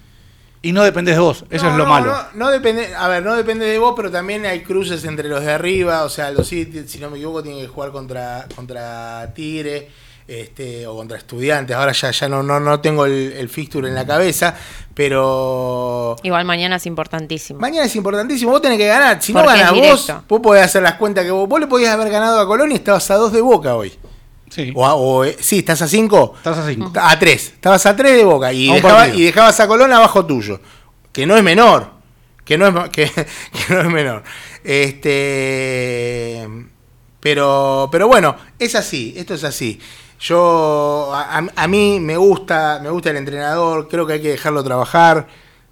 Y 0.64 0.74
no 0.74 0.84
dependés 0.84 1.16
de 1.16 1.22
vos. 1.22 1.44
Eso 1.50 1.66
No, 1.66 1.72
es 1.72 1.78
lo 1.78 1.84
no, 1.86 1.90
malo. 1.90 2.12
No, 2.12 2.46
no 2.46 2.52
depende, 2.52 2.94
a 2.96 3.08
ver, 3.08 3.24
no 3.24 3.36
depende 3.36 3.66
de 3.66 3.80
vos, 3.80 3.94
pero 3.96 4.12
también 4.12 4.46
hay 4.46 4.62
cruces 4.62 5.04
entre 5.06 5.28
los 5.28 5.44
de 5.44 5.52
arriba. 5.54 6.04
O 6.04 6.10
sea, 6.10 6.30
los 6.32 6.48
sí, 6.48 6.84
si 6.86 7.00
no 7.00 7.10
me 7.10 7.18
equivoco, 7.18 7.42
tiene 7.42 7.62
que 7.62 7.68
jugar 7.68 7.92
contra, 7.92 8.46
contra 8.56 9.32
Tigre 9.34 9.90
este, 10.28 10.86
o 10.86 10.96
contra 10.96 11.18
Estudiantes. 11.18 11.76
Ahora 11.76 11.94
ya, 11.94 12.12
ya 12.12 12.30
no, 12.30 12.44
no, 12.44 12.60
no 12.60 12.80
tengo 12.80 13.08
el, 13.08 13.34
el 13.36 13.50
fixture 13.50 13.88
en 13.88 13.96
la 13.96 14.06
cabeza, 14.06 14.56
pero 14.94 16.16
Igual 16.22 16.46
mañana 16.46 16.76
es 16.76 16.86
importantísimo. 16.86 17.60
mañana 17.60 17.88
es 17.88 17.96
importantísimo. 17.96 18.52
Vos 18.52 18.62
tenés 18.62 18.78
que 18.78 18.88
ganar. 18.88 19.20
Si 19.22 19.34
no 19.34 19.42
Porque 19.44 19.60
es 19.62 19.66
ganas 19.66 19.80
vos, 19.80 20.14
vos 20.28 20.40
podés 20.42 20.64
hacer 20.66 20.84
las 20.84 20.94
cuentas 20.94 21.26
que 21.26 21.32
vos. 21.32 21.50
Vos 21.50 21.60
le 21.60 21.66
podías 21.68 21.92
haber 21.92 22.10
ganado 22.12 22.40
a 22.40 22.46
Colón 22.46 22.72
y 22.72 22.76
estabas 22.76 23.10
a 23.10 23.16
dos 23.16 23.32
de 23.34 23.42
boca 23.42 23.76
hoy. 23.76 23.92
Sí. 24.52 24.72
O, 24.76 24.86
a- 24.86 24.96
o, 24.96 25.24
eh, 25.26 25.36
sí, 25.40 25.60
estás 25.60 25.82
a 25.82 25.88
cinco. 25.88 26.34
Estás 26.38 26.58
a 26.60 26.68
cinco. 26.68 26.92
A 26.96 27.18
tres. 27.18 27.48
Estabas 27.54 27.86
a 27.86 27.96
tres 27.96 28.18
de 28.18 28.24
boca 28.26 28.52
y, 28.54 28.70
dejaba- 28.70 29.08
dejabas 29.08 29.60
a 29.62 29.68
Colón 29.68 29.92
abajo 29.94 30.26
tuyo. 30.26 30.60
Que 31.14 31.26
no 31.26 31.36
es 31.38 31.44
menor. 31.44 31.90
Que 32.46 32.58
no 32.58 32.68
es, 32.68 32.90
que, 32.92 33.10
que 33.10 33.74
no 33.74 33.80
es 33.82 33.88
menor. 33.88 34.24
Este. 34.64 36.48
Pero, 37.20 37.90
pero 37.92 38.08
bueno, 38.08 38.36
es 38.60 38.76
así. 38.76 39.14
Esto 39.16 39.34
es 39.36 39.44
así. 39.44 39.80
Yo. 40.20 41.12
A, 41.14 41.38
a- 41.40 41.48
a 41.56 41.68
mí 41.68 42.00
me 42.00 42.18
gusta, 42.18 42.80
me 42.84 42.90
gusta 42.90 43.12
el 43.12 43.18
entrenador. 43.18 43.88
Creo 43.88 44.06
que 44.08 44.14
hay 44.14 44.22
que 44.22 44.30
dejarlo 44.32 44.64
trabajar. 44.64 45.28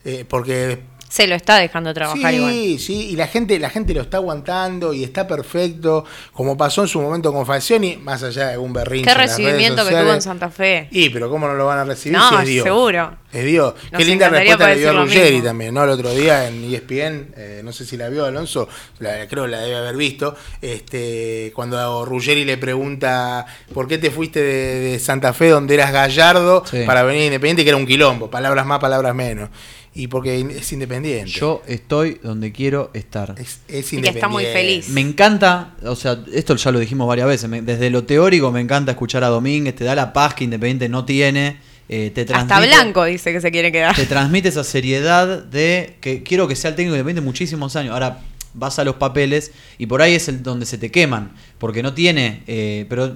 eh, 0.05 0.25
porque 0.27 0.79
Se 1.09 1.27
lo 1.27 1.35
está 1.35 1.57
dejando 1.57 1.93
trabajar 1.93 2.31
sí, 2.31 2.37
igual. 2.37 2.79
sí, 2.79 3.09
y 3.09 3.15
la 3.15 3.27
gente, 3.27 3.57
la 3.59 3.69
gente 3.71 3.93
lo 3.95 4.01
está 4.01 4.17
aguantando 4.17 4.93
y 4.93 5.03
está 5.03 5.27
perfecto, 5.27 6.05
como 6.33 6.55
pasó 6.55 6.83
en 6.83 6.87
su 6.87 7.01
momento 7.01 7.33
con 7.33 7.45
Falcioni, 7.47 7.97
más 7.97 8.21
allá 8.23 8.49
de 8.49 8.57
un 8.59 8.71
berrinche. 8.71 9.09
Qué 9.09 9.15
recibimiento 9.15 9.83
que 9.85 9.91
tuvo 9.95 10.13
en. 10.13 10.21
Santa 10.21 10.49
Fe. 10.49 10.87
Y, 10.91 11.09
pero 11.09 11.29
¿cómo 11.29 11.47
no 11.47 11.55
lo 11.55 11.65
van 11.65 11.79
a 11.79 11.83
recibir 11.83 12.17
No, 12.17 12.29
si 12.29 12.35
es 12.35 12.45
Dios? 12.47 12.63
seguro. 12.63 13.17
Es 13.33 13.43
Dios. 13.45 13.73
Nos 13.91 13.99
Qué 13.99 14.05
linda 14.05 14.29
respuesta 14.29 14.69
le 14.69 14.75
dio 14.77 14.93
Ruggeri 14.93 15.31
mismo. 15.35 15.47
también, 15.49 15.73
¿no? 15.73 15.83
El 15.83 15.89
otro 15.91 16.13
día 16.13 16.47
en 16.47 16.63
ESPN, 16.73 17.33
eh, 17.37 17.61
no 17.63 17.71
sé 17.71 17.85
si 17.85 17.97
la 17.97 18.09
vio 18.09 18.25
Alonso, 18.25 18.67
la, 18.99 19.27
creo 19.27 19.43
que 19.45 19.49
la 19.51 19.61
debe 19.61 19.75
haber 19.77 19.95
visto, 19.97 20.35
este, 20.61 21.51
cuando 21.55 22.05
Ruggeri 22.05 22.45
le 22.45 22.57
pregunta 22.57 23.45
¿por 23.73 23.87
qué 23.87 23.97
te 23.97 24.11
fuiste 24.11 24.41
de, 24.41 24.79
de 24.91 24.99
Santa 24.99 25.33
Fe 25.33 25.49
donde 25.49 25.73
eras 25.73 25.91
Gallardo 25.91 26.63
Sí. 26.69 26.83
para 26.85 27.03
venir 27.03 27.23
a 27.23 27.25
Independiente? 27.25 27.63
Que 27.63 27.69
era 27.69 27.77
un 27.77 27.85
quilombo, 27.87 28.29
palabras 28.29 28.65
más, 28.65 28.79
palabras 28.79 29.13
menos. 29.15 29.49
Y 29.99 30.07
porque 30.07 30.39
es 30.39 30.71
independiente. 30.71 31.29
Yo 31.31 31.61
estoy 31.67 32.19
donde 32.23 32.51
quiero 32.51 32.89
estar. 32.93 33.35
Es, 33.37 33.59
es 33.67 33.91
Y 33.93 34.01
que 34.01 34.09
está 34.09 34.27
muy 34.29 34.43
independiente. 34.43 34.81
feliz. 34.83 34.89
Me 34.89 35.01
encanta, 35.01 35.75
o 35.83 35.95
sea, 35.95 36.19
esto 36.33 36.55
ya 36.55 36.71
lo 36.71 36.79
dijimos 36.79 37.07
varias 37.07 37.27
veces, 37.27 37.49
me- 37.49 37.61
desde 37.61 37.89
lo 37.89 38.03
teórico 38.05 38.51
me 38.51 38.61
encanta 38.61 38.91
escuchar 38.91 39.23
a 39.23 39.27
Domínguez, 39.27 39.75
te 39.75 39.83
da 39.83 39.95
la 39.95 40.13
paz 40.13 40.33
que 40.35 40.45
Independiente 40.45 40.87
no 40.89 41.03
tiene, 41.05 41.57
eh, 41.89 42.11
te 42.13 42.21
Hasta 42.21 42.45
transmite, 42.47 42.67
Blanco 42.75 43.03
dice 43.03 43.33
que 43.33 43.41
se 43.41 43.51
quiere 43.51 43.71
quedar. 43.71 43.95
te 43.95 44.05
transmite 44.05 44.47
esa 44.49 44.63
seriedad 44.63 45.43
de 45.43 45.95
que 46.01 46.23
quiero 46.23 46.47
que 46.47 46.55
sea 46.55 46.69
el 46.69 46.75
técnico 46.75 46.93
de 46.93 46.99
Independiente 46.99 47.25
muchísimos 47.25 47.75
años. 47.75 47.93
Ahora 47.93 48.19
vas 48.53 48.79
a 48.79 48.83
los 48.83 48.95
papeles 48.95 49.51
y 49.77 49.85
por 49.85 50.01
ahí 50.01 50.13
es 50.13 50.27
el 50.27 50.43
donde 50.43 50.65
se 50.65 50.77
te 50.77 50.91
queman, 50.91 51.33
porque 51.57 51.83
no 51.83 51.93
tiene, 51.93 52.43
eh, 52.47 52.85
pero 52.89 53.13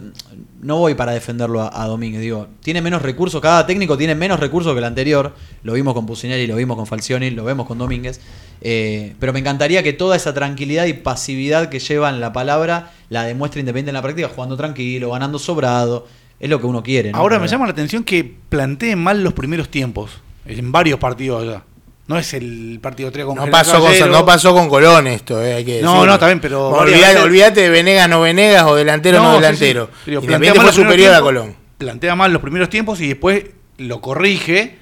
no 0.62 0.78
voy 0.78 0.96
para 0.96 1.12
defenderlo 1.12 1.62
a, 1.62 1.84
a 1.84 1.88
Domínguez, 1.88 2.22
digo, 2.22 2.48
tiene 2.62 2.82
menos 2.82 3.02
recursos, 3.02 3.41
cada 3.41 3.65
técnico 3.65 3.98
tiene 3.98 4.15
menos 4.15 4.39
recursos 4.39 4.74
que 4.74 4.80
el 4.80 4.86
anterior, 4.86 5.34
lo 5.63 5.74
vimos 5.74 5.93
con 5.93 6.06
Pusineri, 6.06 6.48
lo 6.48 6.56
vimos 6.56 6.78
con 6.78 6.88
Falcioni, 6.88 7.30
lo 7.30 7.43
vemos 7.43 7.67
con 7.67 7.78
Domínguez, 7.78 8.19
eh, 8.62 9.15
pero 9.19 9.34
me 9.34 9.39
encantaría 9.39 9.84
que 9.84 9.93
toda 9.93 10.15
esa 10.15 10.34
tranquilidad 10.34 10.86
y 10.86 10.93
pasividad 10.93 11.69
que 11.69 11.80
lleva 11.80 12.10
en 12.10 12.19
la 12.19 12.32
palabra 12.32 12.93
la 13.10 13.24
demuestre 13.24 13.60
Independiente 13.60 13.89
en 13.89 13.96
la 13.96 14.02
práctica, 14.02 14.30
jugando 14.34 14.58
tranquilo, 14.58 15.12
ganando 15.12 15.39
sobrado, 15.39 16.08
es 16.39 16.50
lo 16.50 16.60
que 16.60 16.65
uno 16.65 16.84
quiere. 16.84 17.12
¿no? 17.12 17.17
Ahora 17.17 17.39
me 17.39 17.48
llama 17.48 17.65
la 17.65 17.72
atención 17.72 18.04
que 18.04 18.24
planteen 18.50 19.00
mal 19.00 19.24
los 19.24 19.34
primeros 19.34 19.69
tiempos. 19.69 20.12
En 20.46 20.72
varios 20.72 21.00
partidos 21.00 21.43
allá. 21.43 21.63
No 22.08 22.18
es 22.18 22.34
el 22.34 22.80
partido 22.82 23.12
3 23.12 23.26
con 23.26 23.36
No 23.36 23.48
pasó, 23.50 23.80
con, 23.80 24.12
no 24.12 24.26
pasó 24.26 24.54
con 24.54 24.68
Colón 24.68 25.08
esto, 25.08 25.42
eh, 25.44 25.54
hay 25.54 25.63
que 25.66 25.82
No, 25.82 25.94
decirlo. 26.04 26.18
no, 26.20 26.26
bien, 26.26 26.39
pero 26.42 26.68
olvídate 26.70 27.62
de 27.62 27.70
Venegas, 27.70 28.10
no 28.10 28.22
Venegas, 28.22 28.63
o 28.63 28.76
delantero, 28.76 29.20
no, 29.24 29.36
sí, 29.36 29.42
delantero. 29.42 29.89
sí. 30.04 30.12
Digo, 30.12 30.22
Independiente 30.22 30.60
fue 30.60 30.70
primeros 30.72 30.76
superior 30.92 31.16
a 31.16 31.22
Colón. 31.22 31.56
Plantea 31.78 32.16
mal 32.16 32.34
los 32.34 32.42
primeros 32.42 32.70
tiempos 32.70 33.00
y 33.00 33.08
después 33.08 33.46
lo 33.78 34.02
corrige, 34.02 34.78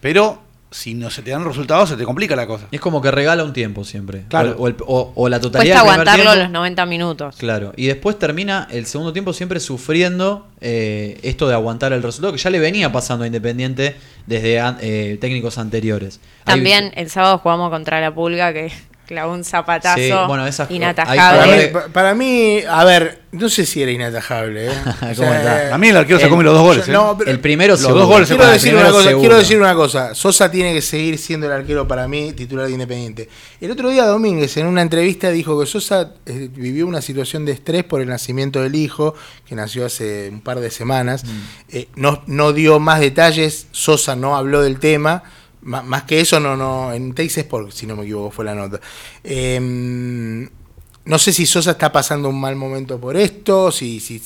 pero 0.00 0.42
si 0.76 0.92
no 0.92 1.08
se 1.10 1.22
te 1.22 1.30
dan 1.30 1.42
resultados 1.44 1.88
se 1.88 1.96
te 1.96 2.04
complica 2.04 2.36
la 2.36 2.46
cosa. 2.46 2.66
Es 2.70 2.80
como 2.80 3.00
que 3.00 3.10
regala 3.10 3.44
un 3.44 3.52
tiempo 3.54 3.82
siempre. 3.82 4.24
Claro. 4.28 4.56
O, 4.58 4.64
o 4.64 4.68
el- 4.68 4.76
o- 4.86 5.12
o 5.14 5.28
la 5.30 5.40
totalidad 5.40 5.76
Cuesta 5.76 5.90
aguantarlo 5.92 6.24
tiempo. 6.24 6.42
los 6.42 6.50
90 6.50 6.84
minutos. 6.86 7.36
Claro, 7.38 7.72
y 7.76 7.86
después 7.86 8.18
termina 8.18 8.68
el 8.70 8.84
segundo 8.84 9.12
tiempo 9.14 9.32
siempre 9.32 9.58
sufriendo 9.58 10.46
eh, 10.60 11.18
esto 11.22 11.48
de 11.48 11.54
aguantar 11.54 11.92
el 11.94 12.02
resultado, 12.02 12.32
que 12.32 12.38
ya 12.38 12.50
le 12.50 12.58
venía 12.58 12.92
pasando 12.92 13.24
a 13.24 13.26
Independiente 13.26 13.96
desde 14.26 14.60
an- 14.60 14.78
eh, 14.80 15.16
técnicos 15.20 15.56
anteriores. 15.58 16.20
Hay- 16.44 16.54
También 16.56 16.92
el 16.96 17.08
sábado 17.10 17.38
jugamos 17.38 17.70
contra 17.70 18.00
la 18.00 18.14
Pulga 18.14 18.52
que 18.52 18.70
clavó 19.06 19.32
un 19.32 19.44
zapatazo 19.44 19.98
Sí, 19.98 20.10
bueno, 20.26 20.46
esas- 20.46 20.66
Para 20.66 20.76
inatajable. 20.76 21.72
mí, 21.72 21.80
para 21.92 22.14
mí, 22.14 22.60
a 22.68 22.84
ver, 22.84 23.22
no 23.32 23.48
sé 23.48 23.64
si 23.66 23.82
era 23.82 23.90
inatajable. 23.92 24.66
¿eh? 24.66 24.70
O 25.12 25.14
¿Cómo 25.16 25.32
está? 25.34 25.74
A 25.74 25.78
mí 25.78 25.88
el 25.88 25.96
arquero 25.96 26.18
se 26.18 26.28
come 26.28 26.42
los 26.44 26.54
dos 26.54 26.62
goles. 26.62 26.86
yo- 26.86 26.92
¿eh? 26.92 26.94
no, 26.94 27.16
pero- 27.16 27.30
el 27.30 27.40
primero 27.40 27.72
Los 27.74 27.80
seguro. 27.80 28.00
dos 28.00 28.08
goles 28.08 28.28
se 28.28 28.36
quiero 28.36 28.50
decir, 28.50 28.70
primero 28.70 28.88
una 28.88 28.92
cosa, 28.92 29.08
seguro. 29.08 29.20
quiero 29.20 29.38
decir 29.38 29.58
una 29.60 29.74
cosa. 29.74 30.14
Sosa 30.14 30.50
tiene 30.50 30.72
que 30.74 30.82
seguir 30.82 31.18
siendo 31.18 31.46
el 31.46 31.52
arquero 31.52 31.86
para 31.86 32.08
mí 32.08 32.32
titular 32.32 32.66
de 32.66 32.72
Independiente. 32.72 33.28
El 33.60 33.70
otro 33.70 33.88
día 33.90 34.04
Domínguez 34.06 34.56
en 34.56 34.66
una 34.66 34.82
entrevista 34.82 35.30
dijo 35.30 35.58
que 35.60 35.66
Sosa 35.66 36.12
eh, 36.26 36.48
vivió 36.52 36.86
una 36.86 37.00
situación 37.00 37.44
de 37.44 37.52
estrés 37.52 37.84
por 37.84 38.00
el 38.00 38.08
nacimiento 38.08 38.62
del 38.62 38.74
hijo, 38.74 39.14
que 39.46 39.54
nació 39.54 39.86
hace 39.86 40.28
un 40.32 40.40
par 40.40 40.60
de 40.60 40.70
semanas. 40.70 41.24
Mm. 41.24 41.28
Eh, 41.70 41.88
no, 41.96 42.22
no 42.26 42.52
dio 42.52 42.80
más 42.80 43.00
detalles, 43.00 43.68
Sosa 43.70 44.16
no 44.16 44.36
habló 44.36 44.62
del 44.62 44.78
tema. 44.78 45.22
Más 45.66 46.04
que 46.04 46.20
eso, 46.20 46.38
no, 46.38 46.56
no, 46.56 46.92
en 46.92 47.12
Teis 47.12 47.36
Sport, 47.38 47.72
si 47.72 47.86
no 47.86 47.96
me 47.96 48.04
equivoco, 48.04 48.30
fue 48.30 48.44
la 48.44 48.54
nota. 48.54 48.80
Eh, 49.24 49.58
no 49.60 51.18
sé 51.18 51.32
si 51.32 51.44
Sosa 51.44 51.72
está 51.72 51.90
pasando 51.90 52.28
un 52.28 52.40
mal 52.40 52.56
momento 52.56 53.00
por 53.00 53.16
esto, 53.16 53.72
si, 53.72 54.00
si 54.00 54.22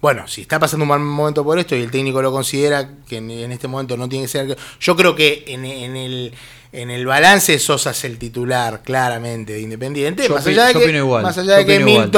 bueno, 0.00 0.26
si 0.26 0.42
está 0.42 0.58
pasando 0.58 0.82
un 0.82 0.88
mal 0.88 1.00
momento 1.00 1.44
por 1.44 1.58
esto 1.58 1.76
y 1.76 1.82
el 1.82 1.90
técnico 1.90 2.20
lo 2.20 2.32
considera 2.32 2.96
que 3.08 3.18
en, 3.18 3.30
en 3.30 3.52
este 3.52 3.68
momento 3.68 3.96
no 3.96 4.08
tiene 4.08 4.24
que 4.24 4.28
ser. 4.28 4.56
Yo 4.80 4.96
creo 4.96 5.14
que 5.14 5.44
en, 5.46 5.64
en 5.64 5.96
el 5.96 6.34
en 6.72 6.90
el 6.90 7.06
balance 7.06 7.58
Sosa 7.58 7.90
es 7.90 8.04
el 8.04 8.18
titular 8.18 8.82
claramente 8.82 9.52
de 9.52 9.60
Independiente, 9.60 10.26
Yo 10.26 10.34
más 10.34 10.46
allá 10.46 10.66
de 10.66 10.72
que, 10.72 10.96
igual, 10.96 11.22
más 11.22 11.36
allá 11.36 11.56
de 11.56 11.66
que 11.66 11.76
igual. 11.76 12.10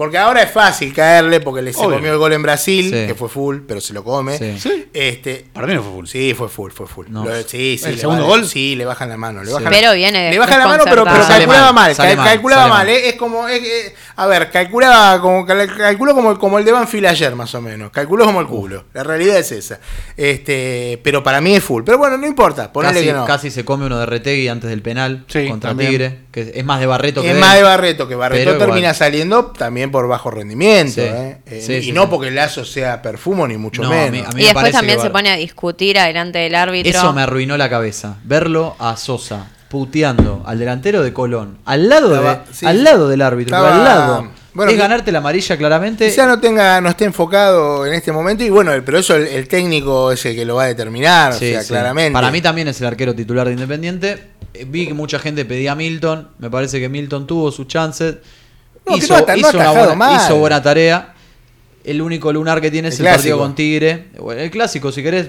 Porque 0.00 0.16
ahora 0.16 0.40
es 0.44 0.50
fácil 0.50 0.94
caerle 0.94 1.40
porque 1.40 1.60
le 1.60 1.74
se 1.74 1.78
Obvio. 1.84 1.96
comió 1.96 2.12
el 2.12 2.16
gol 2.16 2.32
en 2.32 2.40
Brasil, 2.40 2.86
Sí. 2.86 3.06
que 3.06 3.14
fue 3.14 3.28
full, 3.28 3.58
pero 3.68 3.82
se 3.82 3.92
lo 3.92 4.02
come. 4.02 4.38
Sí. 4.58 4.86
Este, 4.94 5.44
Para 5.52 5.66
mí 5.66 5.74
no 5.74 5.82
fue 5.82 5.92
full. 5.92 6.06
Sí, 6.06 6.32
fue 6.32 6.48
full, 6.48 6.70
fue 6.72 6.86
full. 6.86 7.06
No. 7.10 7.22
Lo- 7.22 7.36
sí, 7.42 7.76
sí, 7.78 7.84
¿El 7.84 7.96
le 7.96 8.00
segundo 8.00 8.22
va- 8.22 8.28
gol? 8.30 8.46
Sí, 8.48 8.76
le 8.76 8.86
bajan 8.86 9.10
la 9.10 9.18
mano. 9.18 9.40
Le 9.40 9.48
Sí. 9.48 9.52
bajan 9.52 9.70
Pero 9.70 9.92
viene 9.92 10.30
le 10.30 10.38
bajan 10.38 10.58
la 10.58 10.66
mano, 10.68 10.84
pero, 10.84 11.04
pero 11.04 11.26
calculaba 11.28 11.72
mal, 11.74 11.94
cal- 11.94 12.16
calculaba 12.16 12.62
mal. 12.68 12.78
mal. 12.78 12.88
eh, 12.88 13.10
Es 13.10 13.16
como. 13.16 13.46
es- 13.46 13.62
eh, 13.62 13.94
a 14.16 14.26
ver, 14.26 14.50
calculaba 14.50 15.20
como, 15.20 15.44
cal- 15.44 15.76
calculó 15.76 16.14
como, 16.14 16.38
como 16.38 16.58
el 16.58 16.64
de 16.64 16.72
Banfield 16.72 17.06
ayer, 17.06 17.34
más 17.36 17.54
o 17.54 17.60
menos. 17.60 17.90
Calculó 17.90 18.24
como 18.24 18.40
el 18.40 18.46
culo. 18.46 18.84
La 18.94 19.02
realidad 19.04 19.36
es 19.36 19.52
esa. 19.52 19.80
Este, 20.16 20.98
pero 21.04 21.22
para 21.22 21.42
mí 21.42 21.54
es 21.56 21.62
full. 21.62 21.82
Pero 21.84 21.98
bueno, 21.98 22.16
no 22.16 22.26
importa. 22.26 22.72
Ponele 22.72 22.94
Casi, 22.94 23.06
que 23.06 23.12
no. 23.12 23.26
casi 23.26 23.50
se 23.50 23.66
come 23.66 23.84
uno 23.84 23.98
de 23.98 24.06
Retegui 24.06 24.48
antes 24.48 24.70
del 24.70 24.80
penal 24.80 25.24
Sí, 25.28 25.46
contra 25.46 25.70
también. 25.70 25.90
Tigre, 25.90 26.18
que 26.32 26.52
es 26.54 26.64
más 26.64 26.80
de 26.80 26.86
Barreto 26.86 27.20
que 27.20 27.28
es 27.28 27.34
de 27.34 27.40
más 27.40 27.54
de 27.54 27.62
Barreto, 27.64 28.08
que 28.08 28.14
Barreto 28.14 28.38
Pero 28.40 28.52
igual. 28.56 28.68
termina 28.70 28.94
saliendo 28.94 29.46
también 29.46 29.89
por 29.90 30.08
bajo 30.08 30.30
rendimiento. 30.30 30.94
Sí. 30.94 31.00
eh. 31.02 31.38
Eh, 31.46 31.62
Sí, 31.64 31.72
y 31.74 31.82
sí, 31.82 31.92
no 31.92 32.02
sí. 32.02 32.08
porque 32.10 32.28
el 32.28 32.34
lazo 32.36 32.64
sea 32.64 33.02
perfumo, 33.02 33.46
ni 33.46 33.56
mucho 33.56 33.82
No, 33.82 33.88
a 33.88 33.92
menos. 33.92 34.10
mí- 34.12 34.18
a 34.20 34.22
mí 34.28 34.30
Y 34.32 34.34
me 34.36 34.42
después 34.44 34.72
también 34.72 34.96
que 34.96 35.02
se 35.02 35.08
Bar- 35.08 35.12
pone 35.12 35.30
a 35.30 35.36
discutir 35.36 35.98
adelante 35.98 36.38
del 36.38 36.54
árbitro. 36.54 36.90
Eso 36.90 37.12
me 37.12 37.22
arruinó 37.22 37.56
la 37.56 37.68
cabeza. 37.68 38.16
Verlo 38.24 38.76
a 38.78 38.96
Sosa 38.96 39.46
puteando 39.68 40.42
al 40.46 40.58
delantero 40.58 41.02
de 41.02 41.12
Colón, 41.12 41.58
al 41.64 41.88
lado, 41.88 42.14
Estaba- 42.16 42.34
de, 42.46 42.54
sí. 42.54 42.66
al 42.66 42.82
lado 42.84 43.08
del 43.08 43.22
árbitro, 43.22 43.56
Estaba- 43.56 43.76
al 43.76 43.84
lado. 43.84 44.28
bueno, 44.52 44.72
es 44.72 44.76
ganarte 44.78 45.12
la 45.12 45.18
amarilla 45.18 45.56
claramente. 45.56 46.08
Quizá 46.08 46.26
no 46.26 46.40
tenga, 46.40 46.80
no 46.80 46.88
esté 46.88 47.04
enfocado 47.04 47.86
en 47.86 47.94
este 47.94 48.10
momento, 48.10 48.42
y 48.42 48.50
bueno, 48.50 48.72
pero 48.84 48.98
eso 48.98 49.14
el, 49.14 49.28
el 49.28 49.46
técnico 49.46 50.10
es 50.10 50.26
el 50.26 50.34
que 50.34 50.44
lo 50.44 50.56
va 50.56 50.64
a 50.64 50.66
determinar, 50.66 51.34
Sí, 51.34 51.50
o 51.50 51.52
sea, 51.52 51.62
sí. 51.62 51.68
claramente. 51.68 52.12
Para 52.12 52.32
mí 52.32 52.40
también 52.42 52.66
es 52.66 52.80
el 52.80 52.88
arquero 52.88 53.14
titular 53.14 53.46
de 53.46 53.52
Independiente. 53.52 54.24
Eh, 54.54 54.66
Vi 54.68 54.88
que 54.88 54.94
mucha 54.94 55.20
gente 55.20 55.44
pedía 55.44 55.70
a 55.72 55.74
Milton. 55.76 56.30
Me 56.40 56.50
parece 56.50 56.80
que 56.80 56.88
Milton 56.88 57.28
tuvo 57.28 57.52
sus 57.52 57.68
chances. 57.68 58.16
No, 58.86 58.96
hizo, 58.96 59.14
no 59.18 59.74
buena, 59.74 59.94
mal. 59.94 60.16
hizo 60.16 60.36
buena 60.36 60.62
tarea. 60.62 61.14
El 61.84 62.02
único 62.02 62.32
lunar 62.32 62.60
que 62.60 62.70
tiene 62.70 62.88
El 62.88 62.94
es 62.94 63.00
el 63.00 63.06
partido 63.06 63.38
con 63.38 63.54
Tigre. 63.54 64.06
El 64.36 64.50
clásico, 64.50 64.92
si 64.92 65.02
querés. 65.02 65.28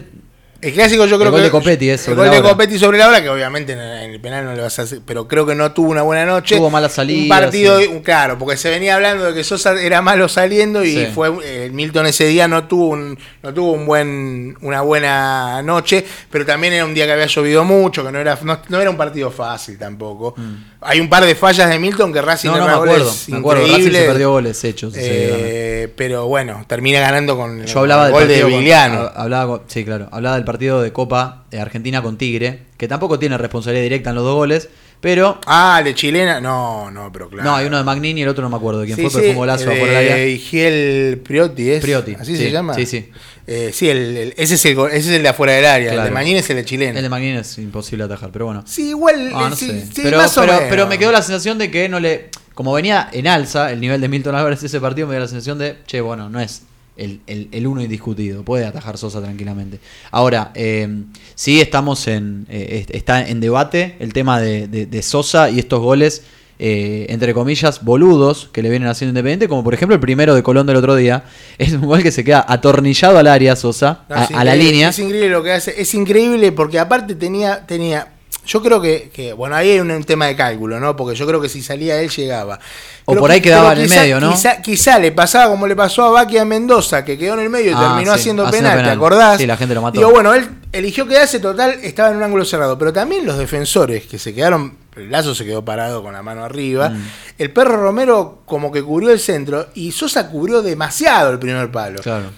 El 0.61 0.73
clásico 0.73 1.07
yo 1.07 1.15
El 1.15 1.21
creo 1.21 1.31
gol 1.31 1.39
que... 1.39 1.45
de 1.45 1.49
Copetti 1.51 1.89
es 1.89 2.07
El 2.07 2.13
gol 2.13 2.29
de. 2.29 2.39
Copetti 2.39 2.77
sobre 2.77 2.99
la 2.99 3.07
hora, 3.07 3.19
que 3.23 3.29
obviamente 3.29 3.73
en 3.73 3.79
el, 3.79 4.03
en 4.03 4.11
el 4.11 4.21
penal 4.21 4.45
no 4.45 4.53
le 4.53 4.61
vas 4.61 4.77
a 4.77 4.83
hacer, 4.83 4.99
pero 5.03 5.27
creo 5.27 5.43
que 5.43 5.55
no 5.55 5.71
tuvo 5.71 5.89
una 5.89 6.03
buena 6.03 6.23
noche. 6.25 6.57
Tuvo 6.57 6.69
malas 6.69 6.91
salidas, 6.93 7.23
Un 7.23 7.29
partido, 7.29 7.79
sí. 7.79 7.89
claro, 8.03 8.37
porque 8.37 8.57
se 8.57 8.69
venía 8.69 8.93
hablando 8.93 9.25
de 9.25 9.33
que 9.33 9.43
Sosa 9.43 9.73
era 9.81 10.03
malo 10.03 10.29
saliendo 10.29 10.83
y 10.83 10.91
Sí. 10.91 11.07
fue 11.15 11.31
eh, 11.43 11.71
Milton 11.73 12.05
ese 12.05 12.25
día 12.25 12.47
no 12.47 12.67
tuvo 12.67 12.89
un, 12.89 13.17
no 13.41 13.53
tuvo 13.55 13.71
un 13.71 13.87
buen, 13.87 14.55
una 14.61 14.81
buena 14.81 15.63
noche, 15.63 16.05
pero 16.29 16.45
también 16.45 16.73
era 16.73 16.85
un 16.85 16.93
día 16.93 17.07
que 17.07 17.13
había 17.13 17.25
llovido 17.25 17.63
mucho, 17.63 18.05
que 18.05 18.11
no 18.11 18.19
era, 18.19 18.37
no, 18.43 18.59
no 18.69 18.79
era 18.79 18.89
un 18.91 18.97
partido 18.97 19.31
fácil 19.31 19.79
tampoco. 19.79 20.35
Hay 20.83 20.99
un 20.99 21.09
par 21.09 21.23
de 21.25 21.35
fallas 21.35 21.69
de 21.69 21.77
Milton 21.77 22.11
que 22.11 22.21
Racing. 22.21 22.49
No, 22.49 22.57
no 22.57 22.65
me 22.65 22.71
acuerdo. 22.73 23.13
Me 23.27 23.37
acuerdo. 23.37 23.67
Racing 23.67 23.91
se 23.91 24.03
perdió 24.05 24.31
goles 24.31 24.63
hechos. 24.63 24.93
Eh, 24.97 25.91
pero 25.95 26.25
bueno, 26.27 26.63
termina 26.67 26.99
ganando 26.99 27.37
con 27.37 27.65
Yo 27.65 27.79
hablaba 27.79 28.07
el 28.07 28.11
del 28.11 28.13
gol 28.13 28.27
de 28.27 28.33
partido 28.33 28.49
con- 28.49 28.57
Vigliano. 28.59 29.01
hab- 29.03 29.11
hablaba 29.15 29.61
sí, 29.67 29.85
claro. 29.85 30.09
Hablaba 30.11 30.35
del 30.37 30.45
partido 30.45 30.81
de 30.81 30.91
Copa 30.91 31.43
de 31.51 31.59
Argentina 31.59 32.01
con 32.01 32.17
Tigre, 32.17 32.63
que 32.81 32.87
tampoco 32.87 33.19
tiene 33.19 33.37
responsabilidad 33.37 33.83
directa 33.83 34.09
en 34.09 34.15
los 34.15 34.23
dos 34.25 34.33
goles, 34.33 34.67
pero. 34.99 35.39
Ah, 35.45 35.75
el 35.79 35.85
de 35.85 35.93
chilena. 35.93 36.41
No, 36.41 36.89
no, 36.89 37.11
pero 37.13 37.29
claro. 37.29 37.47
No, 37.47 37.55
hay 37.55 37.67
uno 37.67 37.77
de 37.77 37.83
Magnini 37.83 38.21
y 38.21 38.23
el 38.23 38.29
otro 38.29 38.41
no 38.43 38.49
me 38.49 38.55
acuerdo 38.55 38.79
de 38.81 38.87
quién 38.87 38.95
Sí, 38.95 39.03
fue, 39.03 39.11
pero 39.11 39.21
fue 39.23 39.29
un 39.29 39.35
golazo 39.37 39.65
por 39.65 39.73
el 39.87 39.95
área. 39.95 40.25
Igiel 40.27 41.21
Priotti, 41.23 41.69
¿es? 41.69 41.81
Priotti, 41.83 42.15
¿Así 42.15 42.35
sí, 42.35 42.43
se 42.45 42.49
llama? 42.51 42.73
sí, 42.73 42.87
sí. 42.87 43.07
Eh, 43.45 43.69
sí, 43.71 43.87
el, 43.87 44.17
el- 44.17 44.33
ese, 44.35 44.55
es 44.55 44.65
el, 44.65 44.75
gol- 44.75 44.89
ese 44.89 45.09
es 45.11 45.15
el 45.17 45.21
de 45.21 45.29
afuera 45.29 45.53
del 45.53 45.65
área. 45.65 45.93
El 45.93 46.03
de 46.05 46.09
Mañín 46.11 46.37
es 46.37 46.49
el 46.49 46.55
de 46.55 46.65
chileno. 46.65 46.97
El 46.97 47.03
de 47.03 47.09
Magnini 47.09 47.37
es 47.37 47.55
imposible 47.59 48.03
atajar, 48.05 48.31
pero 48.33 48.45
bueno. 48.47 48.63
Sí, 48.65 48.89
igual. 48.89 49.31
Ah, 49.35 49.43
eh, 49.45 49.49
no 49.51 49.55
sí, 49.55 49.67
sé. 49.67 49.85
sí, 49.85 50.01
pero, 50.03 50.17
más 50.17 50.35
o 50.37 50.41
pero, 50.41 50.53
menos. 50.53 50.67
pero 50.71 50.87
me 50.87 50.97
quedó 50.97 51.11
la 51.11 51.21
sensación 51.21 51.59
de 51.59 51.69
que 51.69 51.87
no 51.87 51.99
le. 51.99 52.29
Como 52.55 52.73
venía 52.73 53.07
en 53.13 53.27
alza 53.27 53.71
el 53.71 53.79
nivel 53.79 54.01
de 54.01 54.07
Milton 54.09 54.33
Álvarez 54.35 54.63
ese 54.63 54.79
partido, 54.81 55.05
me 55.07 55.13
dio 55.13 55.21
la 55.21 55.27
sensación 55.27 55.57
de, 55.59 55.77
che, 55.87 56.01
bueno, 56.01 56.29
no 56.29 56.39
es 56.41 56.63
el, 57.03 57.19
el- 57.27 57.47
el 57.51 57.67
uno 57.67 57.81
indiscutido. 57.81 58.43
Puede 58.43 58.65
atajar 58.65 58.97
Sosa 58.97 59.21
tranquilamente. 59.21 59.79
Ahora, 60.11 60.51
eh, 60.55 60.87
sí 61.35 61.59
estamos 61.59 62.07
en. 62.07 62.45
eh, 62.49 62.79
est- 62.81 62.91
está 62.95 63.27
en 63.27 63.39
debate 63.39 63.95
el 63.99 64.13
tema 64.13 64.39
de, 64.39 64.67
de- 64.67 64.85
de 64.85 65.01
Sosa 65.01 65.49
y 65.49 65.59
estos 65.59 65.79
goles. 65.81 66.23
eh, 66.63 67.07
entre 67.09 67.33
comillas, 67.33 67.83
boludos 67.83 68.47
que 68.53 68.61
le 68.61 68.69
vienen 68.69 68.87
haciendo 68.87 69.09
Independiente, 69.11 69.47
como 69.47 69.63
por 69.63 69.73
ejemplo 69.73 69.95
el 69.95 69.99
primero 69.99 70.35
de 70.35 70.43
Colón 70.43 70.67
del 70.67 70.75
otro 70.75 70.95
día, 70.95 71.23
es 71.57 71.73
un 71.73 71.81
gol 71.87 72.03
que 72.03 72.11
se 72.11 72.23
queda 72.23 72.45
atornillado 72.47 73.17
al 73.17 73.25
área 73.25 73.55
Sosa, 73.55 74.05
No, 74.07 74.15
a, 74.15 74.25
a 74.25 74.43
la 74.43 74.55
línea. 74.55 74.89
Es 74.89 74.99
increíble 74.99 75.29
lo 75.29 75.41
que 75.41 75.53
hace. 75.53 75.81
Es 75.81 75.95
increíble 75.95 76.51
porque 76.51 76.77
aparte 76.77 77.15
tenía. 77.15 77.65
tenía 77.65 78.09
yo 78.45 78.61
creo 78.61 78.81
que, 78.81 79.09
que, 79.13 79.33
bueno, 79.33 79.55
ahí 79.55 79.71
hay 79.71 79.79
un, 79.79 79.91
un 79.91 80.03
tema 80.03 80.25
de 80.25 80.35
cálculo, 80.35 80.79
¿no? 80.79 80.95
Porque 80.95 81.15
yo 81.15 81.27
creo 81.27 81.39
que 81.39 81.47
si 81.49 81.61
salía 81.61 81.99
él 82.01 82.09
llegaba. 82.09 82.59
O 83.05 83.15
por 83.15 83.29
ahí 83.31 83.39
quedaba 83.41 83.73
en 83.73 83.81
el 83.81 83.89
medio, 83.89 84.19
¿no? 84.19 84.31
Quizá, 84.31 84.61
quizá 84.61 84.97
le 84.99 85.11
pasaba 85.11 85.49
como 85.51 85.67
le 85.67 85.75
pasó 85.75 86.03
a 86.05 86.09
Baquia 86.11 86.43
Mendoza, 86.45 87.05
que 87.05 87.17
quedó 87.17 87.35
en 87.35 87.41
el 87.41 87.49
medio 87.49 87.71
y 87.71 87.73
Ah, 87.75 87.79
terminó 87.93 88.13
sí, 88.13 88.19
haciendo 88.19 88.45
haciendo 88.45 88.69
penal, 88.69 88.83
¿te 88.85 88.91
acordás? 88.91 89.37
Sí, 89.37 89.45
la 89.47 89.57
gente 89.57 89.75
lo 89.75 89.81
mató. 89.81 89.97
Digo, 89.99 90.11
bueno, 90.11 90.33
él 90.33 90.49
eligió 90.71 91.07
quedarse 91.07 91.39
total, 91.39 91.79
estaba 91.83 92.09
en 92.09 92.17
un 92.17 92.23
ángulo 92.23 92.43
cerrado, 92.45 92.77
pero 92.77 92.91
también 92.91 93.25
los 93.25 93.37
defensores 93.37 94.05
que 94.05 94.17
se 94.17 94.33
quedaron, 94.33 94.75
el 94.95 95.11
lazo 95.11 95.35
se 95.35 95.45
quedó 95.45 95.63
parado 95.63 96.01
con 96.03 96.13
la 96.13 96.21
mano 96.23 96.43
arriba, 96.43 96.89
Mm. 96.89 97.01
el 97.37 97.51
perro 97.51 97.77
Romero 97.81 98.41
como 98.45 98.71
que 98.71 98.81
cubrió 98.83 99.11
el 99.11 99.19
centro 99.19 99.67
y 99.75 99.91
Sosa 99.91 100.29
cubrió 100.29 100.61
demasiado 100.61 101.31
el 101.31 101.39
primer 101.39 101.69
palo. 101.71 102.01
Claro. 102.01 102.31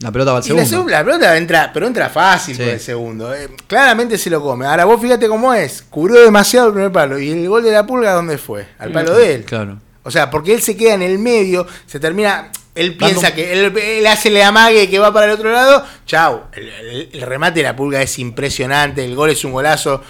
La 0.00 0.10
pelota 0.10 0.32
va 0.32 0.38
al 0.38 0.44
Y 0.44 0.48
la, 0.48 0.54
segundo. 0.64 0.70
segunda- 0.70 0.98
la 0.98 1.04
pelota 1.04 1.36
entra, 1.36 1.70
pero 1.74 1.86
entra 1.86 2.08
fácil 2.08 2.56
Sí. 2.56 2.62
por 2.62 2.72
el 2.72 2.80
segundo. 2.80 3.34
eh. 3.34 3.48
claramente 3.66 4.16
se 4.16 4.30
lo 4.30 4.40
come. 4.42 4.66
Ahora 4.66 4.84
vos 4.86 5.00
fíjate 5.00 5.28
cómo 5.28 5.52
es. 5.52 5.82
Cubrió 5.90 6.20
demasiado 6.22 6.68
el 6.68 6.72
primer 6.72 6.90
palo. 6.92 7.18
¿Y 7.18 7.30
el 7.30 7.48
gol 7.48 7.62
de 7.62 7.70
la 7.72 7.86
pulga 7.86 8.12
dónde 8.12 8.38
fue? 8.38 8.66
Al 8.78 8.92
palo 8.92 9.14
de 9.14 9.34
él. 9.34 9.44
Claro. 9.44 9.78
O 10.02 10.10
sea, 10.10 10.30
porque 10.30 10.54
él 10.54 10.62
se 10.62 10.76
queda 10.76 10.94
en 10.94 11.02
el 11.02 11.18
medio, 11.18 11.66
se 11.86 12.00
termina. 12.00 12.50
Él 12.74 12.96
piensa 12.96 13.34
que 13.34 13.52
él, 13.52 13.76
él 13.76 14.06
hace 14.06 14.30
le 14.30 14.42
amague 14.42 14.88
que 14.88 14.98
va 14.98 15.12
para 15.12 15.26
el 15.26 15.32
otro 15.32 15.52
lado. 15.52 15.84
Chau. 16.06 16.44
El, 16.52 16.68
el- 16.68 17.08
el 17.12 17.20
remate 17.22 17.58
de 17.60 17.64
la 17.64 17.76
pulga 17.76 18.00
es 18.00 18.18
impresionante. 18.18 19.04
El 19.04 19.14
gol 19.14 19.28
es 19.30 19.44
un 19.44 19.52
golazo. 19.52 20.02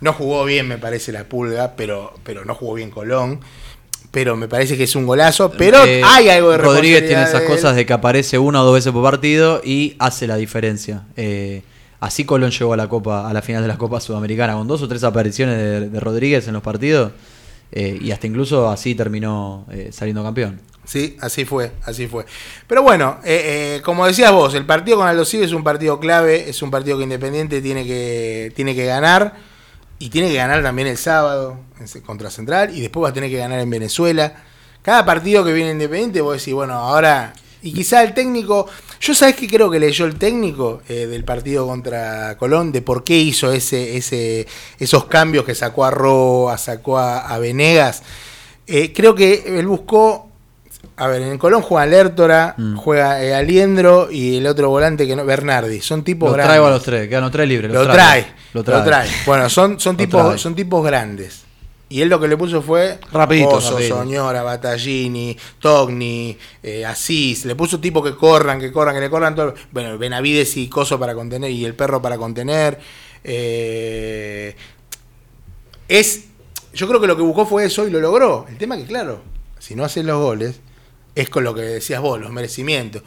No 0.00 0.12
jugó 0.14 0.44
bien, 0.46 0.66
me 0.68 0.78
parece, 0.78 1.12
la 1.12 1.24
pulga, 1.24 1.74
pero, 1.76 2.14
pero 2.24 2.44
no 2.46 2.54
jugó 2.54 2.74
bien 2.74 2.90
Colón. 2.90 3.40
Pero 4.14 4.36
me 4.36 4.48
parece 4.48 4.78
que 4.78 4.84
es 4.84 4.96
un 4.96 5.04
golazo. 5.04 5.50
Pero 5.50 5.84
Eh, 5.84 6.00
hay 6.02 6.30
algo 6.30 6.52
de 6.52 6.58
Rodríguez 6.58 7.06
tiene 7.06 7.24
esas 7.24 7.42
de 7.42 7.46
cosas 7.46 7.76
de 7.76 7.84
que 7.84 7.92
aparece 7.92 8.38
una 8.38 8.62
o 8.62 8.64
dos 8.64 8.74
veces 8.74 8.92
por 8.92 9.02
partido 9.02 9.60
y 9.62 9.96
hace 9.98 10.26
la 10.26 10.36
diferencia. 10.36 11.02
Eh, 11.16 11.62
así 12.00 12.24
Colón 12.24 12.50
llegó 12.50 12.72
a 12.72 12.76
la 12.76 12.88
Copa, 12.88 13.28
a 13.28 13.32
la 13.34 13.42
final 13.42 13.60
de 13.60 13.68
la 13.68 13.76
Copa 13.76 14.00
Sudamericana 14.00 14.54
con 14.54 14.66
dos 14.66 14.80
o 14.80 14.88
tres 14.88 15.04
apariciones 15.04 15.58
de, 15.58 15.90
de 15.90 16.00
Rodríguez 16.00 16.46
en 16.48 16.54
los 16.54 16.62
partidos 16.62 17.12
eh, 17.72 17.98
y 18.00 18.12
hasta 18.12 18.26
incluso 18.26 18.70
así 18.70 18.94
terminó 18.94 19.66
saliendo 19.90 20.22
campeón. 20.22 20.60
Sí, 20.84 21.16
así 21.20 21.44
fue, 21.44 21.72
así 21.84 22.06
fue. 22.06 22.26
Pero 22.66 22.82
bueno, 22.82 23.18
eh, 23.24 23.76
eh, 23.76 23.82
como 23.82 24.06
decías 24.06 24.30
vos, 24.32 24.54
el 24.54 24.66
partido 24.66 24.98
con 24.98 25.08
Aldo 25.08 25.24
Civi 25.24 25.44
es 25.44 25.52
un 25.52 25.64
partido 25.64 25.98
clave, 25.98 26.48
es 26.48 26.60
un 26.62 26.70
partido 26.70 26.98
que 26.98 27.04
Independiente 27.04 27.62
tiene 27.62 27.86
que, 27.86 28.52
tiene 28.54 28.74
que 28.74 28.84
ganar 28.84 29.34
y 29.98 30.10
tiene 30.10 30.28
que 30.28 30.36
ganar 30.36 30.62
también 30.62 30.88
el 30.88 30.98
sábado 30.98 31.58
contra 32.04 32.30
Central 32.30 32.76
y 32.76 32.80
después 32.80 33.04
va 33.04 33.08
a 33.08 33.12
tener 33.12 33.30
que 33.30 33.38
ganar 33.38 33.60
en 33.60 33.70
Venezuela. 33.70 34.34
Cada 34.82 35.04
partido 35.04 35.44
que 35.44 35.52
viene 35.52 35.70
Independiente 35.70 36.20
vos 36.20 36.38
decís, 36.38 36.54
bueno, 36.54 36.74
ahora... 36.74 37.32
Y 37.62 37.72
quizá 37.72 38.02
el 38.02 38.12
técnico, 38.12 38.66
yo 39.00 39.14
sabes 39.14 39.36
que 39.36 39.48
creo 39.48 39.70
que 39.70 39.80
leyó 39.80 40.04
el 40.04 40.18
técnico 40.18 40.82
eh, 40.86 41.06
del 41.06 41.24
partido 41.24 41.66
contra 41.66 42.36
Colón, 42.36 42.72
de 42.72 42.82
por 42.82 43.04
qué 43.04 43.16
hizo 43.16 43.50
ese, 43.52 43.96
ese, 43.96 44.46
esos 44.78 45.06
cambios 45.06 45.46
que 45.46 45.54
sacó 45.54 45.86
a 45.86 45.90
Roa, 45.90 46.58
sacó 46.58 46.98
a, 46.98 47.20
a 47.20 47.38
Venegas. 47.38 48.02
Eh, 48.66 48.92
creo 48.92 49.14
que 49.14 49.44
él 49.46 49.66
buscó 49.66 50.28
a 50.96 51.08
ver, 51.08 51.22
en 51.22 51.38
Colón 51.38 51.62
juega 51.62 51.86
Lertora, 51.86 52.54
Mm. 52.56 52.76
juega 52.76 53.22
eh, 53.22 53.34
Aliendro 53.34 54.10
y 54.10 54.36
el 54.36 54.46
otro 54.46 54.68
volante 54.70 55.06
que 55.06 55.16
no, 55.16 55.24
Bernardi. 55.24 55.80
Son 55.80 56.04
tipos 56.04 56.28
Lo 56.28 56.34
grandes. 56.34 56.50
traigo 56.50 56.66
a 56.66 56.70
los 56.70 56.82
tres, 56.82 57.08
quedan 57.08 57.22
los 57.22 57.32
tres 57.32 57.48
libres. 57.48 57.72
Lo 57.72 57.84
trae, 57.84 58.22
traigo. 58.22 58.34
lo 58.52 58.84
trae. 58.84 59.08
Bueno, 59.26 59.48
son, 59.48 59.80
son, 59.80 59.94
Lo 59.94 59.98
tipos, 59.98 60.24
trae. 60.26 60.38
son 60.38 60.54
tipos 60.54 60.84
grandes. 60.84 61.42
Y 61.88 62.00
él 62.00 62.08
lo 62.08 62.18
que 62.18 62.26
le 62.28 62.36
puso 62.36 62.62
fue 62.62 62.98
Rapidito, 63.12 63.60
rapidito. 63.60 63.96
Soñora, 63.98 64.42
Battaglini, 64.42 65.36
Togni, 65.60 66.36
eh, 66.62 66.84
Asís. 66.84 67.44
Le 67.44 67.54
puso 67.54 67.78
tipos 67.78 68.02
que 68.02 68.16
corran, 68.16 68.58
que 68.58 68.72
corran, 68.72 68.94
que 68.94 69.00
le 69.02 69.10
corran 69.10 69.34
todo. 69.34 69.54
Bueno, 69.70 69.96
Benavides 69.98 70.56
y 70.56 70.68
Coso 70.68 70.98
para 70.98 71.14
contener 71.14 71.50
y 71.50 71.64
el 71.64 71.74
perro 71.74 72.00
para 72.00 72.16
contener. 72.16 72.78
Eh, 73.22 74.56
es, 75.88 76.24
yo 76.72 76.88
creo 76.88 77.00
que 77.00 77.06
lo 77.06 77.16
que 77.16 77.22
buscó 77.22 77.46
fue 77.46 77.64
eso 77.66 77.86
y 77.86 77.90
lo 77.90 78.00
logró. 78.00 78.46
El 78.48 78.56
tema 78.58 78.76
que, 78.76 78.84
claro, 78.86 79.20
si 79.58 79.74
no 79.74 79.84
haces 79.84 80.04
los 80.04 80.18
goles, 80.20 80.60
es 81.14 81.28
con 81.28 81.44
lo 81.44 81.54
que 81.54 81.62
decías 81.62 82.00
vos, 82.00 82.20
los 82.20 82.30
merecimientos. 82.30 83.02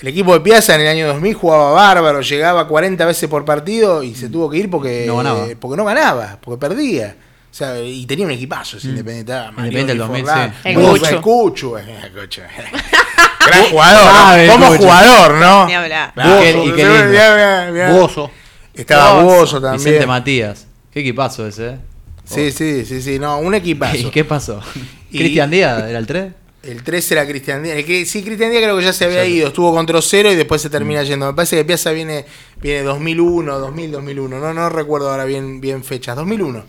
El 0.00 0.08
equipo 0.08 0.34
de 0.34 0.40
Piazza 0.40 0.74
en 0.74 0.82
el 0.82 0.88
año 0.88 1.06
2000 1.06 1.34
jugaba 1.34 1.70
bárbaro, 1.72 2.20
llegaba 2.20 2.66
40 2.68 3.06
veces 3.06 3.28
por 3.28 3.44
partido 3.44 4.02
y 4.02 4.14
se 4.14 4.28
tuvo 4.28 4.50
que 4.50 4.58
ir 4.58 4.68
porque 4.68 5.04
No 5.06 5.16
ganaba. 5.18 5.46
porque 5.60 5.76
no 5.76 5.84
ganaba, 5.84 6.38
porque 6.42 6.58
perdía. 6.60 7.16
sea, 7.50 7.78
y 7.80 8.04
tenía 8.04 8.26
un 8.26 8.32
equipazo 8.32 8.76
ese 8.78 8.88
Independiente. 8.88 9.32
Independiente 9.32 9.92
del 9.92 9.98
2000, 9.98 10.24
Forlán, 10.26 10.50
sí. 10.62 10.68
El 10.68 10.74
Cucho. 10.74 11.22
Cucho, 11.22 11.78
eh, 11.78 12.00
el 12.04 12.12
Cucho. 12.12 12.42
Gran 13.46 13.64
jugador. 13.70 14.10
Ah, 14.12 14.36
como 14.50 14.66
Cucho. 14.68 14.78
jugador, 14.82 15.34
¿no? 15.34 15.66
Ni 15.66 15.74
hablar. 15.74 16.12
Y 16.16 16.72
qué- 16.72 16.84
lindo. 16.84 18.00
Bozo. 18.00 18.30
Estaba 18.74 19.22
Bozo. 19.22 19.60
También. 19.60 19.84
Vicente 19.84 20.06
Matías. 20.06 20.66
Qué 20.90 21.00
equipazo 21.00 21.46
ese, 21.46 21.68
¿eh? 21.68 21.78
Sí, 22.24 22.50
sí, 22.50 22.84
sí, 22.84 23.00
sí, 23.02 23.18
no, 23.18 23.38
un 23.38 23.54
equipazo. 23.54 23.96
¿Y 23.98 24.10
qué 24.10 24.24
pasó? 24.24 24.60
¿Cristian 25.10 25.50
Díaz 25.50 25.84
era 25.88 25.98
el 25.98 26.06
3? 26.06 26.32
El 26.66 26.82
3 26.82 27.12
era 27.12 27.26
Cristian 27.26 27.62
Díaz. 27.62 27.76
El 27.78 27.84
que, 27.84 28.06
sí, 28.06 28.22
Cristian 28.22 28.50
Díaz 28.50 28.62
creo 28.62 28.76
que 28.78 28.84
ya 28.84 28.92
se 28.92 29.04
había 29.04 29.24
ido. 29.26 29.48
Estuvo 29.48 29.72
contra 29.74 30.00
cero 30.00 30.32
y 30.32 30.34
después 30.36 30.62
se 30.62 30.70
termina 30.70 31.02
Mm. 31.02 31.04
yendo. 31.04 31.26
Me 31.26 31.34
parece 31.34 31.56
que 31.56 31.64
Piazza 31.64 31.90
viene, 31.92 32.24
viene 32.60 32.82
2001, 32.82 33.58
2000, 33.58 33.92
2001. 33.92 34.38
No, 34.38 34.54
no 34.54 34.68
recuerdo 34.70 35.10
ahora 35.10 35.24
bien, 35.24 35.60
bien 35.60 35.84
fechas. 35.84 36.16
2001. 36.16 36.64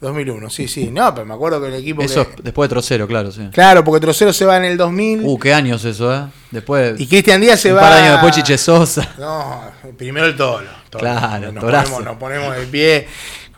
2001, 0.00 0.48
sí, 0.48 0.68
sí. 0.68 0.90
No, 0.92 1.12
pero 1.12 1.26
me 1.26 1.34
acuerdo 1.34 1.60
que 1.60 1.68
el 1.68 1.74
equipo. 1.74 2.02
Eso 2.02 2.24
que- 2.24 2.36
es 2.36 2.44
después 2.44 2.68
de 2.68 2.74
Trocero, 2.74 3.08
claro, 3.08 3.32
sí. 3.32 3.48
Claro, 3.52 3.82
porque 3.82 4.00
Trocero 4.00 4.32
se 4.32 4.44
va 4.44 4.56
en 4.56 4.64
el 4.64 4.76
2000 4.76 5.22
Uh, 5.24 5.38
qué 5.40 5.52
años 5.52 5.84
eso, 5.84 6.14
¿eh? 6.14 6.22
Después. 6.52 7.00
y 7.00 7.06
Cristian 7.08 7.40
Díaz 7.40 7.58
se 7.60 7.70
un 7.72 7.78
va. 7.78 7.80
par 7.80 7.94
de 7.94 7.98
años 8.02 8.12
después 8.12 8.34
Chiche 8.36 8.56
Sosa. 8.58 9.14
No, 9.18 9.60
primero 9.96 10.26
el 10.26 10.36
tolo. 10.36 10.68
Tolo. 10.88 11.00
Claro, 11.00 11.50
nos 11.52 11.64
ponemos, 11.64 12.04
nos 12.04 12.16
ponemos 12.16 12.56
de 12.56 12.66
pie 12.66 13.08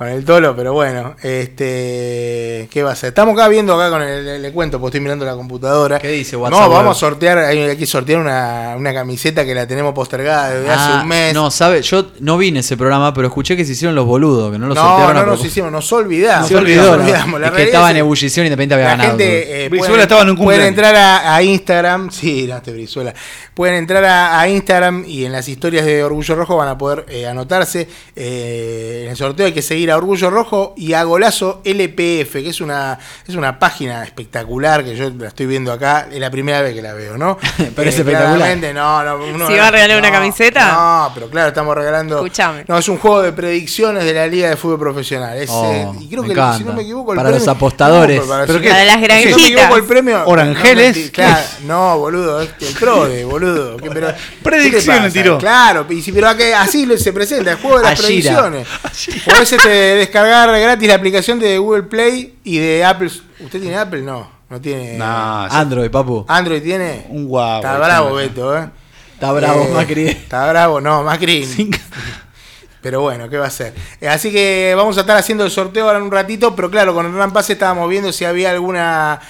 con 0.00 0.08
el 0.08 0.24
tolo, 0.24 0.56
pero 0.56 0.72
bueno, 0.72 1.14
este, 1.22 2.68
¿qué 2.72 2.82
va 2.82 2.92
a 2.92 2.96
ser? 2.96 3.08
Estamos 3.08 3.34
acá 3.34 3.48
viendo 3.48 3.74
acá 3.74 3.90
con 3.90 4.00
el, 4.00 4.40
le 4.40 4.50
cuento, 4.50 4.78
porque 4.80 4.96
estoy 4.96 5.00
mirando 5.02 5.26
la 5.26 5.34
computadora. 5.34 5.98
¿Qué 5.98 6.08
dice 6.08 6.36
No, 6.36 6.70
vamos 6.70 6.96
a 6.96 6.98
sortear, 7.00 7.36
hay 7.36 7.58
hay 7.58 7.76
que 7.76 7.84
sortear 7.84 8.18
una, 8.18 8.76
una 8.78 8.94
camiseta 8.94 9.44
que 9.44 9.54
la 9.54 9.66
tenemos 9.66 9.92
postergada 9.92 10.48
desde 10.54 10.70
hace 10.70 10.92
Ah, 10.94 11.00
un 11.02 11.08
mes. 11.08 11.34
No, 11.34 11.50
sabe, 11.50 11.82
yo 11.82 12.12
no 12.20 12.38
vi 12.38 12.48
en 12.48 12.56
ese 12.56 12.78
programa, 12.78 13.12
pero 13.12 13.28
escuché 13.28 13.58
que 13.58 13.64
se 13.66 13.72
hicieron 13.72 13.94
los 13.94 14.06
boludos, 14.06 14.50
que 14.50 14.58
no 14.58 14.68
los 14.68 14.74
no, 14.74 14.80
sortearon 14.82 15.14
no 15.16 15.20
a 15.20 15.26
nos 15.36 15.44
hicimos, 15.44 15.70
nos 15.70 15.92
olvidamos. 15.92 16.48
Se 16.48 16.56
olvidó, 16.56 16.82
nos 16.82 16.96
¿no? 16.96 17.02
olvidamos. 17.02 17.38
La 17.40 17.46
Es 17.48 17.52
que 17.52 17.62
estaba 17.64 17.90
en 17.90 17.96
ebullición 17.98 18.46
Independiente 18.46 18.74
había 18.76 18.86
La 18.86 18.90
ganado. 18.96 19.10
gente 19.18 19.64
eh, 19.64 19.68
Brizuela 19.68 19.88
pueden- 19.92 20.02
estaba 20.02 20.22
en 20.22 20.30
un 20.30 20.36
pueden 20.36 20.60
cumpleaños. 20.72 20.92
entrar 20.94 20.96
a, 20.96 21.34
a 21.36 21.42
Instagram, 21.42 22.10
sí, 22.10 22.46
no, 22.48 22.56
este 22.56 22.72
Brizuela. 22.72 23.12
Pueden 23.52 23.74
entrar 23.74 24.02
a, 24.06 24.40
a 24.40 24.48
Instagram 24.48 25.04
y 25.06 25.26
en 25.26 25.32
las 25.32 25.46
historias 25.46 25.84
de 25.84 26.02
Orgullo 26.02 26.34
Rojo 26.36 26.56
van 26.56 26.68
a 26.68 26.78
poder 26.78 27.04
eh, 27.10 27.26
anotarse. 27.26 27.86
Eh, 28.16 29.02
en 29.04 29.10
el 29.10 29.16
sorteo 29.18 29.44
hay 29.44 29.52
que 29.52 29.60
seguir 29.60 29.89
a 29.90 29.96
Orgullo 29.96 30.30
Rojo 30.30 30.74
y 30.76 30.92
a 30.92 31.02
Golazo 31.04 31.60
LPF, 31.64 32.32
que 32.34 32.48
es 32.48 32.60
una, 32.60 32.98
es 33.26 33.34
una 33.34 33.58
página 33.58 34.04
espectacular 34.04 34.84
que 34.84 34.96
yo 34.96 35.10
la 35.10 35.28
estoy 35.28 35.46
viendo 35.46 35.72
acá, 35.72 36.08
es 36.10 36.18
la 36.20 36.30
primera 36.30 36.62
vez 36.62 36.74
que 36.74 36.82
la 36.82 36.92
veo, 36.94 37.16
¿no? 37.18 37.38
Eh, 37.58 37.70
Pero 37.76 37.90
es 37.90 37.98
espectacular. 37.98 38.56
No, 38.74 39.02
no, 39.04 39.24
uno- 39.24 39.46
¿Si 39.48 39.54
va 39.54 39.68
a 39.68 39.70
regalar 39.70 39.98
una 39.98 40.10
camiseta? 40.12 40.72
No, 40.72 41.10
pero 41.14 41.28
claro, 41.28 41.48
estamos 41.48 41.74
regalando. 41.74 42.16
Escuchame. 42.16 42.64
No, 42.68 42.78
es 42.78 42.88
un 42.88 42.98
juego 42.98 43.22
de 43.22 43.32
predicciones 43.32 44.04
de 44.04 44.12
la 44.14 44.26
Liga 44.26 44.48
de 44.50 44.56
Fútbol 44.56 44.78
Profesional. 44.78 45.36
Es, 45.36 45.50
Oh, 45.52 45.72
eh, 45.72 45.88
y 46.00 46.08
creo 46.08 46.22
me 46.22 46.28
que 46.28 46.32
encanta. 46.34 46.58
si 46.58 46.64
no 46.64 46.72
me 46.72 46.82
equivoco, 46.82 47.12
el 47.12 47.16
Para 47.16 47.30
los 47.30 47.46
apostadores. 47.48 48.20
No, 48.20 48.26
para- 48.26 48.46
¿Pero 48.46 48.58
de 48.60 48.68
las 48.68 48.78
si 48.78 48.84
no 48.86 48.96
me 49.00 49.02
granjitas. 49.06 49.42
equivoco, 49.42 49.76
el 49.76 49.84
premio. 49.84 50.22
Orangeles. 50.26 50.96
No, 51.06 51.12
claro, 51.12 51.46
no, 51.66 51.98
boludo, 51.98 52.40
este, 52.42 52.68
el 52.68 52.74
PRODE, 52.74 53.24
boludo. 53.24 53.76
¿Qué, 53.78 53.90
pero, 53.90 54.12
Predicciones 54.42 55.12
tiró. 55.12 55.38
Claro, 55.38 55.86
y 55.90 56.02
si, 56.02 56.12
pero 56.12 56.36
que 56.36 56.54
así 56.54 56.86
se 56.98 57.12
presenta, 57.12 57.52
el 57.52 57.56
juego 57.58 57.78
de 57.78 57.84
las 57.84 58.00
predicciones. 58.00 58.66
Podés 59.24 59.52
este, 59.52 59.79
descargar 59.80 60.48
gratis 60.60 60.88
la 60.88 60.94
aplicación 60.94 61.38
de 61.38 61.58
Google 61.58 61.84
Play 61.84 62.38
y 62.44 62.58
de 62.58 62.84
Apple. 62.84 63.10
¿Usted 63.40 63.60
tiene 63.60 63.76
Apple? 63.76 64.02
No, 64.02 64.30
no 64.48 64.60
tiene. 64.60 64.96
Nah. 64.98 65.46
Android, 65.46 65.90
papu. 65.90 66.24
Android 66.28 66.62
tiene. 66.62 67.06
Un 67.08 67.26
guapo. 67.26 67.66
Está 67.66 67.78
bravo, 67.78 68.14
Beto, 68.14 68.56
¿eh? 68.56 68.68
Está 69.14 69.32
bravo, 69.32 69.64
Eh, 69.64 69.70
Macri. 69.74 70.08
Está 70.08 70.48
bravo, 70.50 70.80
no, 70.80 71.02
Macri. 71.02 71.46
Pero 72.82 73.02
bueno, 73.02 73.28
¿qué 73.28 73.36
va 73.36 73.46
a 73.46 73.50
ser? 73.50 73.74
Eh, 74.00 74.08
Así 74.08 74.32
que 74.32 74.72
vamos 74.76 74.96
a 74.96 75.00
estar 75.02 75.16
haciendo 75.16 75.44
el 75.44 75.50
sorteo 75.50 75.84
ahora 75.84 75.98
en 75.98 76.04
un 76.04 76.10
ratito, 76.10 76.56
pero 76.56 76.70
claro, 76.70 76.94
con 76.94 77.04
el 77.04 77.12
Gran 77.12 77.30
Pase 77.30 77.52
estábamos 77.52 77.88
viendo 77.90 78.10
si 78.10 78.24
había 78.24 78.50
alguna 78.50 79.20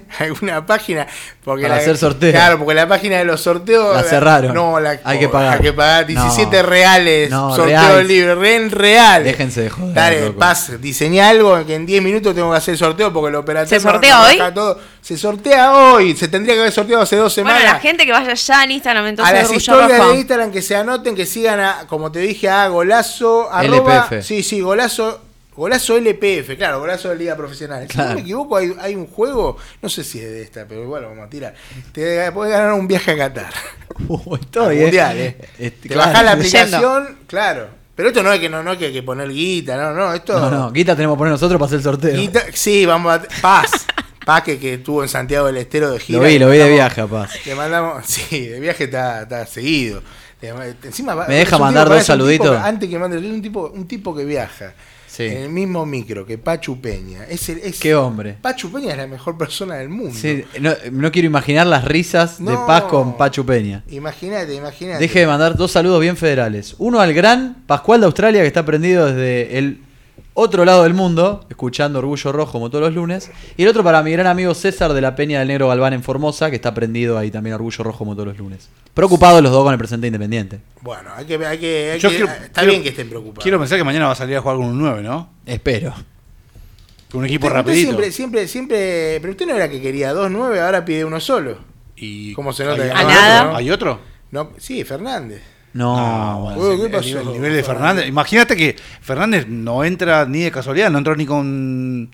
alguna 0.18 0.64
página. 0.66 1.06
Porque 1.44 1.62
Para 1.62 1.76
la- 1.76 1.80
hacer 1.80 1.96
sorteo. 1.98 2.30
Claro, 2.32 2.58
porque 2.58 2.74
la 2.74 2.86
página 2.86 3.18
de 3.18 3.24
los 3.24 3.40
sorteos. 3.40 3.96
La 3.96 4.02
cerraron. 4.02 4.54
No, 4.54 4.78
la, 4.78 5.00
Hay 5.04 5.18
que 5.18 5.28
pagar. 5.28 5.54
Hay 5.54 5.60
que 5.60 5.72
pagar 5.72 6.06
17 6.06 6.62
No. 6.62 6.68
reales. 6.68 7.30
No, 7.30 7.48
sorteo 7.50 7.66
reales. 7.66 7.96
del 7.96 8.08
libro, 8.08 8.34
re- 8.36 8.68
real. 8.68 9.24
Déjense 9.24 9.62
de 9.62 9.70
joder, 9.70 9.94
Dale. 9.94 10.30
Paz, 10.32 10.80
diseñá 10.80 11.28
algo 11.30 11.64
que 11.66 11.74
en 11.74 11.84
10 11.86 12.02
minutos 12.02 12.34
tengo 12.34 12.50
que 12.50 12.56
hacer 12.58 12.72
el 12.72 12.78
sorteo 12.78 13.12
porque 13.12 13.28
el 13.30 13.34
operativo. 13.36 13.70
¿Se 13.80 13.80
sortea 13.80 14.22
hoy? 14.22 14.38
Todo. 14.54 14.78
Se 15.00 15.18
sortea 15.18 15.72
hoy. 15.72 16.16
Se 16.16 16.28
tendría 16.28 16.54
que 16.54 16.60
haber 16.60 16.72
sorteado 16.72 17.02
hace 17.02 17.16
dos 17.16 17.32
semanas 17.32 17.60
Bueno, 17.60 17.72
la 17.74 17.80
gente 17.80 18.06
que 18.06 18.12
vaya 18.12 18.34
ya 18.34 18.64
en 18.64 18.70
Instagram, 18.70 19.04
a 19.04 19.08
entonces 19.08 19.34
las 19.34 19.42
Orgullo 19.44 19.58
historias 19.58 19.98
Rojo. 19.98 20.10
de 20.12 20.16
Instagram 20.18 20.52
que 20.52 20.62
se 20.62 20.76
anoten, 20.76 21.14
que 21.16 21.26
sigan 21.26 21.58
a, 21.60 21.86
como 21.88 22.12
te 22.12 22.20
dije, 22.20 22.48
a 22.48 22.68
golazo, 22.68 23.52
arroba, 23.52 24.06
LPF. 24.10 24.22
sí, 24.24 24.42
sí, 24.44 24.60
golazo, 24.60 25.20
golazo 25.56 25.96
LPF, 25.96 26.56
claro, 26.56 26.80
golazo 26.80 27.08
de 27.10 27.16
Liga 27.16 27.36
Profesional. 27.36 27.86
Si 27.90 27.98
no 27.98 28.14
me 28.14 28.20
equivoco, 28.20 28.56
hay, 28.56 28.74
hay 28.80 28.94
un 28.94 29.06
juego, 29.06 29.56
no 29.80 29.88
sé 29.88 30.02
si 30.04 30.18
es 30.18 30.30
de 30.30 30.42
esta, 30.42 30.66
pero 30.66 30.82
igual 30.82 31.02
lo 31.02 31.08
vamos 31.10 31.26
a 31.26 31.30
tirar. 31.30 31.54
Te 31.92 32.30
puedes 32.32 32.52
ganar 32.52 32.72
un 32.72 32.88
viaje 32.88 33.10
a 33.12 33.16
Qatar. 33.16 33.52
Uy, 34.08 34.20
Al 34.34 34.40
estoy, 34.40 34.78
eh. 34.78 34.82
mundial, 34.82 35.18
eh. 35.18 35.36
Este, 35.58 35.88
Te 35.88 35.94
claro. 35.94 36.10
bajás 36.10 36.24
la 36.24 36.32
aplicación, 36.32 37.18
claro. 37.26 37.68
Pero 37.94 38.08
esto 38.08 38.22
no 38.22 38.32
es 38.32 38.40
que 38.40 38.48
no, 38.48 38.62
no 38.62 38.72
es 38.72 38.78
que 38.78 38.86
hay 38.86 38.92
que 38.92 39.02
poner 39.02 39.28
guita, 39.28 39.76
no, 39.76 39.92
no, 39.92 40.14
esto. 40.14 40.38
No, 40.40 40.50
no, 40.50 40.72
guita 40.72 40.96
tenemos 40.96 41.16
que 41.16 41.18
poner 41.18 41.32
nosotros 41.32 41.58
para 41.58 41.66
hacer 41.66 41.78
el 41.78 41.84
sorteo. 41.84 42.16
Guita- 42.16 42.46
sí, 42.52 42.86
vamos 42.86 43.12
a. 43.12 43.22
Paz. 43.42 43.70
Paz 44.24 44.42
que, 44.44 44.58
que 44.58 44.74
estuvo 44.74 45.02
en 45.02 45.08
Santiago 45.08 45.46
del 45.48 45.58
Estero 45.58 45.90
de 45.90 45.98
gira. 45.98 46.20
Lo 46.20 46.24
vi, 46.24 46.38
lo 46.38 46.48
vi 46.48 46.56
de 46.56 46.70
viaje, 46.70 46.96
capaz. 47.02 47.30
Le 47.44 47.54
mandamos, 47.54 48.06
sí, 48.06 48.46
de 48.46 48.60
viaje 48.60 48.84
está, 48.84 49.22
está 49.22 49.46
seguido. 49.46 50.02
Encima, 50.82 51.14
¿Me 51.28 51.36
deja 51.36 51.56
mandar 51.58 51.88
dos 51.88 52.04
saluditos? 52.04 52.56
antes 52.56 52.88
que 52.88 52.98
mande, 52.98 53.18
es 53.18 53.24
un 53.24 53.42
tipo, 53.42 53.68
un 53.68 53.86
tipo 53.86 54.14
que 54.16 54.24
viaja 54.24 54.72
Sí. 55.12 55.24
en 55.24 55.42
el 55.42 55.48
mismo 55.50 55.84
micro 55.84 56.24
que 56.24 56.38
Pachu 56.38 56.80
Peña. 56.80 57.26
Es 57.28 57.46
el, 57.50 57.58
es, 57.58 57.78
Qué 57.78 57.94
hombre. 57.94 58.38
Pachu 58.40 58.72
Peña 58.72 58.92
es 58.92 58.96
la 58.96 59.06
mejor 59.06 59.36
persona 59.36 59.74
del 59.74 59.90
mundo. 59.90 60.14
Sí, 60.18 60.42
no, 60.58 60.72
no 60.90 61.12
quiero 61.12 61.26
imaginar 61.26 61.66
las 61.66 61.84
risas 61.84 62.42
de. 62.42 62.56
Paz 62.66 62.84
con 62.84 63.18
Pachu 63.18 63.44
Peña. 63.44 63.84
Imagínate, 63.90 64.54
imagínate. 64.54 65.00
Deje 65.00 65.20
de 65.20 65.26
mandar 65.26 65.54
dos 65.54 65.70
saludos 65.70 66.00
bien 66.00 66.16
federales. 66.16 66.76
Uno 66.78 67.00
al 67.00 67.12
gran 67.12 67.56
Pascual 67.66 68.00
de 68.00 68.06
Australia, 68.06 68.40
que 68.40 68.46
está 68.46 68.64
prendido 68.64 69.06
desde 69.06 69.58
el 69.58 69.80
otro 70.34 70.64
lado 70.64 70.82
del 70.84 70.94
mundo, 70.94 71.44
escuchando 71.50 71.98
Orgullo 71.98 72.32
Rojo 72.32 72.52
como 72.52 72.70
todos 72.70 72.84
los 72.84 72.94
lunes. 72.94 73.30
Y 73.56 73.62
el 73.62 73.68
otro 73.68 73.84
para 73.84 74.02
mi 74.02 74.12
gran 74.12 74.26
amigo 74.26 74.54
César 74.54 74.92
de 74.92 75.00
la 75.00 75.14
Peña 75.14 75.38
del 75.40 75.48
Negro 75.48 75.68
Galván 75.68 75.92
en 75.92 76.02
Formosa, 76.02 76.48
que 76.50 76.56
está 76.56 76.72
prendido 76.74 77.18
ahí 77.18 77.30
también 77.30 77.54
Orgullo 77.54 77.84
Rojo 77.84 77.98
como 77.98 78.14
todos 78.14 78.28
los 78.28 78.38
lunes. 78.38 78.68
Preocupados 78.94 79.42
los 79.42 79.52
dos 79.52 79.62
con 79.64 79.72
el 79.72 79.78
presente 79.78 80.06
independiente. 80.06 80.60
Bueno, 80.80 81.10
hay 81.14 81.24
que, 81.26 81.34
hay 81.46 81.58
que, 81.58 81.90
hay 81.92 81.98
Yo 82.00 82.08
que- 82.10 82.16
quiero- 82.16 82.32
está 82.32 82.60
quiero- 82.60 82.70
bien 82.70 82.82
que 82.82 82.88
estén 82.90 83.08
preocupados. 83.08 83.42
Quiero 83.42 83.58
pensar 83.58 83.78
que 83.78 83.84
mañana 83.84 84.06
va 84.06 84.12
a 84.12 84.16
salir 84.16 84.36
a 84.36 84.40
jugar 84.40 84.56
con 84.56 84.66
un 84.66 84.78
9, 84.78 85.02
¿no? 85.02 85.28
Espero. 85.46 85.94
Con 87.10 87.20
un 87.20 87.26
equipo 87.26 87.46
Usted- 87.46 87.58
usted 87.58 87.68
rapidito. 87.70 87.88
Siempre, 87.90 88.10
siempre, 88.12 88.48
siempre. 88.48 89.18
Pero 89.20 89.32
usted 89.32 89.46
no 89.46 89.54
era 89.54 89.68
que 89.68 89.82
quería 89.82 90.14
dos 90.14 90.30
nueve, 90.30 90.60
ahora 90.60 90.82
pide 90.84 91.04
uno 91.04 91.20
solo. 91.20 91.58
Y 91.96 92.32
¿Cómo 92.32 92.52
se 92.54 92.64
nota 92.64 92.82
¿Hay, 92.82 92.88
que 92.88 93.12
otro? 93.42 93.56
¿Hay 93.56 93.70
otro? 93.70 94.00
No, 94.30 94.50
sí, 94.56 94.82
Fernández. 94.84 95.42
No, 95.74 95.96
Ah, 95.98 96.36
bueno, 96.54 96.76
¿qué 96.76 96.84
el 96.86 96.90
pasó? 96.90 97.08
nivel- 97.08 97.26
El 97.28 97.32
nivel 97.32 97.54
de 97.56 97.62
Fernández. 97.64 98.06
Imagínate 98.06 98.56
que 98.56 98.76
Fernández 99.00 99.46
no 99.48 99.84
entra 99.84 100.26
ni 100.26 100.40
de 100.40 100.50
casualidad, 100.50 100.90
no 100.90 100.98
entró 100.98 101.16
ni 101.16 101.24
con. 101.26 102.10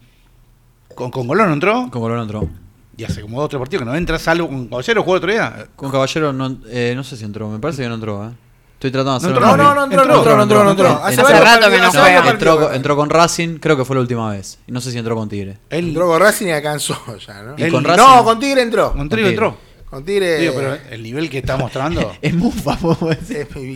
Con, 0.94 1.10
con 1.10 1.26
Golón 1.26 1.48
no 1.48 1.54
entró. 1.54 1.88
con 1.90 2.00
Colón 2.02 2.20
entró. 2.20 2.48
Y 2.96 3.04
hace 3.04 3.20
como 3.22 3.36
dos 3.38 3.46
o 3.46 3.48
tres 3.48 3.60
partidos 3.60 3.82
que 3.84 3.90
no 3.90 3.94
entra, 3.96 4.18
salvo 4.18 4.48
con 4.48 4.66
Caballero, 4.66 5.02
jugó 5.02 5.14
el 5.14 5.18
otro 5.18 5.30
día. 5.32 5.66
Con 5.76 5.90
Caballero 5.90 6.32
no, 6.32 6.58
eh, 6.68 6.92
no 6.96 7.04
sé 7.04 7.16
si 7.16 7.24
entró, 7.24 7.48
me 7.48 7.58
parece 7.60 7.82
que 7.82 7.88
no 7.88 7.94
entró. 7.94 8.24
¿eh? 8.26 8.30
Estoy 8.74 8.90
tratando 8.92 9.12
de 9.12 9.16
hacer 9.18 9.30
entró, 9.30 9.46
No, 9.46 9.56
no, 9.56 9.74
no 9.74 9.84
entró, 9.84 10.04
no 10.04 10.14
entró, 10.18 10.36
no 10.36 10.42
entró, 10.44 10.64
no 10.64 10.70
entró. 10.70 10.88
Hace 11.04 11.22
rato 11.22 11.70
que 11.70 11.78
no 11.78 11.84
hace 11.88 11.98
juega. 11.98 12.30
entró, 12.30 12.68
que- 12.70 12.76
entró 12.76 12.96
con 12.96 13.10
Racing, 13.10 13.58
creo 13.58 13.76
que 13.76 13.84
fue 13.84 13.96
la 13.96 14.02
última 14.02 14.30
vez. 14.30 14.58
Y 14.68 14.72
no 14.72 14.80
sé 14.80 14.90
si 14.92 14.98
entró 14.98 15.14
con 15.16 15.28
Tigre. 15.28 15.58
Él, 15.70 15.88
Entró 15.88 16.06
con 16.06 16.20
Racing 16.20 16.46
y 16.46 16.50
alcanzó 16.52 16.96
ya, 17.26 17.42
¿no? 17.42 17.54
Y 17.56 17.62
Él- 17.62 17.72
con 17.72 17.82
no, 17.84 18.24
con 18.24 18.38
Tigre 18.40 18.62
entró. 18.62 18.92
con 18.92 19.08
Trigo 19.08 19.28
entró. 19.28 19.56
Con 19.90 20.04
Tigre. 20.04 20.38
Digo, 20.38 20.52
pero 20.54 20.76
el 20.90 21.02
nivel 21.02 21.30
que 21.30 21.38
está 21.38 21.56
mostrando. 21.56 22.14
Es 22.22 22.34
mufa, 22.34 22.78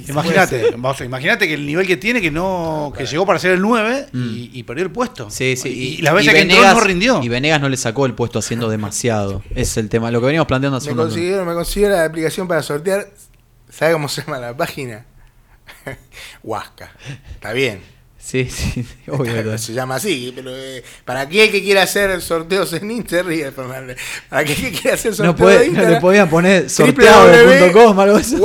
Imagínate, 0.08 0.74
imagínate 1.04 1.48
que 1.48 1.54
el 1.54 1.64
nivel 1.64 1.86
que 1.86 1.96
tiene, 1.96 2.20
que 2.20 2.30
no, 2.30 2.92
que 2.96 3.06
llegó 3.06 3.24
para 3.24 3.38
ser 3.38 3.52
el 3.52 3.62
9 3.62 4.08
y, 4.12 4.50
y 4.52 4.62
perdió 4.64 4.84
el 4.84 4.90
puesto. 4.90 5.28
Mm. 5.28 5.30
Sí, 5.30 5.56
sí. 5.56 5.68
Y, 5.98 6.02
la 6.02 6.12
veces 6.12 6.34
que 6.34 6.40
entró 6.40 6.62
no 6.62 6.80
rindió. 6.80 7.22
Y 7.22 7.28
Venegas 7.28 7.60
no 7.60 7.68
le 7.68 7.76
sacó 7.76 8.04
el 8.06 8.14
puesto 8.14 8.40
haciendo 8.40 8.68
demasiado. 8.68 9.42
Es 9.54 9.76
el 9.76 9.88
tema. 9.88 10.10
Lo 10.10 10.20
que 10.20 10.26
veníamos 10.26 10.48
planteando 10.48 10.76
hace 10.76 10.88
Me 10.88 10.92
un 10.92 10.98
consiguieron, 10.98 11.46
me 11.46 11.54
consiguieron 11.54 11.96
la 11.96 12.04
aplicación 12.04 12.46
para 12.46 12.62
sortear. 12.62 13.08
¿Sabe 13.70 13.94
cómo 13.94 14.08
se 14.08 14.22
llama 14.22 14.38
la 14.38 14.54
página? 14.54 15.06
Huasca. 16.42 16.92
Está 17.34 17.52
bien. 17.52 17.80
Sí, 18.24 18.48
sí, 18.50 18.86
obvio. 19.08 19.58
se 19.58 19.72
llama 19.72 19.96
así, 19.96 20.32
pero 20.34 20.50
eh, 20.56 20.82
para 21.04 21.22
aquel 21.22 21.50
que 21.50 21.60
quiera 21.62 21.82
hacer 21.82 22.20
sorteos 22.22 22.72
en 22.72 23.04
Fernández. 23.52 23.98
Para 24.28 24.42
aquel 24.42 24.56
que 24.56 24.70
quiera 24.72 24.94
hacer 24.94 25.14
sorteos 25.14 25.34
No, 25.34 25.36
puede- 25.36 25.58
de 25.58 25.64
no 25.64 25.70
Instagram, 25.72 25.92
le 25.94 26.00
podían 26.00 26.30
poner 26.30 26.70
sorteado 26.70 27.26
www.huasca, 27.26 28.02
algo 28.02 28.16
así. 28.16 28.36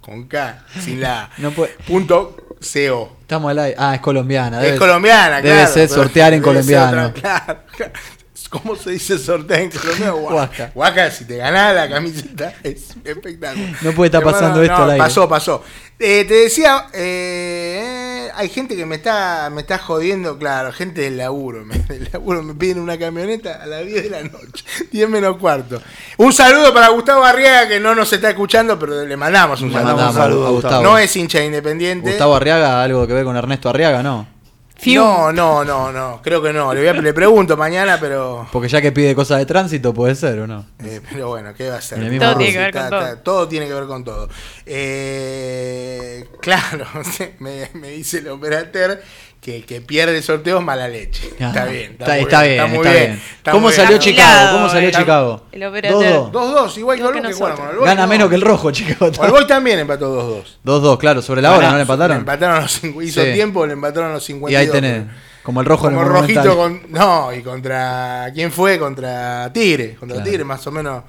con 0.00 0.28
K, 0.28 0.64
sin 0.80 1.00
la 1.00 1.30
No 1.38 1.50
puede- 1.50 1.72
punto 1.86 2.36
CO. 2.60 3.16
Estamos 3.22 3.50
al 3.50 3.58
aire. 3.58 3.76
Ah, 3.78 3.94
es 3.96 4.00
colombiana. 4.00 4.62
Es 4.64 4.72
debe- 4.74 4.78
colombiana, 4.78 5.36
Debe 5.42 5.54
claro. 5.56 5.72
ser 5.72 5.88
pero 5.88 6.02
sortear 6.02 6.32
en 6.34 6.42
debe 6.42 6.62
ser 6.62 6.76
colombiano. 6.76 7.06
otra- 7.08 7.64
claro. 7.76 7.92
¿Cómo 8.50 8.76
se 8.76 8.90
dice 8.92 9.18
sortear 9.18 9.60
en 9.62 9.70
colombiano? 9.70 10.16
Huasca, 10.74 11.10
si 11.10 11.24
te 11.24 11.38
ganás 11.38 11.74
la 11.74 11.88
camiseta, 11.88 12.54
es 12.62 12.90
espectáculo. 13.04 13.66
No 13.82 13.92
puede 13.92 14.08
estar 14.08 14.22
pasando 14.22 14.62
esto 14.62 14.76
no, 14.78 14.84
al 14.84 14.90
aire. 14.92 15.02
Pasó, 15.02 15.28
pasó. 15.28 15.64
Eh, 15.98 16.24
te 16.26 16.34
decía, 16.34 16.86
eh, 16.92 18.13
hay 18.34 18.48
gente 18.48 18.76
que 18.76 18.86
me 18.86 18.96
está, 18.96 19.50
me 19.52 19.60
está 19.62 19.78
jodiendo, 19.78 20.38
claro, 20.38 20.72
gente 20.72 21.00
del 21.02 21.16
laburo. 21.18 21.64
me- 21.64 21.78
del 21.88 22.08
laburo 22.12 22.42
me 22.42 22.54
piden 22.54 22.78
una 22.80 22.98
camioneta 22.98 23.60
a 23.62 23.66
las 23.66 23.84
10 23.84 24.02
de 24.04 24.10
la 24.10 24.22
noche, 24.22 24.64
10 24.92 25.08
menos 25.08 25.36
cuarto. 25.38 25.80
Un 26.18 26.32
saludo 26.32 26.72
para 26.72 26.88
Gustavo 26.88 27.24
Arriaga, 27.24 27.68
que 27.68 27.80
no 27.80 27.94
nos 27.94 28.12
está 28.12 28.30
escuchando, 28.30 28.78
pero 28.78 29.04
le 29.04 29.16
mandamos 29.16 29.60
un 29.62 29.68
Le 29.68 29.74
saludo. 29.74 29.88
mandamos 29.92 30.14
un 30.16 30.22
saludo 30.22 30.46
a 30.46 30.50
Gustavo. 30.50 30.82
No 30.82 30.98
es 30.98 31.14
hincha 31.16 31.38
de 31.38 31.46
independiente. 31.46 32.10
Gustavo 32.10 32.36
Arriaga, 32.36 32.82
algo 32.82 33.06
que 33.06 33.12
ver 33.12 33.24
con 33.24 33.36
Ernesto 33.36 33.68
Arriaga, 33.68 34.02
no. 34.02 34.33
No, 34.92 35.32
no, 35.32 35.64
no, 35.64 35.90
no, 35.92 36.20
creo 36.22 36.42
que 36.42 36.52
no. 36.52 36.74
Le, 36.74 36.80
voy 36.80 36.88
a- 36.88 37.00
le 37.02 37.14
pregunto 37.14 37.56
mañana, 37.56 37.98
pero. 38.00 38.46
Porque 38.52 38.68
ya 38.68 38.82
que 38.82 38.92
pide 38.92 39.14
cosas 39.14 39.38
de 39.38 39.46
tránsito, 39.46 39.94
puede 39.94 40.14
ser 40.14 40.38
o 40.40 40.46
no. 40.46 40.66
eh, 40.84 41.00
pero 41.10 41.28
bueno, 41.28 41.54
¿qué 41.54 41.70
va 41.70 41.76
a 41.76 41.80
ser? 41.80 41.98
Todo 42.18 42.36
tiene 42.36 42.52
que 42.52 42.58
ver 42.58 42.72
con 42.72 42.82
Está- 42.84 42.90
todo. 42.90 43.08
está- 43.08 43.22
todo 43.22 43.48
tiene 43.48 43.66
que 43.66 43.74
ver 43.74 43.86
con 43.86 44.04
todo. 44.04 44.28
Eh, 44.66 46.24
claro, 46.40 46.86
me, 47.38 47.70
me 47.74 47.88
dice 47.90 48.18
el 48.18 48.28
operateur 48.28 49.00
que 49.44 49.56
el 49.56 49.66
que 49.66 49.80
pierde 49.82 50.16
el 50.16 50.22
sorteo 50.22 50.58
es 50.58 50.64
mala 50.64 50.88
leche. 50.88 51.28
Ah, 51.38 51.48
Está 51.48 51.64
bien. 51.66 51.92
Está, 51.92 52.06
muy 52.14 52.20
está 52.22 52.42
bien, 52.42 52.68
muy 52.70 52.76
está 52.78 52.90
bien. 52.92 53.12
está 53.36 53.50
¿Cómo 53.52 53.62
muy 53.64 53.72
bien. 53.72 53.82
salió 53.84 53.96
Está 53.98 54.04
Chicago? 54.10 54.30
afilado, 54.32 54.56
¿Cómo 54.56 54.68
salió. 54.70 54.90
Chicago? 54.90 55.46
El 55.52 55.64
operateur. 55.64 56.00
2-2. 56.02 56.32
2-2, 56.32 56.78
igual 56.78 56.96
que 56.98 57.04
que 57.20 57.28
que 57.28 57.32
jugaron 57.34 57.56
con 57.58 57.68
el 57.68 57.76
Boy, 57.76 57.84
Gana 57.86 58.02
no. 58.02 58.08
menos 58.08 58.28
que 58.30 58.34
el 58.36 58.40
rojo, 58.40 58.70
Chicago. 58.72 59.12
El 59.22 59.30
Boy 59.30 59.46
también 59.46 59.78
empató 59.80 60.42
2-2. 60.42 60.58
2-2, 60.64 60.98
claro, 60.98 61.20
sobre 61.22 61.42
la 61.42 61.52
hora, 61.52 61.68
¿no 61.70 61.76
le 61.76 61.82
empataron? 61.82 62.16
Le 62.16 62.20
empataron 62.20 62.62
los 62.62 62.82
hizo 63.04 63.22
Sí. 63.22 63.32
tiempo, 63.34 63.66
le 63.66 63.74
empataron 63.74 64.10
a 64.10 64.14
los 64.14 64.24
52. 64.24 64.50
Y 64.52 64.56
ahí 64.56 64.72
tenés, 64.72 65.04
como 65.42 65.60
el 65.60 65.66
rojo 65.66 65.88
en 65.88 65.94
Como 65.94 66.06
el 66.06 66.12
rojito 66.12 66.40
Monumental. 66.56 66.80
con. 66.82 66.92
No, 66.92 67.32
y 67.34 67.42
contra. 67.42 68.30
¿Quién 68.32 68.50
fue? 68.50 68.78
Contra 68.78 69.50
Tigre. 69.52 69.94
Contra 69.96 70.16
Claro. 70.16 70.30
Tigre, 70.30 70.44
más 70.44 70.66
o 70.66 70.70
menos 70.70 71.02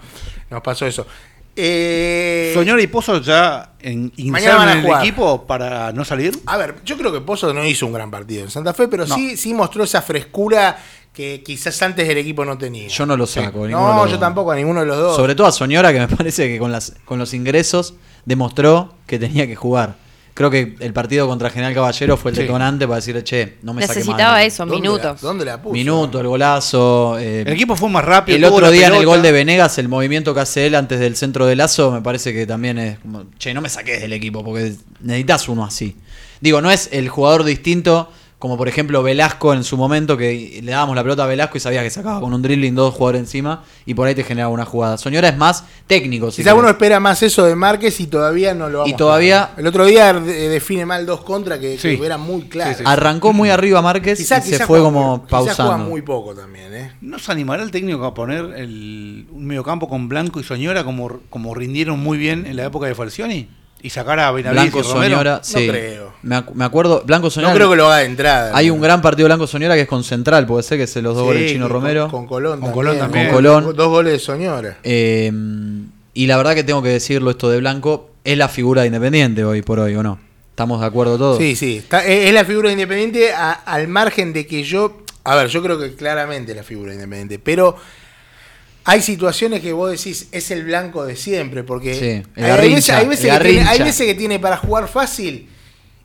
nos 0.50 0.62
pasó 0.62 0.86
eso. 0.86 1.08
Eh, 1.56 2.52
Soñora 2.54 2.82
y 2.82 2.88
Pozo 2.88 3.22
ya 3.22 3.72
en, 3.80 4.04
Mañana 4.06 4.14
ingresaron 4.18 4.58
van 4.60 4.68
a 4.68 4.72
en 4.74 4.78
el 4.80 4.86
jugar. 4.86 5.02
equipo 5.04 5.46
para 5.48 5.92
no 5.94 6.04
salir. 6.04 6.38
A 6.46 6.58
ver, 6.58 6.76
yo 6.84 6.98
creo 6.98 7.12
que 7.14 7.22
Pozo 7.22 7.54
no 7.54 7.64
hizo 7.66 7.86
un 7.86 7.94
gran 7.94 8.12
partido 8.12 8.44
en 8.44 8.52
Santa 8.52 8.74
Fe, 8.74 8.88
pero 8.88 9.06
No. 9.06 9.16
sí, 9.16 9.38
sí 9.38 9.54
mostró 9.54 9.84
esa 9.84 10.02
frescura 10.02 10.78
que 11.14 11.42
quizás 11.44 11.82
antes 11.82 12.10
el 12.10 12.18
equipo 12.18 12.44
no 12.44 12.58
tenía. 12.58 12.90
Yo 12.90 13.06
no 13.06 13.16
lo 13.16 13.26
saco. 13.26 13.66
de 13.66 13.72
no, 13.72 13.96
los 13.96 14.06
yo 14.08 14.12
dos. 14.12 14.20
tampoco, 14.20 14.52
a 14.52 14.56
ninguno 14.56 14.82
de 14.82 14.86
los 14.88 14.98
dos. 14.98 15.16
Sobre 15.16 15.34
todo 15.34 15.48
a 15.48 15.52
Soñora, 15.54 15.94
que 15.94 16.00
me 16.00 16.08
parece 16.16 16.48
que 16.50 16.60
con, 16.60 16.72
las, 16.74 16.94
con 17.06 17.20
los 17.20 17.34
ingresos 17.34 17.94
demostró 18.26 18.94
que 19.08 19.18
tenía 19.18 19.48
que 19.48 19.56
jugar. 19.56 19.96
Creo 20.36 20.52
que 20.52 20.76
el 20.82 20.92
partido 20.92 21.28
contra 21.28 21.50
General 21.50 21.74
Caballero 21.74 22.18
fue 22.18 22.32
el 22.32 22.36
Sí. 22.36 22.42
detonante 22.44 22.86
para 22.86 22.98
decirle, 22.98 23.24
che, 23.24 23.56
no 23.64 23.74
me 23.74 23.82
saque 23.84 24.00
más 24.02 24.08
Necesitaba 24.08 24.44
eso, 24.44 24.66
¿Dónde 24.66 24.76
minutos. 24.82 25.04
La, 25.24 25.28
¿Dónde 25.30 25.46
la 25.46 25.62
puso? 25.62 25.72
Minuto, 25.74 26.20
el 26.20 26.28
golazo. 26.28 27.18
eh, 27.18 27.42
El 27.44 27.54
equipo 27.54 27.76
fue 27.78 27.90
más 27.90 28.04
rápido. 28.04 28.36
el 28.38 28.44
otro 28.44 28.70
día 28.70 28.88
en 28.88 28.94
el 28.96 29.00
pelota. 29.00 29.16
gol 29.16 29.22
de 29.24 29.32
Venegas, 29.32 29.78
el 29.78 29.88
movimiento 29.88 30.34
que 30.34 30.42
hace 30.42 30.68
él 30.68 30.76
antes 30.76 31.00
del 31.00 31.16
centro 31.16 31.46
de 31.46 31.56
lazo, 31.56 31.90
me 31.90 32.02
parece 32.02 32.34
que 32.34 32.46
también 32.46 32.78
es 32.78 33.00
como, 33.00 33.24
che, 33.40 33.54
no 33.54 33.62
me 33.62 33.70
saques 33.70 34.02
del 34.02 34.12
equipo, 34.12 34.44
porque 34.44 34.74
necesitas 35.00 35.48
uno 35.48 35.64
así. 35.64 35.96
Digo, 36.42 36.62
no 36.62 36.70
es 36.70 36.90
el 36.92 37.08
jugador 37.08 37.46
distinto, 37.46 38.12
como 38.38 38.58
por 38.58 38.68
ejemplo 38.68 39.02
Velasco 39.02 39.54
en 39.54 39.64
su 39.64 39.78
momento, 39.78 40.18
que 40.18 40.60
le 40.62 40.72
dábamos 40.72 40.96
la 40.96 41.02
pelota 41.04 41.24
a 41.24 41.28
Velasco 41.28 41.58
y 41.58 41.62
sabía 41.62 41.82
que 41.82 41.90
sacaba 41.90 42.20
con 42.20 42.34
un 42.34 42.42
dribbling 42.42 42.76
dos 42.76 42.94
jugadores 42.94 43.22
encima 43.22 43.64
y 43.86 43.94
por 43.94 44.08
ahí 44.08 44.14
te 44.14 44.24
generaba 44.24 44.52
una 44.54 44.66
jugada. 44.66 44.98
Soñora 44.98 45.30
es 45.30 45.38
más 45.38 45.64
técnico. 45.88 46.30
si 46.32 46.42
Quizás 46.44 46.54
uno 46.54 46.68
espera 46.70 47.00
más 47.00 47.24
eso 47.24 47.46
de 47.46 47.56
Márquez 47.56 48.00
y 48.02 48.08
todavía 48.08 48.54
no 48.54 48.70
lo 48.70 48.80
vamos 48.80 48.92
Y 48.94 48.96
todavía- 48.98 49.52
El 49.58 49.66
otro 49.68 49.86
día 49.86 50.14
de- 50.14 50.50
define 50.50 50.86
mal 50.86 51.06
dos 51.06 51.22
contra 51.22 51.60
que, 51.60 51.78
Sí. 51.78 51.98
que 51.98 52.06
era 52.06 52.18
muy 52.18 52.44
claro. 52.44 52.78
Arrancó 52.86 53.32
muy 53.34 53.50
arriba 53.50 53.82
Márquez 53.82 54.18
Quizás 54.20 54.46
y 54.48 54.54
se 54.54 54.66
fue 54.66 54.80
como 54.80 55.24
Quizás 55.26 55.30
juega 55.40 55.56
pausando. 55.56 55.90
muy 55.90 56.02
poco 56.02 56.36
también, 56.36 56.74
¿eh? 56.74 56.92
¿No 57.02 57.18
se 57.20 57.32
animará 57.32 57.64
el 57.64 57.72
técnico 57.72 58.04
a 58.06 58.14
poner 58.14 58.54
el, 58.58 59.28
un 59.32 59.46
mediocampo 59.46 59.88
con 59.88 60.10
Blanco 60.10 60.40
y 60.40 60.44
Soñora 60.44 60.84
como, 60.84 61.20
como 61.30 61.56
rindieron 61.56 62.00
muy 62.00 62.18
bien 62.18 62.46
en 62.46 62.58
la 62.58 62.66
época 62.66 62.86
de 62.88 62.96
Falcioni? 62.96 63.50
¿Y 63.86 63.90
sacar 63.92 64.20
a 64.20 64.32
Benavides 64.32 64.72
Blanco 64.72 64.80
y 64.80 64.82
Romero? 64.94 65.12
Soñora, 65.18 65.40
sí. 65.44 65.68
creo. 65.68 66.14
Me, 66.24 66.44
me 66.56 66.66
acuerdo, 66.66 67.04
Blanco 67.06 67.30
Soñora. 67.30 67.54
No 67.54 67.56
creo 67.56 67.70
que 67.70 67.76
lo 67.76 67.86
haga 67.86 67.98
de 67.98 68.06
entrada. 68.06 68.52
Hay 68.58 68.72
un 68.72 68.82
gran 68.82 69.00
partido 69.02 69.28
Blanco 69.28 69.46
Soñora 69.46 69.76
que 69.76 69.82
es 69.82 69.88
con 69.88 70.04
Central, 70.04 70.48
puede 70.48 70.64
ser 70.64 70.78
que 70.80 70.86
es 70.86 70.96
los 70.96 71.14
dos 71.14 71.22
Sí, 71.22 71.28
goles 71.28 71.52
Chino 71.52 71.66
con- 71.66 71.72
Romero. 71.74 72.10
Con, 72.10 72.26
Colón 72.26 72.62
Con. 72.62 72.72
Colón 72.72 72.98
también. 72.98 73.28
Con 73.28 73.36
Colón. 73.36 73.76
Dos 73.76 73.88
goles 73.90 74.14
de 74.14 74.20
Soñora. 74.20 74.78
Eh, 74.84 75.32
y 76.16 76.26
la 76.28 76.38
verdad 76.38 76.56
que 76.56 76.64
tengo 76.64 76.82
que 76.82 76.90
decirlo 76.90 77.30
esto 77.30 77.48
de 77.50 77.60
Blanco, 77.60 78.10
es 78.24 78.38
la 78.38 78.48
figura 78.50 78.82
de 78.82 78.88
Independiente 78.88 79.44
hoy 79.46 79.62
por 79.62 79.80
hoy, 79.80 79.94
¿o 79.96 80.02
no? 80.02 80.18
¿Estamos 80.50 80.80
de 80.82 80.88
acuerdo 80.88 81.18
todos? 81.20 81.38
Sí, 81.38 81.56
sí. 81.56 81.78
está- 81.78 82.04
es 82.06 82.28
es 82.28 82.34
la 82.34 82.44
figura 82.46 82.70
de 82.70 82.74
Independiente 82.74 83.34
a- 83.34 83.52
al 83.52 83.88
margen 83.88 84.34
de 84.34 84.48
que 84.48 84.64
yo. 84.64 85.02
A 85.24 85.36
ver, 85.36 85.48
yo 85.50 85.62
creo 85.62 85.78
que 85.78 85.94
claramente 85.94 86.54
es 86.54 86.58
la 86.58 86.64
figura 86.64 86.90
de 86.90 86.96
Independiente. 86.96 87.38
Pero 87.38 87.76
hay 88.86 89.02
situaciones 89.02 89.62
que 89.62 89.74
vos 89.74 89.92
decís 89.92 90.28
es 90.32 90.52
el 90.52 90.64
blanco 90.64 91.06
de 91.06 91.16
siempre. 91.16 91.64
Porque 91.64 91.94
Sí, 91.96 92.42
hay, 92.42 92.74
veces, 92.74 92.90
hay, 92.92 93.08
veces 93.08 93.32
que 93.32 93.40
tiene, 93.44 93.64
hay 93.68 93.80
veces 93.80 94.06
que 94.08 94.16
tiene 94.16 94.40
para 94.40 94.58
jugar 94.58 94.88
fácil. 94.88 95.50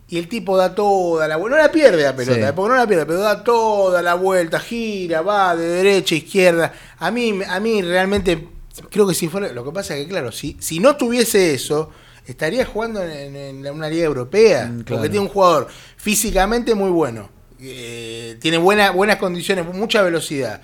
Y 0.09 0.19
el 0.19 0.27
tipo 0.29 0.57
da 0.57 0.75
toda 0.75 1.29
la 1.29 1.37
vuelta. 1.37 1.57
No 1.59 1.63
la 1.63 1.71
pierde 1.71 2.03
la 2.03 2.17
pelota, 2.17 2.49
Sí. 2.49 2.53
porque 2.57 2.71
no 2.71 2.77
la 2.77 2.87
pierde, 2.89 3.07
pero 3.07 3.21
da 3.21 3.45
toda 3.45 4.03
la 4.03 4.15
vuelta, 4.15 4.59
gira, 4.59 5.21
va 5.23 5.55
de 5.55 5.65
derecha 5.69 6.17
a 6.17 6.19
izquierda. 6.19 6.73
A 6.99 7.13
mí, 7.13 7.39
a 7.49 7.61
mí 7.61 7.81
realmente, 7.83 8.49
creo 8.91 9.07
que 9.07 9.15
si 9.15 9.29
fuera. 9.29 9.53
Lo 9.53 9.65
que 9.65 9.71
pasa 9.71 9.97
es 9.97 10.03
que, 10.05 10.09
claro, 10.11 10.33
si, 10.33 10.57
si 10.59 10.81
no 10.81 10.97
tuviese 10.97 11.55
eso, 11.55 11.91
estaría 12.27 12.67
jugando 12.67 13.01
en, 13.05 13.37
en- 13.37 13.65
en 13.67 13.73
una 13.73 13.89
liga 13.89 14.05
europea. 14.05 14.67
Mm, 14.67 14.81
claro. 14.83 14.97
Porque 15.03 15.11
tiene 15.11 15.27
un 15.27 15.33
jugador 15.33 15.69
físicamente 15.97 16.75
muy 16.75 16.91
bueno. 16.91 17.31
eh, 17.63 18.37
tiene 18.41 18.57
buena, 18.57 18.91
buenas 18.91 19.17
condiciones, 19.19 19.65
mucha 19.67 20.01
velocidad. 20.03 20.61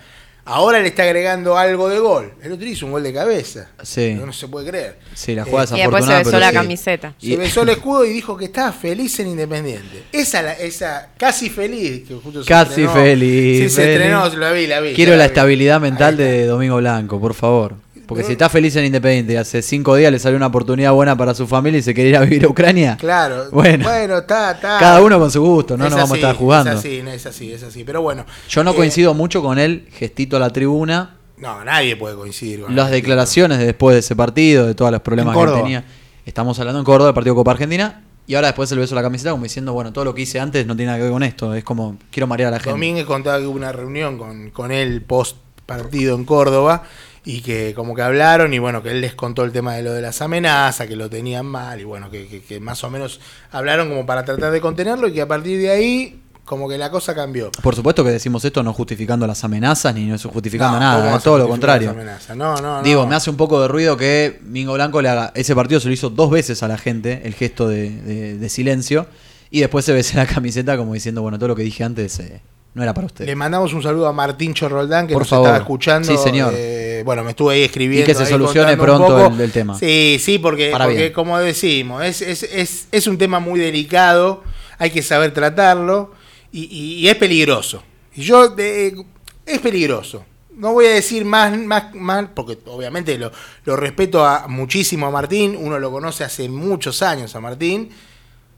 Ahora 0.47 0.79
le 0.79 0.87
está 0.87 1.03
agregando 1.03 1.57
algo 1.57 1.89
de 1.89 1.99
gol. 1.99 2.33
El 2.41 2.53
otro 2.53 2.65
hizo 2.65 2.85
un 2.85 2.93
gol 2.93 3.03
de 3.03 3.13
cabeza. 3.13 3.69
Sí. 3.83 4.13
No, 4.15 4.25
no 4.25 4.33
se 4.33 4.47
puede 4.47 4.69
creer. 4.69 4.97
Sí, 5.13 5.35
la 5.35 5.41
Eh, 5.41 5.45
jugada 5.45 5.65
es 5.65 5.71
Y 5.71 5.81
después 5.81 6.05
se 6.05 6.11
besó 6.13 6.23
pero 6.31 6.39
la 6.39 6.49
sí. 6.49 6.55
camiseta. 6.55 7.13
Se 7.21 7.35
besó 7.37 7.61
el 7.63 7.69
escudo 7.69 8.05
y 8.05 8.09
dijo 8.09 8.37
que 8.37 8.45
estaba 8.45 8.71
feliz 8.71 9.19
en 9.19 9.27
Independiente. 9.27 10.03
Esa, 10.11 10.41
la- 10.41 10.53
esa 10.53 11.09
casi 11.17 11.49
feliz. 11.49 12.07
Que 12.07 12.15
justo 12.15 12.43
se 12.43 12.47
Casi 12.49 12.87
feliz. 12.87 13.63
Sí, 13.63 13.69
se 13.69 13.81
feliz. 13.81 13.95
estrenó, 13.95 14.29
la 14.37 14.51
vi, 14.51 14.67
la 14.67 14.79
vi. 14.79 14.93
Quiero 14.93 15.15
la 15.15 15.23
vi. 15.25 15.27
estabilidad 15.27 15.81
mental 15.81 16.15
de 16.17 16.45
Domingo 16.45 16.77
Blanco, 16.77 17.19
por 17.19 17.33
favor. 17.33 17.75
Porque 18.07 18.23
si 18.23 18.31
está 18.31 18.47
feliz 18.47 18.73
en 18.77 18.85
Independiente 18.85 19.33
y 19.33 19.35
hace 19.35 19.61
cinco 19.61 19.95
días 19.95 20.11
le 20.11 20.17
salió 20.17 20.37
una 20.37 20.47
oportunidad 20.47 20.93
buena 20.93 21.17
para 21.17 21.33
su 21.33 21.45
familia 21.45 21.79
y 21.79 21.81
se 21.81 21.93
quiere 21.93 22.09
ir 22.09 22.15
a 22.15 22.21
vivir 22.21 22.45
a 22.45 22.47
Ucrania. 22.47 22.95
Claro. 22.97 23.49
Bueno. 23.51 23.83
Bueno, 23.83 24.19
está, 24.19 24.51
está. 24.51 24.77
Cada 24.79 25.01
uno 25.01 25.19
con 25.19 25.29
su 25.29 25.43
gusto, 25.43 25.75
no 25.75 25.83
Es 25.83 25.91
nos 25.91 25.99
vamos 25.99 26.13
a 26.13 26.15
estar 26.15 26.35
jugando. 26.35 26.71
Es 26.71 26.77
así, 26.77 27.03
es 27.05 27.25
así, 27.25 27.51
es 27.51 27.63
así. 27.63 27.83
Pero 27.83 28.01
bueno. 28.01 28.25
Yo 28.47 28.63
no 28.63 28.71
eh, 28.71 28.75
coincido 28.75 29.13
mucho 29.13 29.43
con 29.43 29.59
él, 29.59 29.89
gestito 29.91 30.37
a 30.37 30.39
la 30.39 30.51
tribuna. 30.51 31.17
No, 31.37 31.65
nadie 31.65 31.97
puede 31.97 32.15
coincidir 32.15 32.61
con 32.61 32.75
Las 32.75 32.91
declaraciones 32.91 33.59
de 33.59 33.65
después 33.65 33.93
de 33.93 33.99
ese 33.99 34.15
partido, 34.15 34.65
de 34.65 34.73
todos 34.73 34.89
los 34.89 35.01
problemas 35.01 35.37
que 35.37 35.51
tenía. 35.51 35.83
Estamos 36.25 36.57
hablando 36.59 36.79
en 36.79 36.85
Córdoba, 36.85 37.09
del 37.09 37.15
partido 37.15 37.35
Copa 37.35 37.51
Argentina. 37.51 38.03
Y 38.25 38.35
ahora 38.35 38.47
después 38.47 38.71
el 38.71 38.79
beso 38.79 38.95
a 38.95 38.97
la 38.97 39.03
camiseta 39.03 39.31
como 39.31 39.43
diciendo, 39.43 39.73
bueno, 39.73 39.91
todo 39.91 40.05
lo 40.05 40.15
que 40.15 40.21
hice 40.21 40.39
antes 40.39 40.65
no 40.65 40.75
tiene 40.75 40.87
nada 40.87 40.97
que 40.97 41.03
ver 41.03 41.11
con 41.11 41.23
esto. 41.23 41.53
Es 41.53 41.63
como, 41.63 41.97
quiero 42.09 42.27
marear 42.27 42.49
a 42.49 42.51
la 42.51 42.57
gente. 42.59 42.71
Domínguez 42.71 43.05
contaba 43.05 43.37
que 43.39 43.45
hubo 43.45 43.55
una 43.55 43.71
reunión 43.73 44.17
con, 44.17 44.49
con 44.51 44.71
él 44.71 45.01
post 45.01 45.37
partido 45.65 46.15
en 46.15 46.25
Córdoba 46.25 46.83
y 47.29 47.41
que 47.41 47.73
como 47.75 47.93
que 47.93 48.01
hablaron 48.01 48.53
y 48.53 48.59
bueno, 48.59 48.81
que 48.81 48.91
él 48.91 49.01
les 49.01 49.13
contó 49.13 49.43
el 49.43 49.51
tema 49.51 49.73
de 49.75 49.83
lo 49.83 49.91
de 49.93 50.01
las 50.01 50.21
amenazas, 50.21 50.87
que 50.87 50.95
lo 50.95 51.09
tenían 51.09 51.45
mal 51.45 51.79
y 51.79 51.83
bueno, 51.83 52.09
que, 52.09 52.27
que- 52.27 52.41
que 52.41 52.59
más 52.61 52.83
o 52.85 52.89
menos 52.89 53.19
hablaron 53.51 53.89
como 53.89 54.05
para 54.05 54.23
tratar 54.23 54.51
de 54.51 54.61
contenerlo 54.61 55.07
y 55.09 55.13
que 55.13 55.21
a 55.21 55.27
partir 55.27 55.59
de 55.59 55.69
ahí 55.69 56.21
como 56.45 56.69
que 56.69 56.77
la 56.77 56.89
cosa 56.89 57.13
cambió. 57.13 57.51
Por 57.61 57.75
supuesto 57.75 58.05
que 58.05 58.11
decimos 58.11 58.45
esto 58.45 58.63
no 58.63 58.71
justificando 58.71 59.27
las 59.27 59.43
amenazas 59.43 59.93
ni 59.93 60.05
no 60.05 60.17
justificando 60.17 60.79
No, 60.79 60.85
¿cómo 60.85 60.99
nada, 60.99 61.09
es 61.09 61.15
a 61.17 61.19
todo 61.19 61.37
lo 61.39 61.49
contrario. 61.49 61.93
No, 62.35 62.55
no, 62.61 62.81
Digo, 62.81 63.01
no. 63.03 63.07
me 63.09 63.15
hace 63.15 63.29
un 63.29 63.35
poco 63.35 63.61
de 63.61 63.67
ruido 63.67 63.97
que 63.97 64.39
Mingo 64.43 64.73
Blanco 64.75 65.01
le 65.01 65.09
haga. 65.09 65.33
Ese 65.35 65.53
partido 65.53 65.81
se 65.81 65.87
lo 65.89 65.93
hizo 65.93 66.09
dos 66.09 66.29
veces 66.31 66.63
a 66.63 66.69
la 66.69 66.77
gente, 66.77 67.23
el 67.25 67.33
gesto 67.33 67.67
de, 67.67 67.89
de- 67.89 68.37
de 68.37 68.49
silencio. 68.49 69.07
Y 69.51 69.59
después 69.59 69.83
se 69.83 69.91
besa 69.91 70.15
la 70.17 70.25
camiseta 70.25 70.77
como 70.77 70.93
diciendo, 70.93 71.21
bueno, 71.21 71.37
todo 71.37 71.49
lo 71.49 71.55
que 71.57 71.63
dije 71.63 71.83
antes 71.83 72.17
eh, 72.21 72.39
no 72.73 72.83
era 72.83 72.93
para 72.93 73.07
usted. 73.07 73.25
Le 73.25 73.35
mandamos 73.35 73.73
un 73.73 73.83
saludo 73.83 74.07
a 74.07 74.13
Martín 74.13 74.53
Chorroldán 74.53 75.07
que 75.07 75.13
Por 75.13 75.23
nos 75.23 75.29
favor. 75.29 75.47
estaba 75.47 75.57
escuchando. 75.63 76.07
Sí, 76.07 76.17
señor. 76.17 76.53
Eh, 76.55 76.76
bueno, 77.03 77.23
me 77.23 77.31
estuve 77.31 77.55
ahí 77.55 77.61
escribiendo. 77.63 78.03
Y 78.11 78.13
que 78.13 78.13
se 78.17 78.25
solucione 78.25 78.77
pronto 78.77 79.27
el- 79.27 79.41
el 79.41 79.51
tema. 79.51 79.77
Sí, 79.77 80.17
sí, 80.19 80.37
porque, 80.39 80.69
Para 80.71 80.85
porque 80.85 80.97
bien. 80.99 81.13
como 81.13 81.37
decimos, 81.39 82.03
es, 82.03 82.21
es, 82.21 82.43
es, 82.43 82.87
es 82.91 83.07
un 83.07 83.17
tema 83.17 83.39
muy 83.39 83.59
delicado, 83.59 84.43
hay 84.77 84.89
que 84.91 85.01
saber 85.01 85.33
tratarlo 85.33 86.11
y, 86.51 86.63
y- 86.65 86.93
y 86.99 87.07
es 87.09 87.15
peligroso. 87.15 87.83
Y 88.15 88.21
yo, 88.23 88.49
de- 88.49 89.05
es 89.45 89.59
peligroso. 89.59 90.25
No 90.55 90.73
voy 90.73 90.87
a 90.87 90.89
decir 90.93 91.23
más, 91.23 91.55
más, 91.55 91.93
más 91.93 92.29
porque 92.33 92.57
obviamente 92.65 93.15
lo, 93.19 93.31
lo 93.65 93.75
respeto 93.75 94.25
a, 94.25 94.47
muchísimo 94.47 95.05
a 95.05 95.11
Martín, 95.11 95.55
uno 95.59 95.77
lo 95.77 95.91
conoce 95.91 96.23
hace 96.23 96.49
muchos 96.49 97.03
años 97.03 97.35
a 97.35 97.39
Martín, 97.39 97.89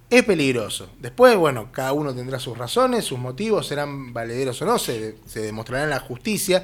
es 0.09 0.23
peligroso. 0.23 0.89
Después, 0.99 1.35
bueno, 1.35 1.67
cada 1.73 1.91
uno 1.93 2.15
tendrá 2.15 2.39
sus 2.39 2.57
razones, 2.57 3.03
sus 3.05 3.19
motivos, 3.19 3.67
serán 3.67 4.13
valederos 4.13 4.61
o 4.61 4.65
no, 4.65 4.79
se, 4.79 5.17
se 5.27 5.41
demostrará 5.41 5.83
en 5.83 5.89
la 5.89 5.99
justicia. 5.99 6.63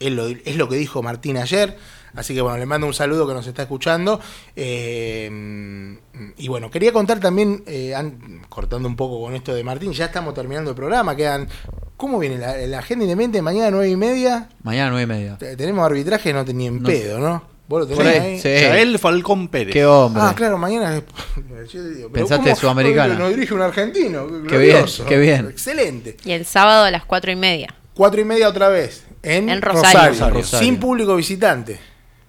Es 0.00 0.12
lo, 0.12 0.26
es 0.28 0.56
lo 0.56 0.68
que 0.68 0.76
dijo 0.76 1.02
Martín 1.02 1.36
ayer. 1.36 1.76
Así 2.14 2.34
que 2.34 2.40
bueno, 2.40 2.56
le 2.58 2.66
mando 2.66 2.86
un 2.86 2.94
saludo 2.94 3.26
que 3.28 3.34
nos 3.34 3.46
está 3.46 3.62
escuchando. 3.62 4.20
Eh, 4.56 5.98
y 6.36 6.48
bueno, 6.48 6.70
quería 6.70 6.92
contar 6.92 7.20
también, 7.20 7.62
eh, 7.66 7.94
an- 7.94 8.42
cortando 8.48 8.88
un 8.88 8.96
poco 8.96 9.20
con 9.20 9.34
esto 9.34 9.54
de 9.54 9.62
Martín, 9.64 9.92
ya 9.92 10.06
estamos 10.06 10.34
terminando 10.34 10.70
el 10.70 10.76
programa. 10.76 11.14
Quedan. 11.16 11.48
¿Cómo 11.96 12.18
viene 12.18 12.38
la, 12.38 12.56
la 12.58 12.78
agenda 12.78 13.04
independiente? 13.04 13.42
Mañana 13.42 13.70
nueve 13.70 13.88
y 13.90 13.96
media. 13.96 14.48
Mañana 14.62 14.90
nueve 14.90 15.02
y 15.02 15.06
media. 15.18 15.36
Te- 15.38 15.56
Tenemos 15.56 15.84
arbitraje, 15.84 16.32
no 16.32 16.44
tenía 16.44 16.68
en 16.68 16.82
No. 16.82 16.88
pedo, 16.88 17.18
¿no? 17.18 17.42
¿Vos 17.68 17.80
lo 17.80 17.86
tenés 17.86 18.06
ahí, 18.06 18.18
ahí? 18.20 18.40
sí. 18.40 18.48
Yael 18.48 18.98
Falcón 18.98 19.48
Pérez. 19.48 19.72
Qué 19.74 19.84
hombre. 19.84 20.22
Ah, 20.24 20.32
claro, 20.34 20.56
mañana. 20.56 21.02
Yo 21.72 21.84
digo, 21.84 22.08
Pensaste 22.10 22.44
¿cómo 22.50 22.56
sudamericana. 22.56 23.14
Nos 23.18 23.30
dirige 23.30 23.52
un 23.52 23.60
argentino. 23.62 24.26
Qué 24.48 24.56
bien, 24.58 24.70
glorioso. 24.72 25.04
qué 25.04 25.18
bien. 25.18 25.48
Excelente. 25.50 26.16
Y 26.24 26.30
el 26.32 26.46
sábado 26.46 26.84
a 26.84 26.90
las 26.90 27.04
cuatro 27.04 27.30
y 27.30 27.36
media, 27.36 27.74
Cuatro 27.94 28.20
y 28.20 28.24
media 28.24 28.48
otra 28.48 28.68
vez. 28.68 29.04
En, 29.36 29.48
En 29.48 29.60
Rosario. 29.62 30.10
Rosario. 30.10 30.34
Rosario. 30.34 30.66
Sin 30.66 30.78
público 30.80 31.16
visitante. 31.16 31.78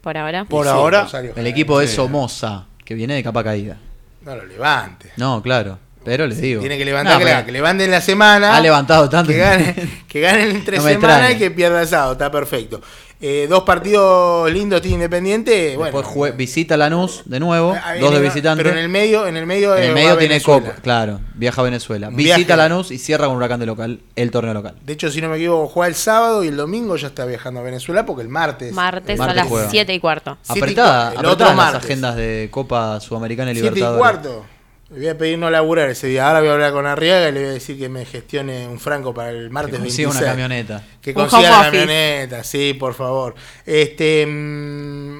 por 0.02 0.18
ahora. 0.18 0.45
Por 0.45 0.66
Sí, 0.66 0.72
ahora, 0.72 1.04
Rosario. 1.04 1.34
El 1.36 1.47
equipo 1.47 1.80
de. 1.80 1.88
Somoza, 1.88 2.66
que 2.84 2.93
viene 2.93 3.14
de 3.16 3.24
capa 3.24 3.43
caída. 3.43 3.78
No 4.26 4.36
lo 4.36 4.45
levante. 4.45 5.12
No, 5.18 5.41
claro. 5.41 5.80
Pero 6.04 6.26
les 6.28 6.39
digo. 6.39 6.62
Tiene 6.62 6.78
que 6.78 6.86
levantar, 6.86 7.20
No, 7.20 7.26
que, 7.26 7.45
que 7.45 7.52
levanten 7.52 7.91
la 7.91 8.02
semana. 8.02 8.56
Ha 8.56 8.62
levantado 8.62 9.10
tanto. 9.10 9.32
Que 9.32 9.38
gane, 9.38 9.76
que 10.08 10.22
gane 10.22 10.43
entre 10.50 10.78
No 10.78 10.84
semana 10.84 10.93
extraña. 11.30 11.32
y 11.32 11.38
que 11.38 11.52
pierda 11.52 11.82
el 11.82 11.88
sábado. 11.88 12.14
Está 12.14 12.32
perfecto. 12.32 12.82
Eh, 13.22 13.47
dos 13.49 13.63
partidos 13.63 14.49
lindos 14.49 14.82
tiene 14.82 14.95
Independiente. 14.95 15.76
Bueno, 15.76 15.97
Después 15.97 16.05
jue- 16.32 16.36
visita 16.38 16.78
Lanús 16.78 17.24
de 17.26 17.39
nuevo, 17.41 17.72
ahí 17.84 17.99
dos 17.99 18.11
de 18.11 18.20
viene- 18.20 18.34
visitante. 18.34 18.63
Pero 18.63 18.78
en 18.78 18.82
el 18.84 18.89
medio, 18.89 19.28
en 19.28 19.36
el 19.36 19.45
medio, 19.45 19.76
En 19.76 19.84
el 19.84 19.93
medio 19.93 20.17
tiene. 20.17 20.39
Copa, 20.41 20.72
claro, 20.82 21.20
viaja 21.36 21.59
a 21.59 21.63
Venezuela. 21.65 22.07
Un 22.07 22.15
Visita 22.15 22.38
viaje. 22.38 22.55
Lanús 22.55 22.91
y 22.91 22.97
cierra 22.97 23.28
con 23.28 23.36
Huracán 23.36 23.59
de 23.59 23.65
local, 23.65 23.99
el 24.15 24.32
torneo 24.32 24.53
local. 24.53 24.76
De 24.86 24.93
hecho, 24.93 25.11
si 25.11 25.20
no 25.22 25.28
me 25.28 25.36
equivoco, 25.36 25.67
juega 25.67 25.89
el 25.89 25.95
sábado 25.95 26.45
y 26.45 26.47
el 26.47 26.55
domingo 26.55 26.95
ya 26.95 27.07
está 27.07 27.26
viajando 27.26 27.59
a 27.59 27.63
Venezuela 27.63 28.05
porque 28.05 28.22
el 28.22 28.30
martes. 28.30 28.72
Martes, 28.72 29.17
Martes 29.20 29.34
a 29.38 29.41
las 29.41 29.47
juega. 29.49 29.70
siete 29.70 29.93
y 29.93 29.99
cuarto. 29.99 30.38
Y 30.47 30.51
Apretada, 30.57 31.01
el 31.11 31.17
apretadas 31.17 31.34
otro 31.34 31.45
las 31.47 31.55
martes. 31.57 31.84
agendas 31.84 32.15
de 32.15 32.47
Copa 32.51 32.99
Sudamericana 33.01 33.51
y 33.51 33.55
Siete 33.55 33.67
y 33.67 33.76
Libertadores. 33.76 33.99
cuarto. 33.99 34.45
Le 34.92 34.98
voy 34.98 35.08
a 35.10 35.18
pedir 35.18 35.38
no 35.38 35.52
laburar 35.52 35.90
ese 35.90 36.08
día. 36.08 36.28
Ahora 36.28 36.40
voy 36.40 36.50
a 36.50 36.54
hablar 36.54 36.72
con 36.72 36.88
Arriaga 36.88 37.30
y 37.30 37.32
le 37.34 37.40
voy 37.42 37.50
a 37.50 37.54
decir 37.54 37.78
que 37.78 37.90
me 37.90 38.06
gestione 38.06 38.68
un 38.68 38.80
franco 38.80 39.14
para 39.14 39.30
el 39.30 39.52
martes 39.52 39.74
Que 39.76 39.80
consiga 39.82 40.08
26. 40.10 40.18
una 40.24 40.32
camioneta. 40.32 40.84
Que 41.02 41.14
consiga 41.14 41.60
office. 41.62 41.64
camioneta, 41.78 42.44
sí, 42.44 42.74
por 42.74 42.96
favor. 42.96 43.36
Este 43.68 44.26
mm, 44.26 45.20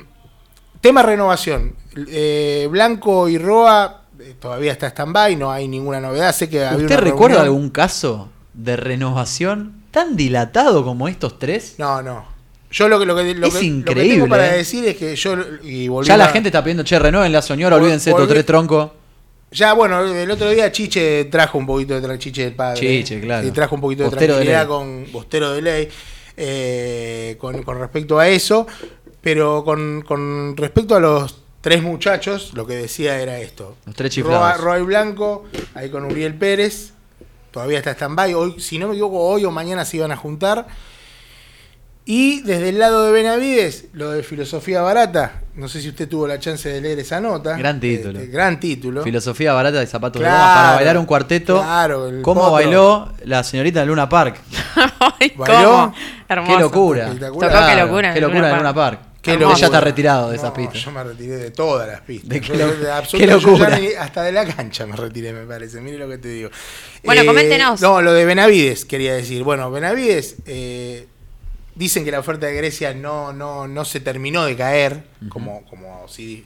tema 0.82 1.04
renovación. 1.04 1.76
Eh, 2.08 2.68
Blanco 2.72 3.30
y 3.30 3.38
Roa 3.38 4.06
eh, 4.20 4.34
todavía 4.40 4.72
está 4.72 4.88
stand-by, 4.88 5.36
no 5.36 5.52
hay 5.52 5.68
ninguna 5.68 6.02
novedad. 6.02 6.34
Sé 6.34 6.50
que 6.50 6.64
¿Usted 6.66 6.86
una 6.86 6.98
recuerda 6.98 7.36
reunión. 7.38 7.56
algún 7.56 7.70
caso 7.70 8.30
de 8.56 8.76
renovación 8.76 9.84
tan 9.92 10.16
dilatado 10.16 10.84
como 10.84 11.08
estos 11.08 11.38
tres? 11.38 11.76
No, 11.78 12.02
no. 12.02 12.26
Yo 12.72 12.88
lo 12.88 13.00
que, 13.00 13.06
lo 13.06 13.16
que, 13.16 13.36
lo 13.36 13.48
Es 13.48 13.54
que- 13.54 13.58
lo 13.58 13.60
que 13.60 13.66
increíble, 13.66 14.14
tengo 14.16 14.28
para 14.30 14.54
eh. 14.54 14.58
decir 14.58 14.84
es 14.86 14.98
que 14.98 15.16
yo. 15.16 15.36
Y 15.64 15.90
Ya 16.06 16.18
la 16.18 16.26
a- 16.26 16.30
gente 16.30 16.50
está 16.50 16.64
pidiendo, 16.64 16.84
che, 16.84 16.98
renueven 16.98 17.32
la 17.32 17.42
señora, 17.44 17.76
olvídense 17.76 18.12
de 18.14 18.26
tres 18.28 18.46
troncos. 18.48 18.92
Ya, 19.52 19.74
bueno, 19.74 20.02
el 20.02 20.30
otro 20.30 20.50
día 20.50 20.72
Chiche 20.72 21.26
trajo 21.26 21.58
un 21.58 21.66
poquito 21.66 22.00
de 22.00 22.20
Chiche 22.20 22.44
del 22.44 22.54
padre. 22.54 22.80
Chiche, 22.80 23.20
claro. 23.20 23.48
Y 23.48 23.52
trajo 23.52 23.76
un 23.76 23.82
poquito 23.82 24.04
de 24.04 24.10
Bostero 24.10 24.34
de 24.34 24.46
tranquilidad 24.46 24.68
con 24.68 25.12
Bostero 25.12 25.52
de 25.54 25.62
Ley 25.62 25.90
eh, 26.38 27.36
con, 27.40 27.64
con 27.64 27.80
respecto 27.80 28.20
a 28.20 28.28
eso. 28.28 28.68
Pero 29.22 29.64
con, 29.66 30.04
con 30.08 30.56
respecto 30.56 30.96
a 30.96 31.00
los 31.00 31.42
tres 31.62 31.82
muchachos, 31.84 32.52
lo 32.54 32.66
que 32.66 32.76
decía 32.76 33.20
era 33.20 33.40
esto. 33.40 33.76
Los 33.86 33.96
tres 33.96 34.12
chiflados. 34.12 34.62
Roa 34.62 34.80
y 34.80 34.84
Blanco, 34.84 35.46
ahí 35.74 35.90
con 35.90 36.06
Uriel 36.06 36.36
Pérez. 36.36 36.94
Todavía 37.52 37.80
está 37.80 37.92
stand-by. 37.92 38.34
Hoy, 38.34 38.60
si 38.60 38.78
no 38.78 38.88
me 38.88 38.94
equivoco, 38.94 39.20
hoy 39.20 39.44
o 39.44 39.52
mañana 39.52 39.84
se 39.84 39.98
iban 39.98 40.12
a 40.12 40.16
juntar. 40.16 40.68
Y 42.12 42.42
desde 42.42 42.70
el 42.70 42.80
lado 42.80 43.04
de 43.06 43.12
Benavides, 43.12 43.86
lo 43.94 44.10
de 44.10 44.24
filosofía 44.24 44.82
barata. 44.82 45.42
No 45.54 45.68
sé 45.68 45.80
si 45.80 45.90
usted 45.90 46.10
tuvo 46.10 46.26
la 46.28 46.40
chance 46.40 46.68
de 46.68 46.82
leer 46.82 46.98
esa 46.98 47.22
nota. 47.22 47.56
Gran 47.56 47.80
título. 47.80 48.18
Este, 48.20 48.32
gran 48.32 48.60
título. 48.60 49.04
Filosofía 49.04 49.54
barata 49.54 49.80
de 49.80 49.86
zapatos 49.86 50.20
de 50.20 50.28
goma 50.28 50.54
para 50.56 50.74
bailar 50.78 50.98
un 50.98 51.06
cuarteto. 51.06 51.62
claro, 51.62 52.08
el 52.08 52.24
¿Cómo 52.24 52.42
potro. 52.42 52.54
bailó 52.54 53.14
la 53.26 53.44
señorita 53.44 53.82
de 53.82 53.86
Luna 53.86 54.10
Park? 54.10 54.38
Ay, 55.20 55.34
¿Bailó? 55.36 55.70
¿cómo? 55.70 55.94
Hermoso. 56.28 56.56
Qué 56.56 56.60
locura. 56.64 57.06
Qué 57.14 57.20
locura 57.20 58.14
Qué 58.16 58.22
locura 58.22 58.42
Park. 58.50 58.58
Luna 58.58 58.74
Park. 58.74 59.00
Qué 59.22 59.32
Ella 59.34 59.40
locura. 59.42 59.66
está 59.68 59.82
retirado 59.82 60.30
de 60.32 60.38
esas 60.38 60.50
No, 60.50 60.54
pistas. 60.56 60.82
Yo 60.82 60.92
me 60.92 61.04
retiré 61.04 61.36
de 61.36 61.52
todas 61.52 61.88
las 61.88 62.02
pistas. 62.02 62.30
De 62.30 62.42
qué 62.42 62.58
lo- 62.58 62.68
de 62.76 62.88
qué 63.12 63.28
locura. 63.28 63.78
ni- 63.78 63.88
hasta 63.90 64.24
de 64.24 64.32
la 64.32 64.46
cancha 64.48 64.88
me 64.88 64.96
retiré, 64.96 65.32
me 65.32 65.44
parece. 65.46 65.80
Mire 65.80 66.00
lo 66.00 66.10
que 66.10 66.18
te 66.18 66.30
digo. 66.30 66.50
Bueno, 67.04 67.24
coméntenos. 67.24 67.80
No, 67.82 68.02
lo 68.02 68.14
de 68.14 68.26
Benavides 68.26 68.86
quería 68.86 69.14
decir. 69.14 69.44
Bueno, 69.44 69.70
Benavides 69.70 70.38
eh, 70.48 71.06
dicen 71.80 72.04
que 72.04 72.12
la 72.12 72.20
oferta 72.20 72.46
de 72.46 72.56
Grecia 72.56 72.94
no, 72.94 73.32
no, 73.32 73.66
no 73.66 73.86
se 73.86 74.02
terminó 74.02 74.44
de 74.44 74.58
caer, 74.58 75.06
como, 75.30 75.64
como 75.66 76.06
sí 76.10 76.46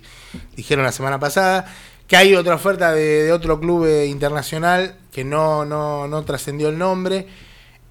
dijeron 0.55 0.85
la 0.85 0.91
semana 0.91 1.19
pasada. 1.19 1.65
Que 2.07 2.15
hay 2.15 2.35
otra 2.35 2.53
oferta 2.53 2.91
de, 2.93 3.23
de 3.23 3.31
otro 3.31 3.59
club 3.59 3.85
eh, 3.85 4.05
internacional 4.05 4.95
que 5.11 5.23
no, 5.23 5.65
no, 5.65 6.07
no 6.07 6.23
trascendió 6.23 6.69
el 6.69 6.77
nombre. 6.77 7.25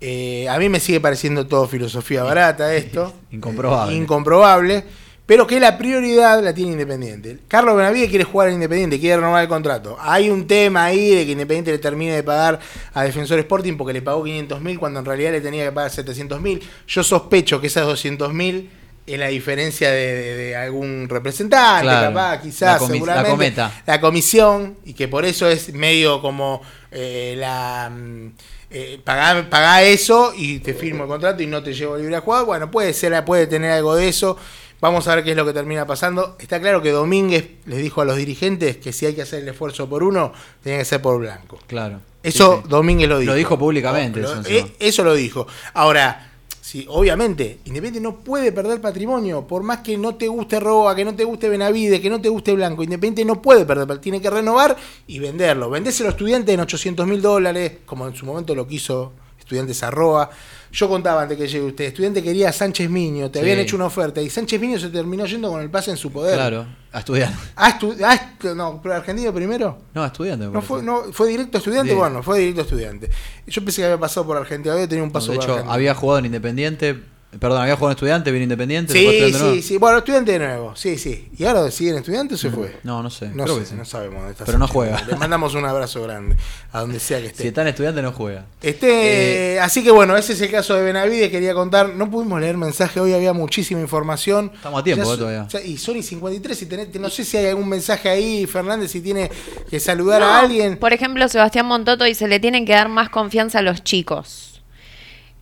Eh, 0.01 0.49
a 0.49 0.57
mí 0.59 0.69
me 0.69 0.79
sigue 0.79 1.01
pareciendo 1.01 1.49
todo 1.49 1.67
filosofía 1.67 2.23
barata 2.23 2.73
esto. 2.75 3.13
Incomprobable. 3.33 3.93
Eh, 3.93 3.99
incomprobable. 3.99 4.85
Pero 5.25 5.47
que 5.47 5.61
la 5.61 5.79
prioridad 5.79 6.43
la 6.43 6.53
tiene 6.53 6.73
Independiente. 6.73 7.39
Carlos 7.49 7.77
Benavides 7.77 8.11
quiere 8.11 8.25
jugar 8.25 8.49
en 8.49 8.55
Independiente, 8.55 8.99
quiere 8.99 9.17
renovar 9.17 9.43
el 9.43 9.49
contrato. 9.49 9.97
Hay 10.01 10.29
un 10.29 10.47
tema 10.47 10.85
ahí 10.87 11.15
de 11.15 11.25
que 11.25 11.33
Independiente 11.33 11.71
le 11.71 11.79
termine 11.79 12.13
de 12.13 12.23
pagar 12.23 12.59
a 12.93 13.05
Defensor 13.05 13.39
Sporting 13.39 13.77
porque 13.77 13.93
le 13.93 14.03
pagó 14.03 14.25
500 14.25 14.61
mil 14.61 14.79
cuando 14.79 14.99
en 14.99 15.07
realidad 15.07 15.31
le 15.31 15.41
tenía 15.41 15.65
que 15.65 15.73
pagar 15.73 15.91
700 15.91 16.41
mil. 16.41 16.61
Yo 16.89 17.03
sospecho 17.05 17.61
que 17.61 17.69
esas 17.69 17.87
200 17.87 18.33
mil 18.35 18.69
es 19.07 19.19
la 19.19 19.29
diferencia 19.29 19.91
de, 19.91 20.15
de- 20.15 20.37
de 20.37 20.57
algún 20.57 21.09
representante, 21.09 21.83
Claro. 21.87 22.09
capaz, 22.15 22.41
quizás, 22.43 22.81
La 22.81 22.87
seguramente. 22.89 23.29
la 23.29 23.31
cometa. 23.31 23.83
La 23.87 24.01
comisión, 24.01 24.77
y 24.85 24.93
que 24.95 25.09
por 25.09 25.25
eso 25.25 25.49
es 25.49 25.73
medio 25.73 26.21
como 26.21 26.63
eh, 26.91 27.35
la. 27.39 27.91
mm, 27.95 28.27
eh, 28.75 29.01
pagá, 29.05 29.49
pagá 29.51 29.83
eso 29.83 30.33
y 30.37 30.61
te 30.61 30.73
firmo 30.73 31.03
el 31.05 31.09
contrato 31.09 31.43
y 31.43 31.47
no 31.47 31.63
te 31.63 31.75
llevo 31.75 31.97
libre 31.99 32.17
a 32.17 32.21
jugar. 32.23 32.45
Bueno, 32.47 32.71
puede 32.71 32.93
ser, 32.95 33.23
puede 33.25 33.47
tener 33.47 33.71
algo 33.73 33.95
de 33.97 34.09
eso. 34.09 34.37
Vamos 34.83 35.07
a 35.07 35.15
ver 35.15 35.23
qué 35.23 35.31
es 35.31 35.37
lo 35.37 35.47
que 35.47 35.53
termina 35.53 35.87
pasando. 35.87 36.35
Está 36.41 36.61
claro 36.61 36.83
que 36.83 36.91
Domínguez 36.91 37.51
les 37.67 37.79
dijo 37.79 38.01
a 38.01 38.05
los 38.05 38.17
dirigentes 38.17 38.79
que 38.79 38.93
si 38.93 39.07
hay 39.07 39.15
que 39.15 39.23
hacer 39.23 39.45
el 39.45 39.49
esfuerzo 39.49 39.89
por 39.89 40.03
uno, 40.03 40.33
tenía 40.61 40.81
que 40.81 40.85
ser 40.85 41.01
por 41.01 41.21
Blanco. 41.21 41.61
Claro. 41.69 42.01
Eso 42.21 42.57
Sí, 42.57 42.63
sí. 42.65 42.69
Domínguez 42.69 43.09
lo 43.09 43.21
dijo. 43.21 43.31
Lo 43.31 43.37
dijo 43.37 43.57
públicamente, 43.57 44.23
eso 44.23 44.43
eh, 44.49 44.75
eso 44.81 45.05
lo 45.05 45.15
dijo. 45.15 45.47
Ahora, 45.75 46.33
sí, 46.61 46.85
obviamente, 46.89 47.61
Independiente 47.67 48.01
no 48.01 48.17
puede 48.25 48.51
perder 48.51 48.81
patrimonio. 48.81 49.47
Por 49.47 49.63
más 49.63 49.79
que 49.83 49.97
no 49.97 50.17
te 50.17 50.27
guste 50.27 50.59
Roa, 50.59 50.97
que 50.97 51.05
no 51.05 51.15
te 51.15 51.23
guste 51.23 51.49
Benavide, 51.49 52.01
que 52.01 52.11
no 52.11 52.21
te 52.21 52.29
guste 52.29 52.53
Blanco. 52.53 52.83
Independiente 52.83 53.25
no 53.25 53.41
puede 53.41 53.65
perder, 53.65 53.99
tiene 54.01 54.21
que 54.21 54.31
renovar 54.31 54.77
y 55.07 55.21
venderlo. 55.21 55.71
Vendéselo 55.71 56.09
a 56.09 56.11
estudiantes 56.11 56.53
en 56.53 56.59
800 56.59 57.07
mil 57.07 57.23
dólares, 57.23 57.75
como 57.87 58.09
en 58.09 58.17
su 58.17 58.27
momento 58.27 58.53
lo 58.53 58.67
quiso 58.67 59.13
Estudiantes 59.53 59.83
a 59.83 59.91
Roa. 59.91 60.31
Yo 60.73 60.89
contaba 60.89 61.21
antes 61.23 61.37
que 61.37 61.47
llegue 61.47 61.67
usted, 61.67 61.85
estudiante 61.85 62.23
quería 62.23 62.49
a 62.49 62.53
Sánchez 62.53 62.89
Miño, 62.89 63.31
te 63.31 63.39
Sí. 63.39 63.43
habían 63.43 63.59
hecho 63.59 63.77
una 63.77 63.85
oferta 63.85 64.23
y 64.23 64.31
Sánchez 64.31 64.59
Miño 64.59 64.79
se 64.79 64.89
terminó 64.89 65.27
yendo 65.27 65.51
con 65.51 65.61
el 65.61 65.69
pase 65.71 65.91
en 65.91 65.99
su 65.99 66.11
poder. 66.11 66.35
Claro, 66.37 66.65
a 66.91 66.99
estudiar. 67.01 67.31
Ah, 67.55 67.79
estu- 67.79 67.95
estu- 67.99 68.57
no, 68.57 68.81
pero 68.83 68.95
argentino 68.95 69.35
primero. 69.35 69.77
No, 69.93 70.03
a 70.03 70.07
estudiante. 70.07 70.47
No 70.47 70.63
fue, 70.63 70.83
no, 70.83 71.03
fue 71.13 71.29
directo 71.29 71.59
a 71.59 71.61
estudiante, 71.61 71.89
Bien. 71.89 71.99
bueno, 71.99 72.23
fue 72.23 72.39
directo 72.39 72.63
a 72.63 72.65
estudiante. 72.65 73.11
Yo 73.47 73.63
pensé 73.63 73.83
que 73.83 73.87
había 73.87 74.01
pasado 74.01 74.27
por 74.27 74.39
Argentina, 74.39 74.73
había 74.73 74.89
tenido 74.89 75.05
un 75.05 75.11
No, 75.11 75.13
paso 75.13 75.33
de 75.33 75.37
por 75.37 75.45
hecho, 75.45 75.53
Argentina. 75.53 75.75
había 75.75 75.95
jugado 75.95 76.19
en 76.21 76.25
Independiente. 76.27 77.03
Perdón, 77.41 77.63
había 77.63 77.77
jugado 77.77 77.93
en 77.93 77.97
Estudiante, 77.97 78.31
vino 78.31 78.43
Independiente. 78.43 78.93
Sí, 78.93 79.09
sí, 79.09 79.33
nuevo. 79.33 79.63
sí. 79.63 79.77
Bueno, 79.79 79.99
estudiante 79.99 80.33
de 80.33 80.39
nuevo, 80.39 80.77
sí, 80.77 80.99
sí. 80.99 81.29
¿Y 81.39 81.45
ahora 81.45 81.71
siguen 81.71 81.97
estudiante 81.97 82.35
o 82.35 82.37
se 82.37 82.51
fue? 82.51 82.77
No, 82.83 83.03
no 83.03 83.09
sé. 83.09 83.29
No 83.29 83.45
creo 83.45 83.55
sé, 83.57 83.61
que 83.63 83.67
sí. 83.69 83.75
no 83.75 83.85
sabemos 83.87 84.17
dónde 84.17 84.33
está. 84.33 84.45
Pero 84.45 84.59
no 84.59 84.69
juega. 84.69 85.03
Le 85.09 85.17
mandamos 85.17 85.55
un 85.55 85.65
abrazo 85.65 86.03
grande 86.03 86.37
a 86.73 86.81
donde 86.81 87.01
sea 87.01 87.21
que 87.21 87.29
esté. 87.29 87.43
Si 87.43 87.49
está 87.49 87.63
en 87.63 87.69
Estudiante, 87.69 88.03
no 88.03 88.13
juega. 88.13 88.45
Este, 88.61 89.55
Eh, 89.55 89.61
así 89.61 89.83
que 89.83 89.91
bueno, 89.91 90.15
ese 90.17 90.35
es 90.35 90.41
el 90.43 90.51
caso 90.51 90.75
de 90.75 90.83
Benavides, 90.85 91.31
quería 91.31 91.55
contar, 91.55 91.89
no 91.95 92.11
pudimos 92.11 92.39
leer 92.39 92.59
mensaje, 92.59 93.01
hoy 93.01 93.15
había 93.15 93.33
muchísima 93.33 93.81
información. 93.81 94.51
Estamos 94.55 94.81
a 94.81 94.85
tiempo, 94.85 95.05
Ya 95.07 95.15
eh, 95.15 95.17
todavía. 95.17 95.49
ya- 95.49 95.61
y 95.63 95.79
son 95.79 95.97
y 95.97 96.03
53, 96.03 96.61
y 96.63 96.67
tenés- 96.67 97.01
no 97.01 97.09
sé 97.09 97.25
si 97.25 97.39
hay 97.39 97.47
algún 97.47 97.69
mensaje 97.69 98.11
ahí, 98.11 98.47
Fernández, 98.47 98.91
si 98.91 99.01
tiene 99.01 99.31
que 99.71 99.81
saludar 99.81 100.23
a 100.23 100.41
alguien. 100.41 100.77
Por 100.77 100.93
ejemplo, 100.93 101.27
Sebastián 101.29 101.65
Montoto 101.65 102.05
dice, 102.05 102.29
le 102.29 102.41
tienen 102.41 102.67
que 102.67 102.73
dar 102.73 102.91
más 102.91 103.09
confianza 103.09 103.61
a 103.61 103.63
los 103.63 103.83
chicos. 103.83 104.52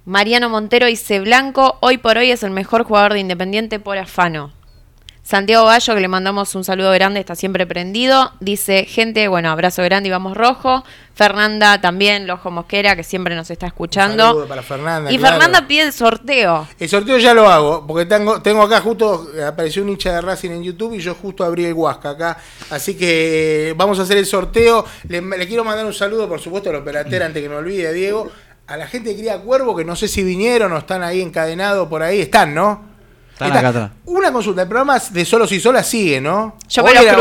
Mariano 0.05 0.48
Montero 0.48 0.86
dice, 0.86 1.20
Blanco, 1.20 1.76
hoy 1.80 1.98
por 1.98 2.16
hoy 2.18 2.30
es 2.30 2.42
el 2.42 2.51
mejor 2.51 2.84
jugador 2.84 3.12
de 3.12 3.20
Independiente 3.20 3.78
por 3.78 3.98
afano. 3.98 4.53
Santiago 5.22 5.66
Gallo, 5.66 5.94
que 5.94 6.01
le 6.01 6.09
mandamos 6.09 6.55
un 6.57 6.64
saludo 6.64 6.90
grande, 6.90 7.20
está 7.20 7.36
siempre 7.36 7.64
prendido. 7.64 8.32
Dice, 8.40 8.84
gente, 8.86 9.28
bueno, 9.28 9.51
abrazo 9.51 9.82
grande 9.84 10.09
y 10.09 10.11
vamos 10.11 10.36
rojo. 10.36 10.82
Fernanda 11.14 11.80
también, 11.80 12.26
Lojo 12.26 12.51
Mosquera, 12.51 12.96
que 12.96 13.05
siempre 13.05 13.36
nos 13.36 13.48
está 13.51 13.66
Un 13.66 13.68
escuchando. 13.68 14.24
saludo 14.26 14.48
para 14.48 14.62
Fernanda, 14.62 15.12
y 15.12 15.18
claro. 15.18 15.36
Fernanda 15.36 15.68
pide 15.68 15.82
el 15.82 15.92
sorteo. 15.92 16.66
El 16.80 16.88
sorteo 16.88 17.18
ya 17.18 17.34
lo 17.34 17.48
hago, 17.48 17.86
porque 17.86 18.07
tengo, 18.07 18.40
tengo 18.42 18.62
acá 18.62 18.80
justo, 18.80 19.28
apareció 19.46 19.82
un 19.82 19.90
hincha 19.90 20.14
de 20.14 20.20
Racing 20.22 20.51
en 20.51 20.62
YouTube 20.64 20.94
y 20.94 21.01
yo 21.01 21.14
justo 21.14 21.44
abrí 21.44 21.66
el 21.66 21.74
Huasca 21.74 22.11
acá. 22.11 22.38
Así 22.70 22.96
que 22.96 23.68
eh, 23.68 23.74
vamos 23.76 24.01
a 24.01 24.03
hacer 24.03 24.16
el 24.16 24.26
sorteo. 24.26 24.84
Le, 25.07 25.20
le 25.20 25.46
quiero 25.46 25.62
mandar 25.62 25.84
un 25.84 25.94
saludo, 25.94 26.26
por 26.28 26.40
supuesto, 26.40 26.70
al 26.70 26.76
operatero, 26.76 27.26
antes 27.26 27.40
que 27.40 27.48
me 27.48 27.57
olvide, 27.57 27.92
Diego. 27.92 28.32
A 28.70 28.76
la 28.76 28.86
gente 28.86 29.10
de 29.10 29.16
Cría 29.16 29.38
Cuervo, 29.40 29.74
que 29.76 29.84
no 29.84 29.96
sé 29.96 30.06
si 30.08 30.22
vinieron 30.22 30.72
o 30.72 30.78
están 30.78 31.02
ahí 31.02 31.20
encadenados 31.20 31.88
por 31.88 32.02
ahí. 32.02 32.20
Están, 32.20 32.54
¿no? 32.54 32.88
Están 33.32 33.56
acá 33.56 33.68
atrás. 33.68 33.90
Una 34.04 34.30
consulta, 34.32 34.62
el 34.62 34.68
programa 34.68 34.98
de 35.10 35.24
Solos 35.24 35.50
y 35.52 35.58
Solas 35.60 35.86
sigue, 35.88 36.20
¿no? 36.20 36.56
Yo 36.68 36.84
me 36.84 36.90
era- 36.90 37.00
eran, 37.02 37.18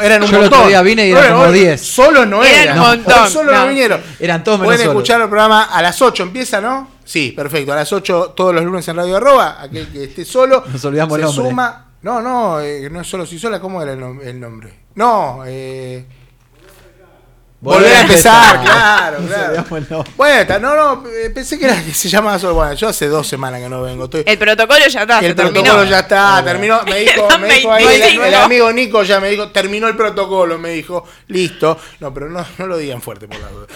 eran 0.00 0.22
un 0.22 0.28
Yo 0.30 0.36
el 0.38 0.44
otro 0.44 0.56
montón. 0.58 0.68
día 0.68 0.80
vine 0.82 1.06
y 1.08 1.10
eran 1.10 1.32
como 1.32 1.42
hoy 1.44 1.58
10. 1.58 1.80
Solos 1.82 2.26
no 2.28 2.42
Eran 2.44 2.60
eran. 2.62 2.78
un 2.78 2.84
montón, 2.86 3.24
Hoy 3.24 3.30
Solos 3.30 3.52
no, 3.52 3.60
no. 3.62 3.68
vinieron. 3.68 4.00
Eran 4.20 4.44
todos 4.44 4.58
menos 4.60 4.68
Pueden 4.68 4.86
solos. 4.86 5.02
escuchar 5.02 5.20
el 5.22 5.28
programa 5.28 5.64
a 5.64 5.82
las 5.82 6.00
8, 6.00 6.22
empieza, 6.22 6.60
¿no? 6.60 6.88
Sí, 7.04 7.32
perfecto. 7.32 7.72
A 7.72 7.76
las 7.76 7.92
8 7.92 8.32
todos 8.36 8.54
los 8.54 8.64
lunes 8.64 8.86
en 8.88 8.96
Radio 8.96 9.16
Arroba. 9.16 9.60
Aquel 9.60 9.88
que 9.88 10.04
esté 10.04 10.24
solo. 10.24 10.62
Nos 10.72 10.84
olvidamos 10.84 11.14
se 11.14 11.20
el 11.20 11.26
nombre. 11.26 11.44
suma. 11.50 11.86
No, 12.02 12.22
no, 12.22 12.60
eh, 12.60 12.88
no 12.88 13.00
es 13.00 13.06
solo 13.08 13.26
si 13.26 13.38
sola, 13.38 13.58
¿cómo 13.60 13.82
era 13.82 13.92
el, 13.92 14.00
nom- 14.00 14.22
el 14.22 14.38
nombre? 14.38 14.72
No, 14.94 15.42
eh. 15.46 16.04
Volver 17.66 17.96
a 17.96 18.00
empezar, 18.02 18.60
claro, 18.62 19.18
claro. 19.26 20.04
Bueno, 20.16 20.40
está- 20.40 20.58
no, 20.60 20.76
no, 20.76 21.02
pensé 21.34 21.58
que 21.58 21.64
era 21.64 21.82
que 21.82 21.92
se 21.92 22.08
llamaba 22.08 22.38
solo. 22.38 22.54
Bueno, 22.54 22.74
yo 22.74 22.88
hace 22.88 23.08
dos 23.08 23.26
semanas 23.26 23.60
que 23.60 23.68
no 23.68 23.82
vengo. 23.82 24.04
Estoy, 24.04 24.22
El 24.24 24.38
protocolo 24.38 24.86
ya 24.88 25.02
está, 25.02 25.18
el 25.18 25.26
se 25.26 25.34
terminó. 25.34 25.62
protocolo 25.62 25.84
ya 25.90 25.98
está, 25.98 26.42
terminó. 26.44 26.80
Me 26.84 26.98
dijo, 27.00 27.28
me 27.40 27.54
dijo 27.54 27.72
ahí 27.72 27.84
el, 27.84 27.90
25. 28.00 28.24
el 28.24 28.34
amigo 28.34 28.72
Nico 28.72 29.02
ya 29.02 29.18
me 29.20 29.28
dijo, 29.30 29.48
terminó 29.50 29.88
el 29.88 29.96
protocolo, 29.96 30.58
me 30.58 30.70
dijo, 30.70 31.04
listo. 31.26 31.76
No, 32.00 32.14
pero 32.14 32.28
no, 32.28 32.44
no 32.58 32.66
lo 32.68 32.76
digan 32.78 33.02
fuerte 33.02 33.26
por 33.26 33.40
la 33.40 33.48
duda. 33.48 33.66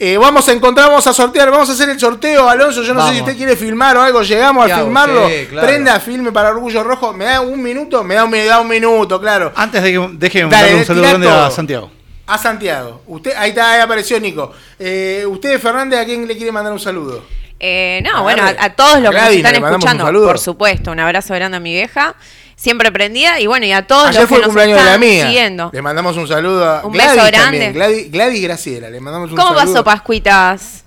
Eh, 0.00 0.16
vamos 0.16 0.48
a 0.48 0.52
encontrar, 0.52 0.88
vamos 0.88 1.06
a 1.08 1.12
sortear, 1.12 1.50
vamos 1.50 1.68
a 1.68 1.72
hacer 1.72 1.88
el 1.90 1.98
sorteo, 1.98 2.48
Alonso. 2.48 2.82
Yo 2.84 2.94
no 2.94 3.06
sé 3.08 3.14
si 3.14 3.20
usted 3.20 3.36
quiere 3.36 3.56
filmar 3.56 3.96
o 3.96 4.02
algo. 4.02 4.22
Llegamos 4.22 4.64
¿Qué 4.66 4.72
a 4.72 4.76
hago? 4.76 4.84
filmarlo. 4.86 5.28
Sí, 5.28 5.46
claro. 5.50 5.66
Prenda 5.66 5.98
filme 6.00 6.30
para 6.32 6.50
Orgullo 6.50 6.84
Rojo. 6.84 7.12
¿Me 7.12 7.24
da 7.24 7.40
un 7.40 7.60
minuto? 7.60 8.04
Me 8.04 8.14
da 8.14 8.24
un, 8.24 8.30
me 8.30 8.44
da 8.44 8.60
un 8.60 8.68
minuto, 8.68 9.20
claro. 9.20 9.52
Antes 9.56 9.82
de 9.82 9.92
que 9.92 10.08
déjeme 10.12 10.50
Dale, 10.50 10.76
un 10.76 10.84
saludo 10.84 11.02
grande 11.02 11.28
a. 11.28 11.50
Santiago. 11.50 11.90
A 12.28 12.38
Santiago. 12.38 13.02
Usted, 13.06 13.32
ahí 13.36 13.50
está, 13.50 13.72
ahí 13.72 13.80
apareció 13.80 14.20
Nico. 14.20 14.52
Eh, 14.78 15.24
usted, 15.26 15.58
Fernández, 15.60 16.00
¿a 16.00 16.04
quién 16.04 16.26
le 16.28 16.36
quiere 16.36 16.52
mandar 16.52 16.72
un 16.72 16.78
saludo? 16.80 17.24
Eh, 17.60 18.00
no, 18.04 18.10
Agarre. 18.18 18.22
bueno, 18.22 18.42
a, 18.44 18.64
a 18.66 18.70
todos 18.76 19.00
los 19.00 19.10
que 19.10 19.16
Gladys, 19.16 19.28
nos 19.28 19.36
están 19.38 19.52
¿le 19.54 19.60
mandamos 19.60 19.84
un 19.84 19.88
escuchando, 19.98 20.26
por 20.26 20.38
supuesto, 20.38 20.92
un 20.92 21.00
abrazo 21.00 21.34
grande 21.34 21.56
a 21.56 21.60
mi 21.60 21.72
vieja, 21.72 22.14
siempre 22.54 22.92
prendida, 22.92 23.40
y 23.40 23.46
bueno, 23.48 23.66
y 23.66 23.72
a 23.72 23.84
todos 23.86 24.08
Ayer 24.10 24.20
los 24.20 24.28
fue 24.28 24.36
que 24.38 24.42
el 24.44 24.48
nos 24.48 24.48
cumpleaños 24.54 24.78
de 24.78 24.84
la 24.84 24.90
están 24.94 25.00
mía. 25.00 25.26
siguiendo. 25.26 25.70
Le 25.72 25.82
mandamos 25.82 26.16
un 26.16 26.28
saludo 26.28 26.64
a 26.68 26.84
Un 26.84 26.92
Gladys 26.92 27.14
beso 27.16 27.30
también. 27.32 27.62
grande. 27.72 27.72
Gladys, 27.72 28.12
Gladys 28.12 28.42
Graciela, 28.42 28.90
le 28.90 29.00
mandamos 29.00 29.30
un 29.30 29.36
¿Cómo 29.36 29.48
saludo. 29.56 29.72
pasó 29.72 29.84
Pascuitas? 29.84 30.84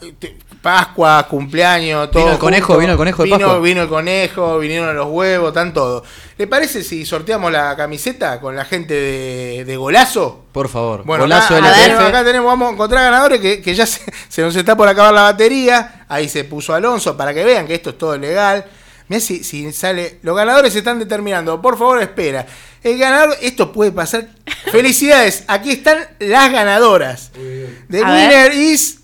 Pascua, 0.61 1.25
cumpleaños, 1.27 2.11
todo. 2.11 2.21
Vino 2.23 2.33
el 2.33 2.39
conejo, 2.39 2.67
junto. 2.67 2.79
vino 2.79 2.91
el 2.91 2.97
conejo 2.97 3.23
de 3.23 3.25
Vino- 3.25 3.37
Pascua. 3.39 3.59
Vino 3.59 3.81
el 3.81 3.89
conejo, 3.89 4.59
vinieron 4.59 4.95
los 4.95 5.07
huevos, 5.07 5.47
están 5.49 5.73
todo. 5.73 6.03
¿Le 6.37 6.45
parece 6.47 6.83
si 6.83 7.03
sorteamos 7.05 7.51
la 7.51 7.75
camiseta 7.75 8.39
con 8.39 8.55
la 8.55 8.63
gente 8.65 8.93
de, 8.93 9.65
de 9.65 9.77
Golazo? 9.77 10.45
Por 10.51 10.69
favor. 10.69 11.03
Bueno, 11.03 11.23
Golazo 11.23 11.55
acá, 11.55 11.65
acá 11.65 11.69
LTF. 11.71 11.83
tenemos, 11.83 12.03
acá 12.05 12.23
tenemos- 12.23 12.47
vamos 12.47 12.69
a 12.69 12.73
encontrar 12.73 13.03
ganadores 13.05 13.41
que, 13.41 13.61
que 13.61 13.73
ya 13.73 13.85
se, 13.87 14.01
se 14.29 14.41
nos 14.43 14.55
está 14.55 14.77
por 14.77 14.87
acabar 14.87 15.13
la 15.13 15.23
batería. 15.23 16.05
Ahí 16.07 16.29
se 16.29 16.43
puso 16.43 16.73
Alonso 16.75 17.17
para 17.17 17.33
que 17.33 17.43
vean 17.43 17.65
que 17.65 17.73
esto 17.75 17.89
es 17.91 17.97
todo 17.97 18.15
legal. 18.17 18.63
Mirá 19.07 19.19
si, 19.19 19.43
si 19.43 19.71
sale. 19.73 20.19
Los 20.21 20.35
ganadores 20.37 20.73
se 20.73 20.79
están 20.79 20.99
determinando. 20.99 21.59
Por 21.61 21.77
favor, 21.77 22.01
espera. 22.01 22.45
El 22.83 22.97
ganador, 22.97 23.35
esto 23.41 23.71
puede 23.71 23.91
pasar. 23.91 24.27
Felicidades, 24.71 25.43
aquí 25.47 25.71
están 25.71 25.97
las 26.19 26.51
ganadoras. 26.51 27.31
The 27.89 28.03
A 28.03 28.11
winner 28.13 28.53
is 28.53 28.99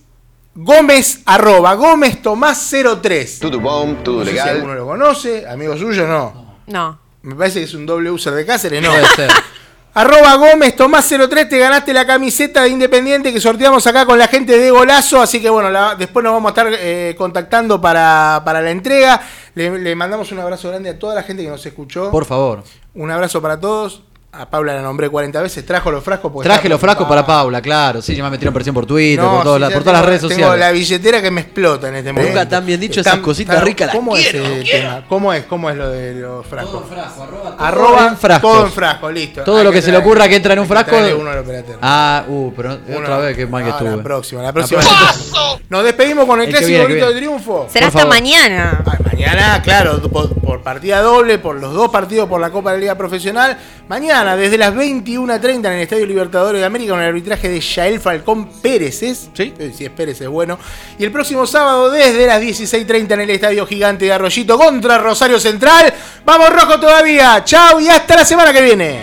Gómez 0.59 1.21
arroba 1.25 1.75
Gómez 1.75 2.19
Tomás 2.21 2.73
03. 3.01 3.39
Tudo 3.39 3.59
bom, 3.59 3.97
tudo 4.03 4.19
No 4.19 4.25
sé 4.25 4.31
si 4.31 4.35
legal. 4.37 4.49
alguno 4.55 4.73
lo 4.73 4.85
conoce, 4.87 5.47
amigo 5.47 5.77
suyo, 5.77 6.07
no. 6.07 6.57
No. 6.65 6.99
Me 7.21 7.35
parece 7.35 7.59
que 7.59 7.65
es 7.65 7.73
un 7.75 7.85
doble 7.85 8.09
user 8.09 8.33
de 8.33 8.43
Cáceres, 8.45 8.81
no. 8.81 8.89
Puede 8.89 9.05
ser. 9.15 9.29
Arroba 9.93 10.35
Gómez 10.35 10.75
Tomás 10.75 11.07
03, 11.07 11.47
te 11.49 11.57
ganaste 11.59 11.91
la 11.93 12.05
camiseta 12.05 12.63
de 12.63 12.69
Independiente 12.69 13.31
que 13.33 13.39
sorteamos 13.39 13.85
acá 13.87 14.05
con 14.05 14.17
la 14.17 14.27
gente 14.27 14.57
de 14.57 14.69
Golazo. 14.71 15.21
Así 15.21 15.39
que 15.41 15.49
bueno, 15.49 15.69
la- 15.69 15.95
después 15.95 16.23
nos 16.23 16.33
vamos 16.33 16.49
a 16.49 16.51
estar 16.51 16.67
eh, 16.71 17.15
contactando 17.17 17.79
para, 17.79 18.41
para 18.43 18.61
la 18.61 18.71
entrega. 18.71 19.21
Le, 19.55 19.77
le 19.79 19.95
mandamos 19.95 20.31
un 20.31 20.39
abrazo 20.39 20.69
grande 20.69 20.89
a 20.89 20.97
toda 20.99 21.13
la 21.15 21.23
gente 21.23 21.43
que 21.43 21.49
nos 21.49 21.65
escuchó. 21.65 22.09
Por 22.11 22.25
favor. 22.25 22.63
Un 22.95 23.09
abrazo 23.11 23.41
para 23.41 23.59
todos. 23.59 24.03
A 24.39 24.45
Paula 24.49 24.73
la 24.75 24.81
nombré 24.81 25.09
40 25.09 25.41
veces, 25.41 25.65
trajo 25.65 25.89
los 25.91 26.03
frascos. 26.03 26.31
porque 26.31 26.47
Traje 26.47 26.69
los 26.69 26.79
frascos 26.79 27.07
para. 27.07 27.25
Paula, 27.25 27.61
claro. 27.61 28.01
Sí, 28.01 28.15
ya 28.15 28.23
me 28.23 28.29
metieron 28.29 28.53
presión 28.53 28.73
por 28.75 28.85
Twitter, 28.85 29.23
No, 29.23 29.31
por, 29.35 29.43
todas 29.43 29.61
las- 29.61 29.69
ya 29.71 29.75
por 29.75 29.83
todas 29.83 29.93
las 29.93 30.01
tengo- 30.01 30.07
redes 30.09 30.21
Tengo 30.21 30.33
sociales. 30.33 30.59
la 30.59 30.71
billetera 30.71 31.21
que 31.21 31.31
me 31.31 31.41
explota 31.41 31.89
en 31.89 31.95
este 31.95 32.13
momento. 32.13 32.33
Nunca 32.33 32.47
tan 32.49 32.65
bien 32.65 32.79
dicho 32.79 33.01
esas 33.01 33.17
cositas 33.17 33.63
ricas, 33.63 33.87
las 33.87 33.95
¿Cómo 33.95 34.13
quiero, 34.13 34.45
es 34.45 34.51
ese 34.67 34.71
tema? 34.81 35.03
¿Cómo 35.09 35.33
es? 35.33 35.45
¿Cómo 35.45 35.69
es 35.69 35.75
lo 35.75 35.89
de 35.89 36.13
los 36.15 36.45
frascos? 36.45 36.71
Todo 36.71 36.83
en 36.83 36.89
frasco, 36.89 37.23
arroba 37.23 37.51
todo 37.55 37.65
Arroba 37.65 38.07
en 38.07 38.17
frascos. 38.17 38.51
todo 38.53 38.65
en 38.65 38.71
frasco, 38.71 39.11
listo. 39.11 39.43
Todo 39.43 39.57
Hay 39.57 39.63
lo 39.63 39.71
que 39.71 39.81
se 39.81 39.91
le 39.91 39.97
ocurra 39.97 40.27
que 40.29 40.35
entra 40.35 40.53
en 40.53 40.59
un 40.59 40.67
que 40.67 40.73
frasco. 40.73 40.95
uno 41.19 41.29
al. 41.31 41.43
Ah, 41.81 42.23
uh, 42.27 42.53
pero 42.55 42.77
Uno- 42.87 42.99
otra 42.99 43.17
vez, 43.17 43.35
qué 43.35 43.47
mal 43.47 43.63
que 43.63 43.69
Ah, 43.69 43.73
estuve. 43.73 43.97
La 43.97 44.03
próxima, 44.03 44.41
la 44.43 44.53
próxima. 44.53 44.81
próxima. 44.81 45.37
Nos 45.69 45.83
despedimos 45.83 46.25
con 46.25 46.39
el, 46.39 46.47
El 46.47 46.53
que 46.53 46.59
clásico 46.59 46.85
que 46.87 46.93
grito 46.93 47.07
de 47.09 47.15
triunfo. 47.15 47.67
Será 47.69 47.87
hasta 47.87 48.05
mañana. 48.05 48.83
Mañana, 49.11 49.61
claro, 49.63 49.99
por, 50.03 50.33
por 50.39 50.61
partida 50.61 51.01
doble, 51.01 51.39
por 51.39 51.55
los 51.59 51.73
dos 51.73 51.89
partidos 51.89 52.29
por 52.29 52.39
la 52.39 52.51
Copa 52.51 52.71
de 52.71 52.77
la 52.77 52.81
Liga 52.81 52.95
Profesional. 52.95 53.57
Mañana, 53.89 54.26
desde 54.35 54.57
las 54.57 54.73
21.30 54.73 55.57
en 55.59 55.65
el 55.73 55.81
Estadio 55.81 56.05
Libertadores 56.05 56.59
de 56.59 56.65
América, 56.65 56.91
con 56.91 57.01
el 57.01 57.07
arbitraje 57.07 57.47
de 57.49 57.59
Yael 57.59 57.99
Falcón 57.99 58.49
Pérez. 58.61 59.03
¿es? 59.03 59.29
Sí. 59.33 59.53
Eh, 59.57 59.71
Si 59.75 59.85
es 59.85 59.91
Pérez, 59.91 60.19
es 60.21 60.27
bueno. 60.27 60.57
Y 60.97 61.03
el 61.05 61.11
próximo 61.11 61.45
sábado, 61.47 61.89
desde 61.91 62.25
las 62.27 62.41
16.30 62.41 63.11
en 63.13 63.21
el 63.21 63.29
Estadio 63.29 63.65
Gigante 63.65 64.05
de 64.05 64.13
Arroyito 64.13 64.57
contra 64.57 64.97
Rosario 64.97 65.39
Central. 65.39 65.93
Vamos 66.25 66.49
rojo 66.49 66.79
todavía. 66.79 67.43
Chau 67.45 67.79
y 67.79 67.87
hasta 67.87 68.15
la 68.15 68.25
semana 68.25 68.51
que 68.51 68.61
viene. 68.61 68.99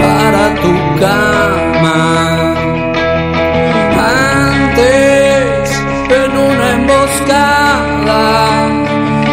para 0.00 0.54
tu 0.54 0.72
cama. 1.00 2.54
Antes, 3.96 5.70
en 6.10 6.36
una 6.36 6.72
emboscada, 6.72 8.68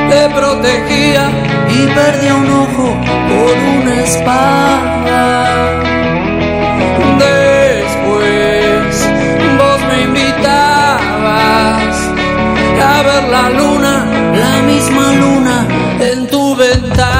te 0.10 0.30
protegía 0.30 1.30
y 1.74 1.88
perdía 1.88 2.36
un 2.36 2.50
ojo 2.50 2.88
por 3.30 3.54
una 3.78 3.94
espada. 4.04 5.24
Después 7.28 9.10
vos 9.60 9.80
me 9.90 9.98
invitabas 10.04 11.96
a 12.92 13.04
ver 13.08 13.24
la 13.36 13.46
luna, 13.50 13.94
la 14.44 14.56
misma 14.72 15.06
luna 15.14 15.68
en 16.00 16.28
tu 16.28 16.56
ventana. 16.56 17.11